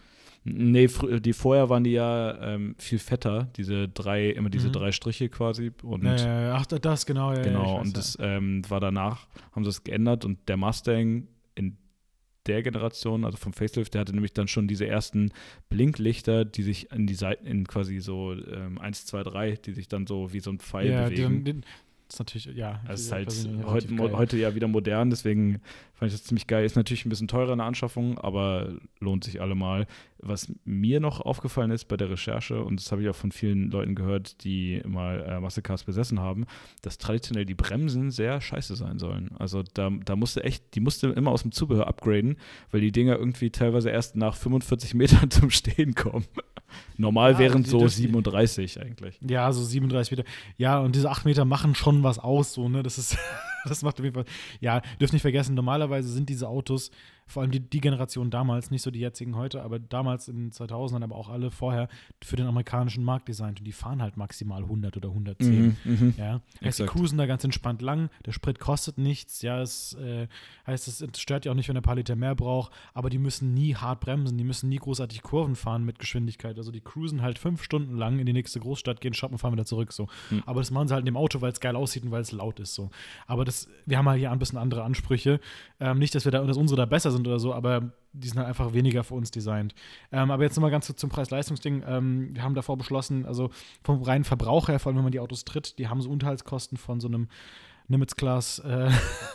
Nee, 0.46 0.88
die 1.20 1.32
vorher 1.32 1.70
waren 1.70 1.84
die 1.84 1.92
ja 1.92 2.38
ähm, 2.54 2.74
viel 2.78 2.98
fetter, 2.98 3.48
diese 3.56 3.88
drei, 3.88 4.28
immer 4.30 4.50
diese 4.50 4.68
Mhm. 4.68 4.72
drei 4.72 4.92
Striche 4.92 5.30
quasi. 5.30 5.72
Und 5.82 6.04
Äh, 6.04 6.50
ach, 6.52 6.66
da- 6.66 6.78
das, 6.78 7.06
genau. 7.06 7.30
Ja, 7.32 7.38
ja, 7.38 7.42
genau, 7.44 7.74
weiß, 7.76 7.80
und 7.80 7.86
ja. 7.88 7.92
das 7.94 8.18
ähm, 8.20 8.62
war 8.70 8.80
danach, 8.80 9.26
haben 9.52 9.64
sie 9.64 9.70
es 9.70 9.84
geändert 9.84 10.24
und 10.26 10.46
der 10.48 10.58
Mustang 10.58 11.28
in 11.54 11.76
der 12.46 12.62
Generation, 12.62 13.24
also 13.24 13.38
vom 13.38 13.52
Facelift, 13.52 13.94
der 13.94 14.02
hatte 14.02 14.12
nämlich 14.12 14.34
dann 14.34 14.48
schon 14.48 14.68
diese 14.68 14.86
ersten 14.86 15.32
Blinklichter, 15.70 16.44
die 16.44 16.62
sich 16.62 16.90
in 16.92 17.06
die 17.06 17.14
Seiten, 17.14 17.46
in 17.46 17.66
quasi 17.66 18.00
so 18.00 18.32
ähm, 18.32 18.78
1, 18.78 19.06
2, 19.06 19.22
3, 19.22 19.52
die 19.52 19.72
sich 19.72 19.88
dann 19.88 20.06
so 20.06 20.32
wie 20.32 20.40
so 20.40 20.50
ein 20.50 20.58
Pfeil 20.58 20.90
ja, 20.90 21.04
bewegen. 21.08 21.44
den, 21.44 21.44
den, 21.44 21.60
das 22.06 22.16
ist 22.16 22.18
natürlich, 22.18 22.56
ja. 22.56 22.82
Das 22.86 23.00
ist 23.00 23.12
halt 23.12 23.48
heute, 23.64 23.94
geil. 23.94 24.12
heute 24.12 24.36
ja 24.36 24.54
wieder 24.54 24.68
modern, 24.68 25.08
deswegen 25.08 25.60
fand 25.94 26.10
ich 26.12 26.18
das 26.18 26.24
ziemlich 26.24 26.46
geil. 26.46 26.64
Ist 26.64 26.76
natürlich 26.76 27.04
ein 27.06 27.08
bisschen 27.08 27.28
teurer 27.28 27.52
in 27.52 27.58
der 27.58 27.66
Anschaffung, 27.66 28.18
aber 28.18 28.74
lohnt 29.00 29.24
sich 29.24 29.40
allemal. 29.40 29.86
Was 30.18 30.50
mir 30.64 31.00
noch 31.00 31.20
aufgefallen 31.20 31.70
ist 31.70 31.84
bei 31.86 31.96
der 31.96 32.08
Recherche, 32.10 32.62
und 32.64 32.80
das 32.80 32.90
habe 32.90 33.02
ich 33.02 33.08
auch 33.10 33.14
von 33.14 33.30
vielen 33.30 33.70
Leuten 33.70 33.94
gehört, 33.94 34.42
die 34.44 34.80
mal 34.86 35.22
äh, 35.28 35.38
Muscle 35.40 35.62
Cars 35.62 35.84
besessen 35.84 36.18
haben, 36.18 36.46
dass 36.82 36.96
traditionell 36.98 37.44
die 37.44 37.54
Bremsen 37.54 38.10
sehr 38.10 38.40
scheiße 38.40 38.74
sein 38.74 38.98
sollen. 38.98 39.32
Also 39.38 39.62
da, 39.74 39.90
da 40.04 40.16
musste 40.16 40.42
echt, 40.42 40.74
die 40.74 40.80
musste 40.80 41.08
immer 41.08 41.30
aus 41.30 41.42
dem 41.42 41.52
Zubehör 41.52 41.86
upgraden, 41.86 42.36
weil 42.70 42.80
die 42.80 42.90
Dinger 42.92 43.16
irgendwie 43.18 43.50
teilweise 43.50 43.90
erst 43.90 44.16
nach 44.16 44.34
45 44.36 44.94
Metern 44.94 45.30
zum 45.30 45.50
Stehen 45.50 45.94
kommen. 45.94 46.24
Normal 46.96 47.32
Ja, 47.32 47.38
wären 47.40 47.64
so 47.64 47.78
dürfen- 47.80 47.94
37 47.94 48.80
eigentlich. 48.80 49.18
Ja, 49.20 49.52
so 49.52 49.62
37 49.62 50.16
Meter. 50.16 50.28
Ja, 50.56 50.80
und 50.80 50.96
diese 50.96 51.10
8 51.10 51.24
Meter 51.24 51.44
machen 51.44 51.74
schon 51.74 52.02
was 52.02 52.18
aus, 52.18 52.52
so, 52.54 52.68
ne? 52.68 52.82
Das 52.82 52.98
ist, 52.98 53.16
das 53.64 53.82
macht 53.82 53.98
auf 53.98 54.04
jeden 54.04 54.14
Fall. 54.14 54.24
Ja, 54.60 54.80
dürft 55.00 55.12
nicht 55.12 55.22
vergessen, 55.22 55.54
normalerweise 55.84 56.08
sind 56.12 56.28
diese 56.28 56.48
Autos, 56.48 56.90
vor 57.26 57.42
allem 57.42 57.50
die, 57.50 57.60
die 57.60 57.80
Generation 57.80 58.30
damals, 58.30 58.70
nicht 58.70 58.82
so 58.82 58.90
die 58.90 59.00
jetzigen 59.00 59.36
heute, 59.36 59.62
aber 59.62 59.78
damals 59.78 60.28
in 60.28 60.36
den 60.36 60.50
2000ern, 60.52 61.02
aber 61.02 61.16
auch 61.16 61.28
alle 61.28 61.50
vorher, 61.50 61.88
für 62.22 62.36
den 62.36 62.46
amerikanischen 62.46 63.04
Markt 63.04 63.28
designt. 63.28 63.60
Und 63.60 63.66
die 63.66 63.72
fahren 63.72 64.02
halt 64.02 64.16
maximal 64.16 64.62
100 64.62 64.96
oder 64.96 65.08
110. 65.08 65.76
mhm. 65.84 66.14
Ja, 66.18 66.40
heißt, 66.62 66.80
die 66.80 66.86
cruisen 66.86 67.18
da 67.18 67.26
ganz 67.26 67.44
entspannt 67.44 67.82
lang, 67.82 68.10
der 68.26 68.32
Sprit 68.32 68.58
kostet 68.58 68.98
nichts, 68.98 69.42
ja, 69.42 69.60
es 69.60 69.94
äh, 69.94 70.28
heißt, 70.66 70.88
es 70.88 71.20
stört 71.20 71.44
ja 71.44 71.52
auch 71.52 71.56
nicht, 71.56 71.68
wenn 71.68 71.74
der 71.74 71.80
ein 71.80 71.84
paar 71.84 71.96
Liter 71.96 72.16
mehr 72.16 72.34
braucht, 72.34 72.72
aber 72.92 73.10
die 73.10 73.18
müssen 73.18 73.54
nie 73.54 73.74
hart 73.74 74.00
bremsen, 74.00 74.36
die 74.38 74.44
müssen 74.44 74.68
nie 74.68 74.78
großartig 74.78 75.22
Kurven 75.22 75.56
fahren 75.56 75.84
mit 75.84 75.98
Geschwindigkeit, 75.98 76.56
also 76.58 76.70
die 76.70 76.80
cruisen 76.80 77.22
halt 77.22 77.38
fünf 77.38 77.62
Stunden 77.62 77.96
lang 77.96 78.18
in 78.18 78.26
die 78.26 78.32
nächste 78.32 78.60
Großstadt, 78.60 79.00
gehen 79.00 79.14
shoppen 79.14 79.38
fahren 79.38 79.52
wieder 79.52 79.64
zurück, 79.64 79.92
so. 79.92 80.08
Hm. 80.28 80.42
Aber 80.46 80.60
das 80.60 80.70
machen 80.70 80.88
sie 80.88 80.94
halt 80.94 81.02
in 81.02 81.06
dem 81.06 81.16
Auto, 81.16 81.40
weil 81.40 81.52
es 81.52 81.60
geil 81.60 81.76
aussieht 81.76 82.04
und 82.04 82.10
weil 82.10 82.22
es 82.22 82.32
laut 82.32 82.60
ist, 82.60 82.74
so. 82.74 82.90
Aber 83.26 83.44
das, 83.44 83.68
wir 83.86 83.98
haben 83.98 84.08
halt 84.08 84.18
hier 84.18 84.30
ein 84.30 84.38
bisschen 84.38 84.58
andere 84.58 84.84
Ansprüche, 84.84 85.40
ähm, 85.80 85.98
nicht, 85.98 86.14
dass 86.14 86.24
wir 86.24 86.32
da, 86.32 86.44
dass 86.44 86.56
unsere 86.56 86.78
da 86.78 86.86
besser 86.86 87.13
sind 87.14 87.26
oder 87.26 87.38
so, 87.38 87.54
aber 87.54 87.92
die 88.12 88.28
sind 88.28 88.38
halt 88.38 88.48
einfach 88.48 88.72
weniger 88.72 89.02
für 89.02 89.14
uns 89.14 89.30
designt. 89.30 89.74
Ähm, 90.12 90.30
aber 90.30 90.44
jetzt 90.44 90.56
nochmal 90.56 90.70
ganz 90.70 90.86
zum 90.94 91.10
Preis-Leistungs-Ding. 91.10 91.82
Ähm, 91.86 92.34
wir 92.34 92.42
haben 92.42 92.54
davor 92.54 92.76
beschlossen, 92.76 93.26
also 93.26 93.50
vom 93.82 94.02
reinen 94.02 94.24
Verbrauch 94.24 94.68
her, 94.68 94.78
vor 94.78 94.90
allem 94.90 94.96
wenn 94.98 95.04
man 95.04 95.12
die 95.12 95.20
Autos 95.20 95.44
tritt, 95.44 95.78
die 95.78 95.88
haben 95.88 96.00
so 96.00 96.10
Unterhaltskosten 96.10 96.78
von 96.78 97.00
so 97.00 97.08
einem 97.08 97.28
Nimitz-Class 97.88 98.60
äh, 98.60 98.90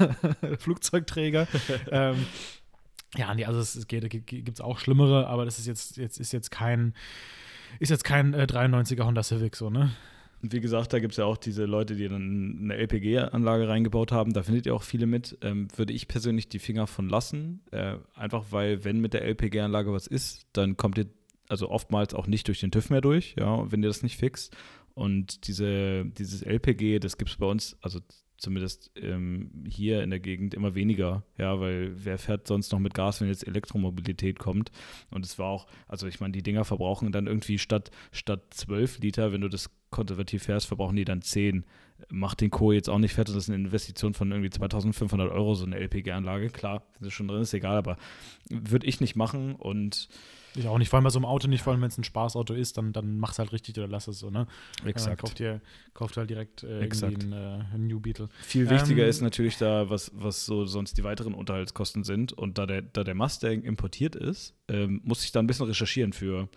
Flugzeugträger. 0.58 1.48
ähm, 1.92 2.26
ja, 3.15 3.34
nee, 3.34 3.46
also 3.46 3.60
es, 3.60 3.88
geht, 3.88 4.10
gibt 4.28 4.50
es 4.50 4.62
auch 4.62 4.80
schlimmere, 4.80 5.28
aber 5.28 5.46
das 5.46 5.60
ist 5.60 5.68
jetzt, 5.68 5.98
jetzt 5.98 6.20
ist 6.20 6.32
jetzt 6.32 6.52
kein, 6.52 6.94
ist 7.80 7.89
jetzt 7.89 8.04
kein 8.04 8.34
äh, 8.34 8.48
93er 8.50 9.04
Honda 9.04 9.24
Civic 9.24 9.56
so, 9.56 9.70
ne? 9.70 9.92
Wie 10.41 10.62
gesagt, 10.62 10.93
da 10.93 10.99
gibt 10.99 11.13
es 11.13 11.17
ja 11.17 11.25
auch 11.25 11.38
diese 11.38 11.65
Leute, 11.65 11.95
die 11.95 12.08
dann 12.08 12.60
eine 12.62 12.75
LPG-Anlage 12.75 13.67
reingebaut 13.67 14.12
haben. 14.12 14.34
Da 14.34 14.43
findet 14.43 14.65
ihr 14.65 14.73
auch 14.73 14.84
viele 14.84 15.06
mit. 15.06 15.38
Ähm, 15.41 15.67
würde 15.75 15.93
ich 15.93 16.08
persönlich 16.08 16.47
die 16.47 16.60
Finger 16.60 16.88
von 16.88 17.10
lassen. 17.10 17.62
Äh, 17.71 17.97
einfach 18.15 18.45
weil, 18.52 18.86
wenn 18.86 19.02
mit 19.02 19.13
der 19.13 19.23
LPG-Anlage 19.23 19.91
was 19.91 20.08
ist, 20.08 20.47
dann 20.54 20.78
kommt 20.78 20.97
ihr 20.97 21.08
also 21.49 21.69
oftmals 21.69 22.13
auch 22.13 22.28
nicht 22.28 22.47
durch 22.47 22.60
den 22.60 22.71
TÜV 22.71 22.91
mehr 22.91 23.02
durch, 23.02 23.36
ja, 23.38 23.69
wenn 23.71 23.84
ihr 23.84 23.89
das 23.89 24.04
nicht 24.04 24.17
fixt. 24.17 24.56
Und 24.93 25.47
diese, 25.47 26.06
dieses 26.06 26.41
LPG, 26.43 26.99
das 26.99 27.17
gibt 27.17 27.32
es 27.32 27.38
bei 27.38 27.45
uns, 27.47 27.78
also 27.82 27.99
zumindest 28.38 28.91
ähm, 28.95 29.65
hier 29.67 30.04
in 30.04 30.10
der 30.10 30.19
Gegend 30.19 30.54
immer 30.54 30.75
weniger, 30.75 31.23
ja, 31.38 31.60
weil 31.60 31.91
wer 31.95 32.17
fährt 32.17 32.47
sonst 32.47 32.71
noch 32.71 32.80
mit 32.80 32.93
Gas, 32.93 33.19
wenn 33.19 33.28
jetzt 33.28 33.45
Elektromobilität 33.45 34.39
kommt? 34.39 34.71
Und 35.10 35.25
es 35.25 35.38
war 35.38 35.47
auch, 35.47 35.67
also 35.88 36.08
ich 36.08 36.19
meine, 36.19 36.32
die 36.32 36.43
Dinger 36.43 36.63
verbrauchen 36.65 37.12
dann 37.12 37.28
irgendwie 37.28 37.58
statt, 37.58 37.91
statt 38.12 38.54
12 38.54 38.99
Liter, 38.99 39.32
wenn 39.32 39.41
du 39.41 39.49
das 39.49 39.69
konservativ 39.89 40.43
fährst, 40.43 40.67
verbrauchen 40.67 40.95
die 40.95 41.06
dann 41.06 41.21
10. 41.21 41.65
Macht 42.10 42.41
den 42.41 42.49
Co. 42.49 42.71
jetzt 42.71 42.89
auch 42.89 42.97
nicht 42.97 43.13
fertig, 43.13 43.36
das 43.36 43.45
ist 43.45 43.49
eine 43.49 43.63
Investition 43.63 44.13
von 44.13 44.32
irgendwie 44.32 44.49
2500 44.49 45.32
Euro, 45.32 45.56
so 45.56 45.65
eine 45.65 45.78
LPG-Anlage. 45.78 46.49
Klar, 46.49 46.84
wenn 46.93 47.10
sie 47.10 47.12
schon 47.12 47.28
drin 47.28 47.41
ist, 47.41 47.54
egal, 47.54 47.78
aber 47.78 47.97
würde 48.49 48.88
ich 48.88 49.02
nicht 49.02 49.15
machen 49.15 49.56
und 49.56 50.08
ich 50.56 50.67
auch 50.67 50.78
nicht, 50.78 50.89
vor 50.89 50.97
allem 50.97 51.04
bei 51.04 51.10
so 51.10 51.19
einem 51.19 51.25
Auto 51.25 51.47
nicht, 51.47 51.62
vor 51.62 51.73
allem 51.73 51.82
wenn 51.82 51.89
es 51.89 51.97
ein 51.97 52.04
Spaßauto 52.04 52.54
ist, 52.54 52.78
dann, 52.78 52.91
dann 52.91 53.19
mach 53.19 53.32
es 53.32 53.39
halt 53.39 53.52
richtig 53.54 53.78
oder 53.78 53.88
lass 53.88 54.08
es 54.08 54.19
so, 54.19 54.30
ne? 54.30 54.47
Exakt. 54.84 55.19
Äh, 55.19 55.21
kauft, 55.21 55.39
ihr, 55.39 55.62
kauft 55.93 56.17
halt 56.17 56.30
direkt 56.30 56.63
äh, 56.63 56.80
Exakt. 56.80 57.23
Einen, 57.23 57.34
äh, 57.34 57.63
einen, 57.73 57.88
New 57.88 57.99
Beetle. 57.99 58.30
Viel 58.41 58.69
wichtiger 58.69 59.04
ähm, 59.04 59.10
ist 59.10 59.21
natürlich 59.21 59.58
da, 59.58 59.89
was, 59.89 60.12
was 60.15 60.45
so 60.45 60.65
sonst 60.65 60.97
die 60.97 61.04
weiteren 61.04 61.34
Unterhaltskosten 61.34 62.04
sind. 62.04 62.34
Und 62.34 62.58
da 62.58 62.65
der, 62.65 62.82
da 62.82 63.04
der 63.04 63.15
Mustang 63.15 63.62
importiert 63.62 64.15
ist, 64.15 64.56
ähm, 64.67 65.02
muss 65.04 65.23
ich 65.23 65.32
da 65.32 65.39
ein 65.39 65.47
bisschen 65.47 65.67
recherchieren 65.67 66.13
für. 66.13 66.49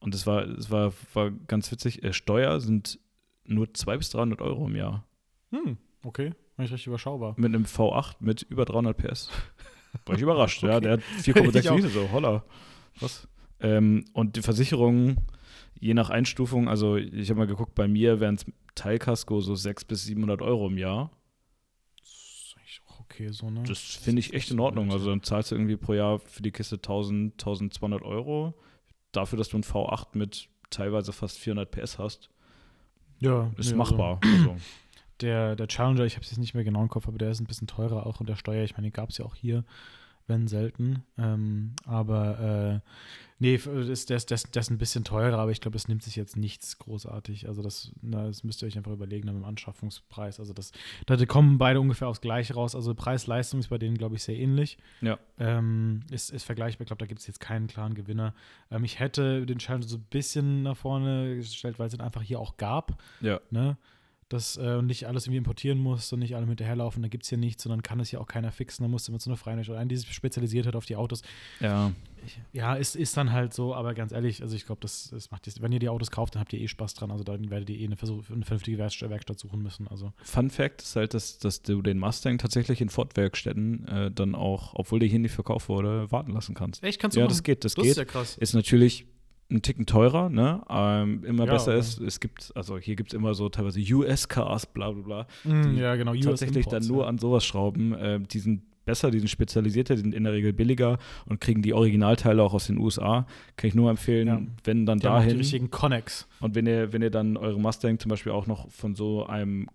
Und 0.00 0.14
das 0.14 0.26
war, 0.26 0.46
das 0.46 0.70
war, 0.70 0.92
war 1.14 1.30
ganz 1.30 1.70
witzig. 1.70 2.02
Äh, 2.02 2.12
Steuer 2.12 2.60
sind 2.60 2.98
nur 3.44 3.72
200 3.72 3.98
bis 3.98 4.10
300 4.10 4.40
Euro 4.40 4.66
im 4.66 4.76
Jahr. 4.76 5.06
Hm, 5.50 5.76
okay. 6.04 6.32
War 6.56 6.64
ich 6.64 6.72
richtig 6.72 6.88
überschaubar. 6.88 7.34
Mit 7.36 7.54
einem 7.54 7.64
V8 7.64 8.16
mit 8.20 8.42
über 8.42 8.64
300 8.64 8.96
PS. 8.96 9.30
War 10.06 10.14
ich 10.14 10.22
überrascht, 10.22 10.62
okay. 10.62 10.72
ja. 10.72 10.80
Der 10.80 10.92
hat 10.92 11.00
4,6 11.22 11.74
Liter, 11.74 11.88
so, 11.88 12.10
holla. 12.12 12.44
Was? 13.00 13.26
Ähm, 13.60 14.04
und 14.12 14.36
die 14.36 14.42
Versicherung, 14.42 15.16
je 15.78 15.94
nach 15.94 16.10
Einstufung, 16.10 16.68
also 16.68 16.96
ich 16.96 17.28
habe 17.30 17.40
mal 17.40 17.46
geguckt, 17.46 17.74
bei 17.74 17.88
mir 17.88 18.20
wären 18.20 18.36
es 18.36 18.46
Teilkasko 18.74 19.40
so 19.40 19.54
600 19.54 19.88
bis 19.88 20.04
700 20.04 20.42
Euro 20.42 20.68
im 20.68 20.78
Jahr. 20.78 21.10
Das 21.98 22.08
ist 22.10 22.54
eigentlich 22.56 22.80
auch 22.86 23.00
okay 23.00 23.28
so, 23.30 23.50
ne? 23.50 23.62
Das 23.66 23.78
finde 23.78 24.20
ich 24.20 24.32
echt 24.32 24.50
in 24.50 24.60
Ordnung. 24.60 24.92
Also 24.92 25.10
dann 25.10 25.22
zahlst 25.22 25.50
du 25.50 25.56
irgendwie 25.56 25.76
pro 25.76 25.94
Jahr 25.94 26.18
für 26.20 26.42
die 26.42 26.52
Kiste 26.52 26.76
1000, 26.76 27.34
1200 27.34 28.02
Euro. 28.02 28.54
Dafür, 29.12 29.38
dass 29.38 29.48
du 29.48 29.58
ein 29.58 29.64
V8 29.64 30.08
mit 30.14 30.48
teilweise 30.70 31.12
fast 31.12 31.38
400 31.38 31.70
PS 31.70 31.98
hast. 31.98 32.30
Ja. 33.20 33.50
Ist 33.56 33.70
ja, 33.70 33.76
machbar. 33.76 34.20
Also. 34.22 34.50
also. 34.50 34.56
Der, 35.20 35.54
der 35.54 35.68
Challenger, 35.68 36.04
ich 36.04 36.14
habe 36.14 36.24
es 36.24 36.30
jetzt 36.30 36.38
nicht 36.38 36.54
mehr 36.54 36.64
genau 36.64 36.80
im 36.80 36.88
Kopf, 36.88 37.06
aber 37.06 37.18
der 37.18 37.30
ist 37.30 37.40
ein 37.40 37.46
bisschen 37.46 37.66
teurer 37.66 38.06
auch 38.06 38.20
und 38.20 38.28
der 38.28 38.36
Steuer, 38.36 38.64
ich 38.64 38.76
meine, 38.76 38.88
den 38.88 38.94
gab 38.94 39.10
es 39.10 39.18
ja 39.18 39.26
auch 39.26 39.34
hier 39.34 39.64
wenn 40.30 40.48
selten. 40.48 41.02
Ähm, 41.18 41.72
aber 41.84 42.80
äh, 42.82 42.90
nee, 43.38 43.56
ist, 43.56 44.10
ist, 44.10 44.30
der 44.30 44.62
ist 44.62 44.70
ein 44.70 44.78
bisschen 44.78 45.04
teurer, 45.04 45.38
aber 45.38 45.50
ich 45.50 45.60
glaube, 45.60 45.76
es 45.76 45.88
nimmt 45.88 46.02
sich 46.02 46.16
jetzt 46.16 46.38
nichts 46.38 46.78
großartig. 46.78 47.48
Also 47.48 47.60
das, 47.60 47.92
na, 48.00 48.26
das 48.26 48.44
müsst 48.44 48.62
ihr 48.62 48.68
euch 48.68 48.78
einfach 48.78 48.92
überlegen 48.92 49.26
mit 49.26 49.34
dem 49.34 49.44
Anschaffungspreis. 49.44 50.40
Also 50.40 50.54
das, 50.54 50.72
da 51.04 51.22
kommen 51.26 51.58
beide 51.58 51.80
ungefähr 51.80 52.08
aufs 52.08 52.22
Gleiche 52.22 52.54
raus. 52.54 52.74
Also 52.74 52.94
Preis-Leistung 52.94 53.60
ist 53.60 53.68
bei 53.68 53.76
denen, 53.76 53.98
glaube 53.98 54.16
ich, 54.16 54.22
sehr 54.22 54.36
ähnlich. 54.36 54.78
Ja. 55.02 55.18
Ähm, 55.38 56.00
ist, 56.10 56.30
ist 56.30 56.44
vergleichbar. 56.44 56.84
Ich 56.84 56.88
glaube, 56.88 57.00
da 57.00 57.06
gibt 57.06 57.20
es 57.20 57.26
jetzt 57.26 57.40
keinen 57.40 57.66
klaren 57.66 57.94
Gewinner. 57.94 58.34
Ähm, 58.70 58.84
ich 58.84 58.98
hätte 58.98 59.44
den 59.44 59.58
Challenge 59.58 59.86
so 59.86 59.98
ein 59.98 60.06
bisschen 60.08 60.62
nach 60.62 60.76
vorne 60.76 61.36
gestellt, 61.36 61.78
weil 61.78 61.88
es 61.88 61.94
ihn 61.94 62.00
einfach 62.00 62.22
hier 62.22 62.40
auch 62.40 62.56
gab. 62.56 63.02
Ja. 63.20 63.40
Ne? 63.50 63.76
Dass 64.30 64.56
äh, 64.56 64.80
nicht 64.80 65.06
alles 65.06 65.26
irgendwie 65.26 65.38
importieren 65.38 65.78
muss 65.78 66.12
und 66.12 66.20
nicht 66.20 66.36
alle 66.36 66.46
hinterherlaufen, 66.46 67.02
da 67.02 67.08
gibt 67.08 67.24
es 67.24 67.28
hier 67.28 67.36
nichts 67.36 67.66
und 67.66 67.70
dann 67.70 67.82
kann 67.82 67.98
es 68.00 68.10
ja 68.12 68.20
auch 68.20 68.28
keiner 68.28 68.52
fixen, 68.52 68.84
dann 68.84 68.90
musst 68.90 69.08
du 69.08 69.12
mit 69.12 69.20
so 69.20 69.28
einer 69.28 69.36
freien 69.36 69.58
oder 69.60 69.78
einen, 69.78 69.88
die 69.88 69.96
sich 69.96 70.10
spezialisiert 70.12 70.66
hat 70.66 70.76
auf 70.76 70.86
die 70.86 70.96
Autos. 70.96 71.22
Ja. 71.58 71.92
Ja, 72.52 72.74
ist, 72.74 72.96
ist 72.96 73.16
dann 73.16 73.32
halt 73.32 73.54
so, 73.54 73.74
aber 73.74 73.94
ganz 73.94 74.12
ehrlich, 74.12 74.42
also 74.42 74.54
ich 74.54 74.66
glaube, 74.66 74.80
das, 74.82 75.08
das 75.10 75.30
macht 75.30 75.46
jetzt, 75.46 75.62
wenn 75.62 75.72
ihr 75.72 75.78
die 75.78 75.88
Autos 75.88 76.10
kauft, 76.10 76.34
dann 76.34 76.40
habt 76.40 76.52
ihr 76.52 76.60
eh 76.60 76.68
Spaß 76.68 76.94
dran, 76.94 77.10
also 77.10 77.24
dann 77.24 77.50
werdet 77.50 77.70
ihr 77.70 77.78
eh 77.80 77.84
eine, 77.86 77.96
Versuch, 77.96 78.30
eine 78.30 78.44
vernünftige 78.44 78.78
Werkstatt 78.78 79.38
suchen 79.38 79.62
müssen. 79.62 79.88
Also. 79.88 80.12
Fun 80.22 80.50
Fact 80.50 80.82
ist 80.82 80.96
halt, 80.96 81.14
dass, 81.14 81.38
dass 81.38 81.62
du 81.62 81.82
den 81.82 81.98
Mustang 81.98 82.38
tatsächlich 82.38 82.80
in 82.80 82.88
Ford-Werkstätten 82.88 83.88
äh, 83.88 84.10
dann 84.10 84.34
auch, 84.34 84.74
obwohl 84.74 85.00
der 85.00 85.08
hier 85.08 85.18
nicht 85.18 85.32
verkauft 85.34 85.68
wurde, 85.68 86.12
warten 86.12 86.32
lassen 86.32 86.54
kannst. 86.54 86.84
Echt, 86.84 87.00
kannst 87.00 87.16
du 87.16 87.20
Ja, 87.20 87.24
machen? 87.26 87.32
das 87.32 87.42
geht, 87.42 87.64
das, 87.64 87.74
das 87.74 87.82
geht. 87.82 87.92
Ist 87.92 87.98
ja 87.98 88.04
krass. 88.04 88.36
Ist 88.36 88.54
natürlich 88.54 89.06
ein 89.50 89.62
Ticken 89.62 89.86
teurer, 89.86 90.28
ne? 90.28 90.62
Ähm, 90.68 91.24
immer 91.24 91.46
Ja, 91.46 91.52
besser 91.52 91.72
aber- 91.72 91.80
ist, 91.80 92.00
es 92.00 92.20
gibt, 92.20 92.52
also 92.54 92.78
hier 92.78 92.96
gibt 92.96 93.12
es 93.12 93.14
immer 93.14 93.34
so 93.34 93.48
teilweise 93.48 93.80
US-Cars, 93.94 94.66
bla 94.66 94.90
bla 94.90 95.02
bla, 95.02 95.26
Mm, 95.52 95.76
ja, 95.76 95.96
genau. 95.96 96.12
US 96.12 96.24
tatsächlich 96.24 96.66
Imports, 96.66 96.86
dann 96.86 96.94
nur 96.94 97.04
ja. 97.04 97.08
an 97.08 97.18
sowas 97.18 97.44
schrauben. 97.44 97.94
Äh, 97.94 98.20
die 98.20 98.38
sind 98.38 98.62
besser, 98.84 99.10
die 99.10 99.18
sind 99.18 99.28
spezialisierter, 99.28 99.94
die 99.94 100.00
sind 100.00 100.14
in 100.14 100.24
der 100.24 100.32
Regel 100.32 100.52
billiger 100.52 100.98
und 101.26 101.40
kriegen 101.40 101.62
die 101.62 101.74
Originalteile 101.74 102.42
auch 102.42 102.54
aus 102.54 102.66
den 102.66 102.78
USA. 102.78 103.26
Kann 103.56 103.68
ich 103.68 103.74
nur 103.74 103.90
empfehlen, 103.90 104.26
Ja. 104.28 104.40
wenn 104.64 104.86
dann 104.86 104.98
Die 104.98 105.06
haben 105.06 105.14
auch 105.16 105.20
die 105.20 105.26
dahin. 105.26 105.38
richtigen 105.38 105.70
Connex. 105.70 106.26
Und 106.40 106.54
wenn 106.54 106.66
ihr, 106.66 106.92
wenn 106.92 107.02
ihr 107.02 107.10
dann 107.10 107.36
eure 107.36 107.60
Mustang 107.60 107.98
zum 107.98 108.08
Beispiel 108.08 108.32
auch 108.32 108.46
noch 108.46 108.70
von 108.70 108.94
so 108.94 109.26
einem 109.26 109.68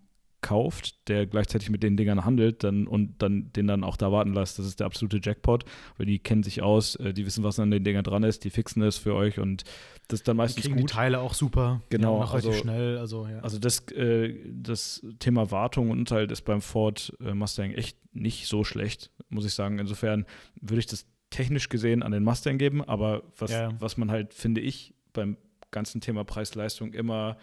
kauft, 0.45 1.07
der 1.09 1.25
gleichzeitig 1.25 1.69
mit 1.71 1.81
den 1.81 1.97
Dingern 1.97 2.23
handelt 2.23 2.63
dann, 2.63 2.85
und 2.87 3.21
dann 3.21 3.51
den 3.53 3.65
dann 3.65 3.83
auch 3.83 3.97
da 3.97 4.11
warten 4.11 4.31
lasst, 4.33 4.59
das 4.59 4.67
ist 4.67 4.79
der 4.79 4.85
absolute 4.85 5.19
Jackpot, 5.21 5.65
weil 5.97 6.05
die 6.05 6.19
kennen 6.19 6.43
sich 6.43 6.61
aus, 6.61 6.95
äh, 6.97 7.13
die 7.13 7.25
wissen, 7.25 7.43
was 7.43 7.59
an 7.59 7.71
den 7.71 7.83
Dingern 7.83 8.03
dran 8.03 8.21
ist, 8.23 8.43
die 8.43 8.51
fixen 8.51 8.83
es 8.83 8.97
für 8.97 9.15
euch 9.15 9.39
und 9.39 9.63
das 10.07 10.19
ist 10.19 10.27
dann 10.27 10.35
Die 10.35 10.37
meistens 10.37 10.63
kriegen 10.63 10.75
die 10.77 10.83
gut. 10.83 10.91
Teile 10.91 11.19
auch 11.19 11.33
super. 11.33 11.81
Genau, 11.89 12.19
Die 12.19 12.23
auch 12.25 12.33
also- 12.35 12.53
schnell. 12.53 12.99
Also, 12.99 13.27
ja. 13.27 13.39
Also 13.39 13.57
das, 13.57 13.79
äh, 13.91 14.35
das 14.53 15.03
Thema 15.19 15.49
Wartung 15.49 15.89
und 15.89 15.97
Unterhalt 15.99 16.31
ist 16.31 16.43
beim 16.43 16.61
Ford 16.61 17.11
äh, 17.25 17.33
Mustang 17.33 17.71
echt 17.71 17.97
nicht 18.13 18.47
so 18.47 18.63
schlecht, 18.63 19.09
muss 19.29 19.45
ich 19.45 19.53
sagen. 19.55 19.79
Insofern 19.79 20.25
würde 20.61 20.79
ich 20.79 20.85
das 20.85 21.07
technisch 21.31 21.69
gesehen 21.69 22.03
an 22.03 22.11
den 22.11 22.23
Mustang 22.23 22.59
geben, 22.59 22.83
aber 22.83 23.23
was, 23.37 23.51
Ja. 23.51 23.71
was 23.79 23.97
man 23.97 24.11
halt, 24.11 24.33
finde 24.35 24.61
ich, 24.61 24.93
beim 25.11 25.37
ganzen 25.71 26.01
Thema 26.01 26.23
Preis-Leistung 26.23 26.93
immer 26.93 27.35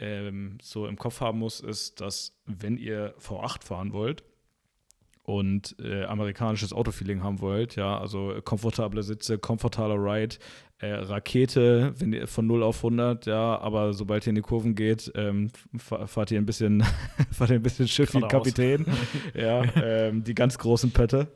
ähm, 0.00 0.58
so 0.62 0.86
im 0.86 0.96
Kopf 0.96 1.20
haben 1.20 1.38
muss, 1.38 1.60
ist, 1.60 2.00
dass 2.00 2.34
wenn 2.46 2.76
ihr 2.76 3.14
V8 3.18 3.64
fahren 3.64 3.92
wollt 3.92 4.24
und 5.22 5.76
äh, 5.78 6.04
amerikanisches 6.04 6.72
Autofeeling 6.72 7.22
haben 7.22 7.40
wollt, 7.40 7.76
ja, 7.76 7.98
also 7.98 8.40
komfortable 8.44 9.02
Sitze, 9.02 9.38
komfortabler 9.38 9.96
Ride, 9.96 10.36
äh, 10.80 10.92
Rakete, 10.94 11.92
wenn 11.98 12.12
ihr 12.12 12.26
von 12.26 12.46
0 12.46 12.62
auf 12.62 12.78
100, 12.78 13.26
ja, 13.26 13.58
aber 13.60 13.92
sobald 13.92 14.26
ihr 14.26 14.30
in 14.30 14.34
die 14.36 14.40
Kurven 14.40 14.74
geht, 14.74 15.12
ähm, 15.14 15.48
fa- 15.76 16.06
fahrt 16.06 16.30
ihr 16.30 16.38
ein 16.38 16.46
bisschen, 16.46 16.82
fahrt 17.30 17.50
ihr 17.50 17.56
ein 17.56 17.62
bisschen 17.62 17.86
Schiff 17.86 18.14
wie. 18.14 18.20
Kapitän, 18.20 18.86
ja, 19.34 19.62
ähm, 19.76 20.24
die 20.24 20.34
ganz 20.34 20.56
großen 20.58 20.90
Pötte, 20.90 21.28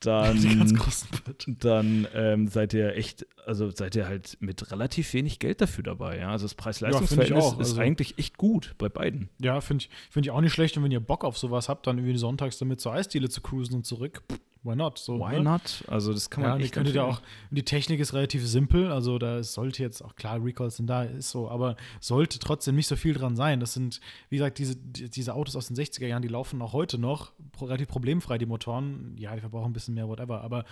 dann, 0.00 0.38
die 0.40 0.56
ganz 0.58 0.74
großen 0.74 1.08
Pötte. 1.10 1.52
dann 1.58 2.06
ähm, 2.14 2.46
seid 2.48 2.74
ihr 2.74 2.94
echt, 2.96 3.26
also 3.46 3.70
seid 3.70 3.96
ihr 3.96 4.06
halt 4.06 4.36
mit 4.40 4.70
relativ 4.70 5.12
wenig 5.14 5.38
Geld 5.38 5.60
dafür 5.62 5.82
dabei, 5.84 6.18
ja, 6.18 6.30
also 6.30 6.44
das 6.44 6.54
Preis-Leistungs-Verhältnis 6.54 7.42
auch, 7.44 7.58
ist 7.60 7.70
also- 7.70 7.80
eigentlich 7.80 8.18
echt 8.18 8.36
gut 8.36 8.74
bei 8.78 8.88
beiden. 8.90 9.30
Ja, 9.40 9.60
finde 9.62 9.84
ich, 9.84 9.90
find 10.10 10.26
ich 10.26 10.30
auch 10.30 10.40
nicht 10.42 10.52
schlecht. 10.52 10.76
Und 10.76 10.84
wenn 10.84 10.92
ihr 10.92 11.00
Bock 11.00 11.24
auf 11.24 11.38
sowas 11.38 11.68
habt, 11.70 11.86
dann 11.86 11.96
irgendwie 11.98 12.18
sonntags 12.18 12.58
damit 12.58 12.80
zur 12.80 12.92
Eisdiele 12.92 13.28
zu 13.30 13.40
cruisen 13.40 13.74
und 13.76 13.86
zurück, 13.86 14.22
pff, 14.30 14.38
why 14.62 14.76
not? 14.76 14.98
So, 14.98 15.18
Why 15.18 15.36
ne? 15.36 15.42
not? 15.42 15.84
Also 15.88 16.12
das 16.12 16.28
kann 16.30 16.42
man 16.42 16.58
Ja, 16.58 16.64
echt 16.64 16.76
ja 16.76 16.82
empfehlen. 16.82 17.04
auch, 17.04 17.22
die 17.50 17.62
Technik 17.64 17.98
ist 18.00 18.12
relativ 18.12 18.46
simpel, 18.46 18.90
also 18.92 19.18
da 19.18 19.42
sollte 19.42 19.82
jetzt 19.82 20.02
auch 20.02 20.16
klar, 20.16 20.42
Recalls 20.44 20.76
sind 20.76 20.86
da, 20.86 21.04
ist 21.04 21.30
so, 21.30 21.48
aber 21.50 21.76
sollte 22.00 22.38
trotzdem 22.38 22.74
nicht 22.76 22.86
so 22.86 22.96
viel 22.96 23.14
dran 23.14 23.36
sein. 23.36 23.60
Das 23.60 23.72
sind, 23.72 24.00
wie 24.28 24.36
gesagt, 24.36 24.58
diese, 24.58 24.76
die- 24.76 25.08
diese 25.08 25.34
Autos 25.34 25.56
aus 25.56 25.66
den 25.68 25.76
60er 25.76 26.06
Jahren, 26.06 26.22
die 26.22 26.28
laufen 26.28 26.60
auch 26.62 26.72
heute 26.72 26.98
noch 26.98 27.32
relativ 27.60 27.88
problemfrei, 27.88 28.38
die 28.38 28.46
Motoren. 28.46 29.16
Ja, 29.18 29.34
die 29.34 29.40
verbrauchen 29.40 29.70
ein 29.70 29.72
bisschen 29.72 29.94
mehr, 29.94 30.08
whatever, 30.08 30.42
aber 30.42 30.64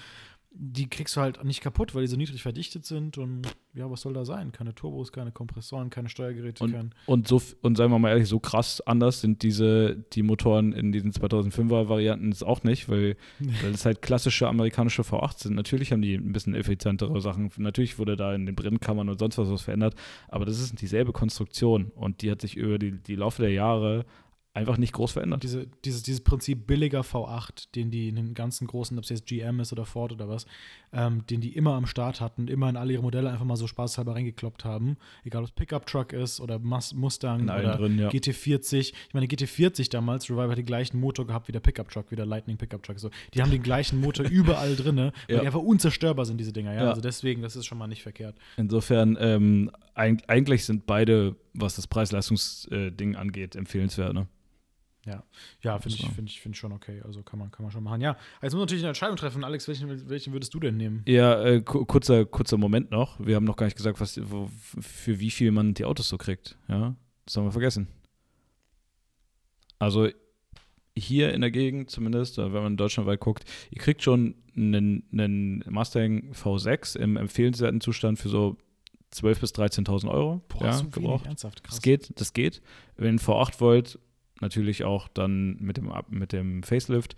die 0.60 0.88
kriegst 0.88 1.16
du 1.16 1.20
halt 1.20 1.44
nicht 1.44 1.60
kaputt, 1.60 1.94
weil 1.94 2.02
die 2.02 2.08
so 2.08 2.16
niedrig 2.16 2.42
verdichtet 2.42 2.84
sind 2.84 3.16
und 3.16 3.46
ja, 3.74 3.88
was 3.88 4.00
soll 4.00 4.12
da 4.12 4.24
sein? 4.24 4.50
Keine 4.50 4.74
Turbos, 4.74 5.12
keine 5.12 5.30
Kompressoren, 5.30 5.88
keine 5.88 6.08
Steuergeräte, 6.08 6.68
kein. 6.68 6.74
Und, 6.74 6.94
und, 7.06 7.28
so, 7.28 7.40
und 7.62 7.76
sagen 7.76 7.92
wir 7.92 7.98
mal 8.00 8.08
ehrlich, 8.08 8.28
so 8.28 8.40
krass 8.40 8.80
anders 8.80 9.20
sind 9.20 9.44
diese, 9.44 9.94
die 10.12 10.24
Motoren 10.24 10.72
in 10.72 10.90
diesen 10.90 11.12
2005er 11.12 11.88
Varianten 11.88 12.30
jetzt 12.30 12.44
auch 12.44 12.64
nicht, 12.64 12.88
weil, 12.88 13.16
weil 13.38 13.70
es 13.70 13.84
halt 13.84 14.02
klassische 14.02 14.48
amerikanische 14.48 15.02
V8 15.02 15.44
sind. 15.44 15.54
Natürlich 15.54 15.92
haben 15.92 16.02
die 16.02 16.14
ein 16.14 16.32
bisschen 16.32 16.56
effizientere 16.56 17.20
Sachen. 17.20 17.52
Natürlich 17.56 18.00
wurde 18.00 18.16
da 18.16 18.34
in 18.34 18.44
den 18.44 18.56
Brennkammern 18.56 19.08
und 19.08 19.18
sonst 19.18 19.38
was 19.38 19.48
was 19.50 19.62
verändert, 19.62 19.94
aber 20.26 20.44
das 20.44 20.58
ist 20.58 20.80
dieselbe 20.80 21.12
Konstruktion 21.12 21.92
und 21.94 22.22
die 22.22 22.32
hat 22.32 22.40
sich 22.40 22.56
über 22.56 22.78
die, 22.78 22.92
die 22.92 23.14
Laufe 23.14 23.42
der 23.42 23.52
Jahre 23.52 24.04
einfach 24.58 24.76
nicht 24.76 24.92
groß 24.92 25.12
verändert. 25.12 25.42
Diese, 25.42 25.66
dieses, 25.84 26.02
dieses 26.02 26.20
Prinzip 26.20 26.66
billiger 26.66 27.00
V8, 27.00 27.68
den 27.74 27.90
die 27.90 28.08
in 28.08 28.16
den 28.16 28.34
ganzen 28.34 28.66
großen, 28.66 28.96
ob 28.98 29.04
es 29.04 29.10
jetzt 29.10 29.26
GM 29.26 29.60
ist 29.60 29.72
oder 29.72 29.84
Ford 29.86 30.12
oder 30.12 30.28
was, 30.28 30.46
ähm, 30.92 31.24
den 31.26 31.40
die 31.40 31.54
immer 31.56 31.74
am 31.74 31.86
Start 31.86 32.20
hatten, 32.20 32.48
immer 32.48 32.68
in 32.68 32.76
alle 32.76 32.92
ihre 32.92 33.02
Modelle 33.02 33.30
einfach 33.30 33.44
mal 33.44 33.56
so 33.56 33.66
spaßhalber 33.66 34.14
reingekloppt 34.14 34.64
haben. 34.64 34.96
Egal, 35.24 35.42
ob 35.42 35.48
es 35.48 35.54
Pickup-Truck 35.54 36.12
ist 36.12 36.40
oder 36.40 36.58
Mus 36.58 36.94
Mustang 36.94 37.42
oder 37.44 37.76
drin, 37.76 37.98
ja. 37.98 38.08
GT40. 38.08 38.78
Ich 39.08 39.14
meine, 39.14 39.26
GT40 39.26 39.90
damals, 39.90 40.28
Revival 40.30 40.50
hat 40.50 40.58
den 40.58 40.66
gleichen 40.66 40.98
Motor 41.00 41.26
gehabt 41.26 41.48
wie 41.48 41.52
der 41.52 41.60
Pickup-Truck, 41.60 42.10
wie 42.10 42.16
der 42.16 42.26
Lightning 42.26 42.56
Pickup-Truck. 42.56 42.98
So. 42.98 43.10
Die 43.34 43.42
haben 43.42 43.50
den 43.50 43.62
gleichen 43.62 44.00
Motor 44.00 44.26
überall 44.30 44.74
drin, 44.76 44.96
weil 44.96 45.12
Ja. 45.28 45.40
die 45.40 45.46
einfach 45.46 45.60
unzerstörbar 45.60 46.24
sind, 46.26 46.38
diese 46.38 46.52
Dinger. 46.52 46.72
Ja? 46.74 46.82
Ja. 46.84 46.88
Also 46.90 47.00
deswegen, 47.00 47.42
das 47.42 47.56
ist 47.56 47.66
schon 47.66 47.78
mal 47.78 47.86
nicht 47.86 48.02
verkehrt. 48.02 48.36
Insofern, 48.56 49.16
ähm, 49.20 49.70
eig 49.94 50.22
eigentlich 50.28 50.64
sind 50.64 50.86
beide, 50.86 51.36
was 51.54 51.76
das 51.76 51.86
Preis-Leistungs-Ding 51.86 53.16
angeht, 53.16 53.56
empfehlenswert. 53.56 54.14
Ne? 54.14 54.26
Ja, 55.06 55.22
ja 55.62 55.78
finde 55.78 55.96
ich, 55.96 56.02
So. 56.02 56.08
find 56.08 56.28
ich, 56.28 56.40
find 56.40 56.54
ich 56.54 56.58
schon 56.60 56.72
okay. 56.72 57.00
Also 57.04 57.22
kann 57.22 57.38
man, 57.38 57.50
kann 57.50 57.62
man 57.64 57.72
schon 57.72 57.82
machen. 57.84 58.00
Ja, 58.00 58.16
jetzt 58.42 58.52
muss 58.52 58.54
man 58.54 58.60
natürlich 58.62 58.82
eine 58.82 58.88
Entscheidung 58.90 59.16
treffen. 59.16 59.42
Alex, 59.44 59.66
welchen, 59.68 60.08
welchen 60.10 60.32
würdest 60.32 60.52
du 60.52 60.60
denn 60.60 60.76
nehmen? 60.76 61.02
Ja, 61.06 61.42
äh, 61.42 61.60
ku- 61.62 61.84
kurzer, 61.86 62.26
kurzer 62.26 62.58
Moment 62.58 62.90
noch. 62.90 63.18
Wir 63.18 63.36
haben 63.36 63.44
noch 63.44 63.56
gar 63.56 63.66
nicht 63.66 63.76
gesagt, 63.76 64.00
was, 64.00 64.20
wo, 64.30 64.50
für 64.80 65.18
wie 65.20 65.30
viel 65.30 65.50
man 65.50 65.72
die 65.74 65.84
Autos 65.84 66.08
so 66.08 66.18
kriegt. 66.18 66.58
Ja, 66.68 66.94
das 67.24 67.36
haben 67.36 67.44
wir 67.44 67.52
vergessen. 67.52 67.88
Also 69.78 70.08
hier 70.96 71.32
in 71.32 71.40
der 71.40 71.50
Gegend 71.52 71.90
zumindest, 71.90 72.38
äh, 72.38 72.52
wenn 72.52 72.62
man 72.62 72.76
deutschlandweit 72.76 73.20
guckt, 73.20 73.44
ihr 73.70 73.78
kriegt 73.80 74.02
schon 74.02 74.34
einen, 74.56 75.04
einen 75.12 75.64
Mustang 75.70 76.32
V6 76.32 76.98
im 76.98 77.16
empfehlenswerten 77.16 77.80
Zustand 77.80 78.18
für 78.18 78.28
so 78.28 78.56
12.000 79.14 79.40
bis 79.40 79.54
13.000 79.54 80.10
Euro. 80.10 80.42
ja, 80.60 80.72
so 80.72 80.94
wenig, 80.96 81.24
ernsthaft, 81.24 81.62
krass. 81.62 81.76
Das 81.76 81.82
geht, 81.82 82.20
das 82.20 82.32
geht. 82.32 82.60
Wenn 82.96 83.14
ihr 83.16 83.20
V8 83.20 83.60
wollt, 83.60 83.98
natürlich 84.40 84.84
auch 84.84 85.08
dann 85.08 85.56
mit 85.60 85.76
dem, 85.76 85.92
mit 86.10 86.32
dem 86.32 86.62
Facelift, 86.62 87.16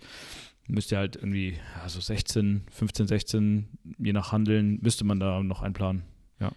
müsst 0.67 0.91
ihr 0.91 0.97
halt 0.97 1.15
irgendwie 1.15 1.57
ja, 1.81 1.89
so 1.89 1.99
16, 1.99 2.63
15, 2.71 3.07
16, 3.07 3.67
je 3.97 4.13
nach 4.13 4.31
Handeln, 4.31 4.79
müsste 4.81 5.03
man 5.03 5.19
da 5.19 5.43
noch 5.43 5.61
einplanen. 5.61 6.03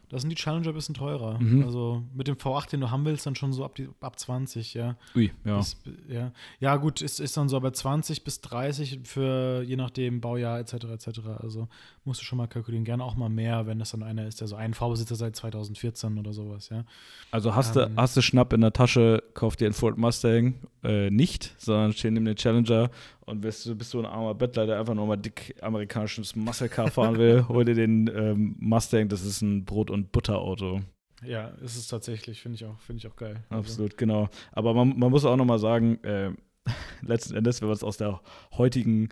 Da 0.09 0.19
sind 0.19 0.31
die 0.31 0.37
Challenger 0.37 0.69
ein 0.69 0.75
bisschen 0.75 0.95
teurer. 0.95 1.39
Mhm. 1.39 1.65
Also 1.65 2.03
mit 2.15 2.27
dem 2.27 2.37
V8, 2.37 2.71
den 2.71 2.81
du 2.81 2.91
haben 2.91 3.05
willst, 3.05 3.27
dann 3.27 3.35
schon 3.35 3.53
so 3.53 3.65
ab, 3.65 3.75
die, 3.75 3.89
ab 4.01 4.19
20, 4.19 4.75
ja. 4.75 4.97
Ui, 5.15 5.31
ja. 5.45 5.59
Bis, 5.59 5.77
ja. 6.09 6.33
ja, 6.61 6.77
gut, 6.77 7.03
ist, 7.03 7.21
ist 7.21 7.37
dann 7.37 7.49
so 7.49 7.57
aber 7.57 7.73
20 7.73 8.25
bis 8.25 8.41
30 8.41 9.01
für 9.05 9.63
je 9.63 9.77
nachdem 9.77 10.21
Baujahr 10.21 10.59
etc. 10.59 10.75
etc. 10.93 11.21
Also 11.41 11.69
musst 12.05 12.21
du 12.21 12.25
schon 12.25 12.39
mal 12.39 12.47
kalkulieren. 12.47 12.85
Gerne 12.85 13.05
auch 13.05 13.15
mal 13.15 13.29
mehr, 13.29 13.67
wenn 13.67 13.79
das 13.79 13.91
dann 13.91 14.03
einer 14.03 14.27
ist, 14.27 14.41
der 14.41 14.49
so 14.49 14.57
einen 14.57 14.75
V-Besitzer 14.75 15.17
seit 15.17 15.37
2014 15.37 16.19
oder 16.19 16.33
sowas, 16.33 16.69
ja. 16.71 16.85
Also 17.31 17.55
hast, 17.55 17.77
Ähm. 17.77 17.95
du, 17.95 18.01
hast 18.01 18.17
du 18.17 18.23
Schnapp 18.23 18.53
in 18.53 18.61
der 18.61 18.73
Tasche, 18.73 19.23
kauf 19.35 19.57
dir 19.57 19.67
einen 19.67 19.75
Ford 19.75 19.99
Mustang 19.99 20.55
äh, 20.83 21.11
nicht, 21.11 21.55
sondern 21.59 21.93
steh 21.93 22.11
neben 22.11 22.25
den 22.25 22.37
Challenger 22.37 22.91
und 23.27 23.41
bist, 23.41 23.67
du- 23.67 23.75
bist 23.75 23.93
du 23.95 23.99
ein 24.01 24.07
armer 24.07 24.35
Bettler, 24.35 24.67
der 24.67 24.79
einfach 24.81 24.95
nur 24.95 25.07
mal 25.07 25.17
dick 25.17 25.55
amerikanisches 25.61 26.35
Muscle 26.37 26.69
Car 26.69 26.91
fahren 26.91 27.17
will, 27.19 27.45
hol 27.49 27.65
dir 27.65 27.75
den 27.75 28.11
ähm, 28.15 28.57
Mustang, 28.59 29.09
das 29.09 29.25
ist 29.25 29.43
ein 29.43 29.65
Brot- 29.65 29.91
und 29.91 30.13
Butterauto. 30.13 30.81
Ja, 31.25 31.49
ist 31.63 31.77
es 31.77 31.89
tatsächlich, 31.89 32.43
finde 32.43 32.57
ich 32.57 32.65
auch, 32.67 32.79
finde 32.81 32.99
ich 32.99 33.07
auch 33.11 33.17
geil. 33.17 33.43
Absolut, 33.49 33.97
genau. 33.97 34.29
Aber 34.53 34.75
man, 34.75 34.99
man 34.99 35.11
muss 35.11 35.25
auch 35.25 35.37
nochmal 35.37 35.59
sagen, 35.59 36.03
äh, 36.05 36.31
letzten 37.03 37.35
Endes, 37.37 37.61
wenn 37.61 37.69
man 37.69 37.77
es 37.77 37.85
aus 37.85 37.97
der 37.97 38.21
heutigen 38.57 39.09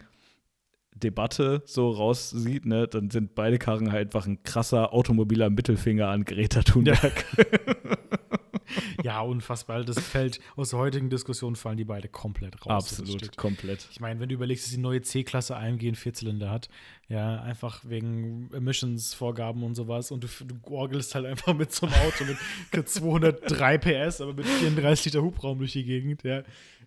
Debatte 0.95 1.63
so 1.65 1.89
raussieht, 1.91 2.67
ne, 2.67 2.87
dann 2.87 3.11
sind 3.11 3.35
beide 3.35 3.59
Karren 3.59 3.93
halt 3.93 4.09
einfach 4.09 4.27
ein 4.27 4.43
krasser 4.43 4.93
automobiler 4.93 5.49
Mittelfinger 5.49 6.09
an 6.09 6.25
Greta 6.25 6.63
Thunberg. 6.63 7.25
Ja, 7.39 7.45
unfassbar. 9.21 9.85
Das 9.85 9.99
fällt 9.99 10.41
aus 10.57 10.71
der 10.71 10.79
heutigen 10.79 11.11
Diskussion 11.11 11.57
fallen 11.57 11.77
die 11.77 11.85
beide 11.85 12.09
komplett 12.09 12.65
raus. 12.67 12.99
Absolut, 12.99 13.37
komplett. 13.37 13.89
Ich 13.91 14.01
meine, 14.01 14.21
wenn 14.21 14.29
du 14.29 14.35
überlegst, 14.35 14.67
dass 14.67 14.73
die 14.73 14.81
neue 14.81 15.03
C-Klasse 15.03 15.57
AMG 15.57 15.87
einen 15.87 15.95
Vierzylinder 15.95 16.51
hat, 16.51 16.69
ja, 17.09 17.43
einfach 17.43 17.81
wegen 17.85 18.51
Emissions-Vorgaben 18.53 19.63
und 19.63 19.75
sowas 19.75 20.11
und 20.11 20.25
du, 20.25 20.29
du 20.45 20.55
orgelst 20.71 21.15
halt 21.15 21.27
einfach 21.27 21.55
mit 21.55 21.73
so 21.73 21.87
einem 21.87 21.95
Auto 21.97 22.25
mit 22.25 22.89
203 22.89 23.79
PS, 24.09 24.21
aber 24.21 24.35
mit 24.35 24.47
34 24.47 25.07
Liter 25.07 25.23
Hubraum 25.23 25.59
durch 25.59 25.73
die 25.73 25.85
Gegend, 25.85 26.23
ja. 26.23 26.43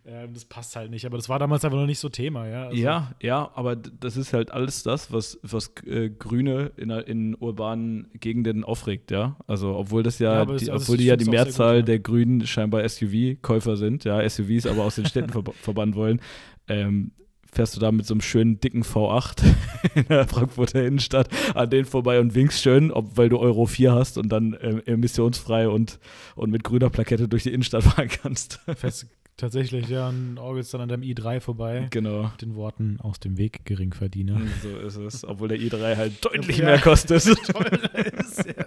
Ähm, 0.08 0.34
das 0.36 0.46
passt 0.46 0.76
halt 0.76 0.92
nicht, 0.92 1.06
aber 1.08 1.18
das 1.18 1.30
war 1.30 1.40
damals 1.40 1.66
einfach 1.66 1.80
noch 1.80 1.88
nicht 1.88 1.98
so 1.98 2.10
Thema, 2.10 2.48
ja. 2.48 2.68
Also, 2.68 2.78
ja, 2.78 3.12
ja, 3.22 3.50
aber 3.56 3.76
das 3.76 4.18
ist 4.18 4.34
halt 4.34 4.52
alles 4.52 4.84
das, 4.84 5.12
was, 5.12 5.40
was 5.42 5.72
äh, 5.88 6.12
Grüne 6.12 6.72
in, 6.78 6.92
in 6.92 7.36
urbanen 7.36 8.12
Gegenden 8.20 8.64
aufregt, 8.64 9.10
ja. 9.10 9.36
Also, 9.48 9.76
obwohl 9.76 10.04
das 10.04 10.20
ja, 10.20 10.36
Ja, 10.36 10.46
die, 10.46 10.70
also 10.70 10.74
obwohl 10.74 10.98
die 10.98 11.06
ja 11.06 11.16
die 11.16 11.26
Mehrzahl 11.26 11.78
gut, 11.78 11.80
ja. 11.80 11.86
der 11.86 12.00
Grünen 12.00 12.46
scheinbar 12.46 12.88
SUV-Käufer 12.88 13.78
sind, 13.78 14.04
ja, 14.04 14.28
SUVs 14.30 14.68
aber 14.68 14.84
aus 14.84 14.96
den 14.96 15.08
Städten 15.08 15.34
verb 15.34 15.56
verbannen 15.62 15.96
wollen, 15.96 16.22
ähm, 16.68 17.12
fährst 17.52 17.76
du 17.76 17.80
da 17.80 17.92
mit 17.92 18.06
so 18.06 18.14
einem 18.14 18.22
schönen 18.22 18.60
dicken 18.60 18.84
V8 18.84 19.44
in 19.96 20.08
der 20.08 20.28
Frankfurter 20.28 20.86
Innenstadt 20.86 21.30
an 21.56 21.70
denen 21.70 21.86
vorbei 21.86 22.20
und 22.20 22.36
winkst 22.36 22.62
schön, 22.62 22.92
ob, 22.92 23.18
weil 23.18 23.30
du 23.30 23.40
Euro 23.40 23.66
4 23.66 23.94
hast 23.94 24.20
und 24.20 24.30
dann 24.30 24.56
ähm, 24.62 24.84
emissionsfrei 24.86 25.68
und, 25.68 26.00
und 26.36 26.52
mit 26.52 26.64
grüner 26.64 26.92
Plakette 26.92 27.28
durch 27.28 27.42
die 27.44 27.54
Innenstadt 27.54 27.84
fahren 27.86 28.10
kannst. 28.10 28.60
Fest, 28.76 29.08
tatsächlich, 29.38 29.90
ja, 29.90 30.10
und 30.10 30.38
orgelst 30.38 30.74
dann 30.74 30.82
an 30.82 30.90
deinem 30.90 31.04
i3 31.04 31.40
vorbei. 31.40 31.88
genau. 31.90 32.24
Mit 32.24 32.42
den 32.42 32.56
Worten 32.56 32.98
aus 33.02 33.20
dem 33.20 33.38
Weg, 33.38 33.66
Geringverdiener. 33.66 34.40
So 34.62 34.78
ist 34.78 34.96
es. 34.98 35.24
Obwohl 35.26 35.50
der 35.50 35.60
i3 35.60 35.96
halt 35.98 36.24
deutlich 36.26 36.58
Ja. 36.58 36.66
mehr 36.66 36.80
kostet. 36.80 37.26
Ist, 37.26 38.46
ja. 38.46 38.66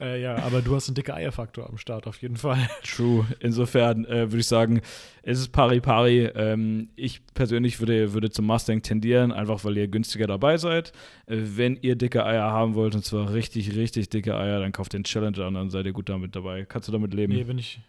Äh, 0.00 0.22
ja, 0.22 0.36
aber 0.36 0.60
du 0.62 0.74
hast 0.74 0.88
einen 0.88 0.94
dicken 0.94 1.12
Eierfaktor 1.12 1.68
am 1.68 1.76
Start, 1.78 2.06
auf 2.06 2.20
jeden 2.22 2.36
Fall. 2.36 2.58
True. 2.82 3.26
Insofern 3.40 4.04
äh, 4.06 4.30
würde 4.30 4.38
ich 4.38 4.46
sagen, 4.46 4.80
es 5.22 5.38
ist 5.38 5.48
pari 5.52 5.80
pari. 5.80 6.24
Ähm, 6.34 6.88
ich 6.96 7.22
persönlich 7.34 7.80
würde, 7.80 8.12
würde 8.12 8.30
zum 8.30 8.46
Mustang 8.46 8.82
tendieren, 8.82 9.32
einfach 9.32 9.64
weil 9.64 9.76
ihr 9.76 9.88
günstiger 9.88 10.26
dabei 10.26 10.56
seid. 10.58 10.92
Äh, 11.26 11.36
wenn 11.56 11.76
ihr 11.80 11.96
dicke 11.96 12.24
Eier 12.24 12.44
haben 12.50 12.74
wollt, 12.74 12.94
und 12.94 13.04
zwar 13.04 13.32
richtig, 13.32 13.74
richtig 13.76 14.08
dicke 14.10 14.36
Eier, 14.36 14.60
dann 14.60 14.72
kauft 14.72 14.92
den 14.92 15.04
Challenger 15.04 15.46
und 15.48 15.54
dann 15.54 15.70
seid 15.70 15.86
ihr 15.86 15.92
gut 15.92 16.08
damit 16.08 16.34
dabei. 16.36 16.64
Kannst 16.64 16.88
du 16.88 16.92
damit 16.92 17.14
leben? 17.14 17.32
Nee, 17.34 17.44
bin 17.44 17.58
ich, 17.58 17.80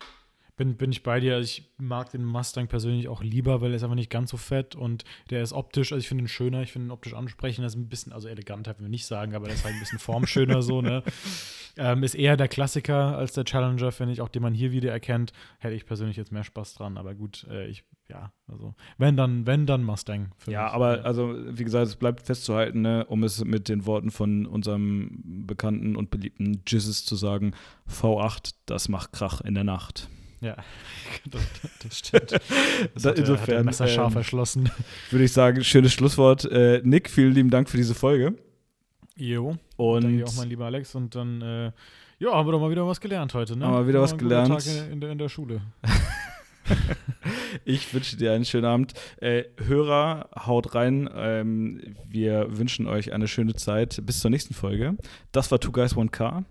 bin, 0.56 0.78
bin 0.78 0.92
ich 0.92 1.04
bei 1.04 1.20
dir. 1.20 1.36
Also 1.36 1.46
Ich 1.46 1.70
mag 1.78 2.12
den 2.12 2.24
Mustang 2.24 2.68
persönlich 2.68 3.08
auch 3.08 3.22
lieber, 3.22 3.62
weil 3.62 3.72
er 3.72 3.76
ist 3.76 3.84
einfach 3.84 3.96
nicht 3.96 4.10
ganz 4.10 4.32
so 4.32 4.38
fett 4.38 4.76
und 4.76 5.04
der 5.30 5.42
ist 5.42 5.54
optisch, 5.54 5.92
also 5.92 6.00
ich 6.00 6.08
finde 6.08 6.24
ihn 6.24 6.28
schöner, 6.28 6.62
ich 6.62 6.72
finde 6.72 6.88
ihn 6.88 6.92
optisch 6.92 7.14
ansprechender, 7.14 7.68
ist 7.68 7.76
ein 7.76 7.90
bisschen, 7.90 8.14
also 8.14 8.28
eleganter, 8.28 8.78
will 8.78 8.86
ich 8.86 8.92
nicht 8.92 9.06
sagen, 9.06 9.36
aber 9.36 9.46
der 9.46 9.56
ist 9.56 9.66
halt 9.66 9.76
ein 9.76 9.80
bisschen 9.80 10.00
formschöner 10.00 10.62
so, 10.62 10.82
ne? 10.82 11.04
Ähm, 11.78 12.04
ist 12.04 12.16
eher 12.16 12.38
der 12.38 12.48
Klassiker 12.48 13.18
als 13.18 13.34
der 13.34 13.44
Challenger, 13.44 13.92
finde 13.92 14.14
ich, 14.14 14.22
auch 14.22 14.30
den 14.30 14.42
man 14.42 14.54
hier 14.54 14.72
wieder 14.72 14.92
erkennt. 14.92 15.34
Hätte 15.60 15.76
ich 15.76 15.86
persönlich 15.86 16.16
jetzt 16.16 16.32
mehr 16.32 16.46
Spaß 16.46 16.76
dran, 16.76 16.98
aber 16.98 17.16
gut, 17.16 17.46
äh, 17.50 17.68
ich, 17.68 17.84
ja, 18.08 18.32
also, 18.48 18.76
wenn 18.98 19.18
dann, 19.18 19.46
wenn 19.46 19.66
dann 19.66 19.84
Mustang. 19.84 20.32
Ja, 20.48 20.64
mich. 20.64 20.74
aber 20.74 21.04
also, 21.04 21.36
wie 21.36 21.66
gesagt, 21.66 21.88
es 21.88 21.98
bleibt 21.98 22.26
festzuhalten, 22.26 22.82
ne, 22.82 23.06
um 23.06 23.24
es 23.24 23.44
mit 23.44 23.68
den 23.68 23.86
Worten 23.86 24.10
von 24.10 24.46
unserem 24.46 25.22
bekannten 25.46 25.98
und 25.98 26.12
beliebten 26.12 26.62
Jizzes 26.66 27.04
zu 27.04 27.18
sagen: 27.18 27.54
V8, 27.90 28.54
das 28.66 28.88
macht 28.88 29.12
Krach 29.12 29.42
in 29.42 29.54
der 29.54 29.66
Nacht. 29.66 30.08
Ja, 30.46 30.58
das, 31.32 31.42
das 31.82 31.98
stimmt. 32.00 32.32
Das 32.32 32.40
Da- 32.40 32.50
hat 32.50 32.50
er- 32.50 33.10
hat 33.10 33.18
er 33.18 33.18
insofern, 33.18 33.66
messerscharf 33.66 34.12
ähm, 34.14 34.18
erschlossen. 34.18 34.70
Würde 35.10 35.26
ich 35.26 35.32
sagen, 35.34 35.64
schönes 35.64 35.92
Schlusswort. 35.94 36.46
Äh, 36.46 36.82
Nick, 36.84 37.10
vielen 37.10 37.34
lieben 37.34 37.50
Dank 37.50 37.70
für 37.70 37.78
diese 37.78 37.96
Folge. 37.96 38.36
Jo. 39.16 39.56
Und 39.78 40.04
Danke 40.04 40.26
auch, 40.26 40.36
mein 40.36 40.50
lieber 40.50 40.66
Alex. 40.66 40.94
Und 40.94 41.16
dann, 41.16 41.42
äh, 41.42 41.72
ja, 42.20 42.32
haben 42.34 42.48
wir 42.48 42.52
doch 42.52 42.60
mal 42.60 42.70
wieder 42.70 42.86
was 42.86 43.00
gelernt 43.02 43.34
heute, 43.34 43.58
ne? 43.58 43.66
Haben 43.66 43.78
wir 43.84 43.88
wieder 43.88 44.02
was 44.02 44.18
gelernt. 44.18 44.50
Tag 44.50 44.66
in, 44.68 44.92
in, 44.94 45.02
der, 45.02 45.12
in 45.12 45.18
der 45.18 45.30
Schule. 45.30 45.62
ich 47.66 47.94
wünsche 47.94 48.18
dir 48.18 48.34
einen 48.34 48.46
schönen 48.46 48.66
Abend. 48.66 48.94
Äh, 49.18 49.44
Hörer, 49.66 50.30
haut 50.46 50.76
rein. 50.76 51.10
Ähm, 51.16 51.96
wir 52.08 52.48
wünschen 52.58 52.88
euch 52.88 53.14
eine 53.14 53.28
schöne 53.28 53.54
Zeit. 53.56 54.02
Bis 54.06 54.20
zur 54.20 54.32
nächsten 54.32 54.54
Folge. 54.54 54.96
Das 55.32 55.52
war 55.52 55.60
Two 55.60 55.72
Guys 55.72 55.96
One 55.96 56.10
Car. 56.10 56.44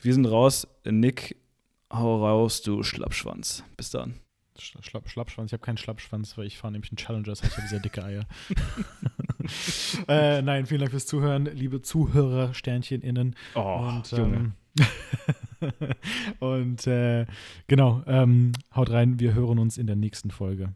Wir 0.00 0.12
sind 0.14 0.26
raus. 0.26 0.66
Nick, 0.84 1.36
hau 1.92 2.24
raus, 2.24 2.62
du 2.62 2.82
Schlappschwanz. 2.82 3.64
Bis 3.76 3.90
dann. 3.90 4.14
Sch- 4.58 4.82
Schlapp, 4.82 5.08
Schlappschwanz. 5.10 5.50
Ich 5.50 5.52
habe 5.52 5.64
keinen 5.64 5.76
Schlappschwanz, 5.76 6.36
weil 6.38 6.46
ich 6.46 6.56
fahre 6.58 6.72
nämlich 6.72 6.90
einen 6.90 6.96
Challenger, 6.96 7.26
das 7.26 7.42
heißt, 7.42 7.52
ich 7.52 7.58
habe 7.58 7.68
sehr 7.68 7.80
dicke 7.80 8.02
Eier. 8.04 8.26
äh, 10.08 10.42
nein, 10.42 10.66
vielen 10.66 10.80
Dank 10.80 10.90
fürs 10.92 11.06
Zuhören, 11.06 11.44
liebe 11.46 11.82
Zuhörer, 11.82 12.54
Sternchen 12.54 13.02
innen. 13.02 13.36
Oh, 13.54 13.60
und 13.88 14.12
ähm, 14.14 14.52
und 16.40 16.86
äh, 16.86 17.26
genau, 17.66 18.02
ähm, 18.06 18.52
haut 18.74 18.90
rein, 18.90 19.18
wir 19.20 19.34
hören 19.34 19.58
uns 19.58 19.78
in 19.78 19.86
der 19.86 19.96
nächsten 19.96 20.30
Folge. 20.30 20.74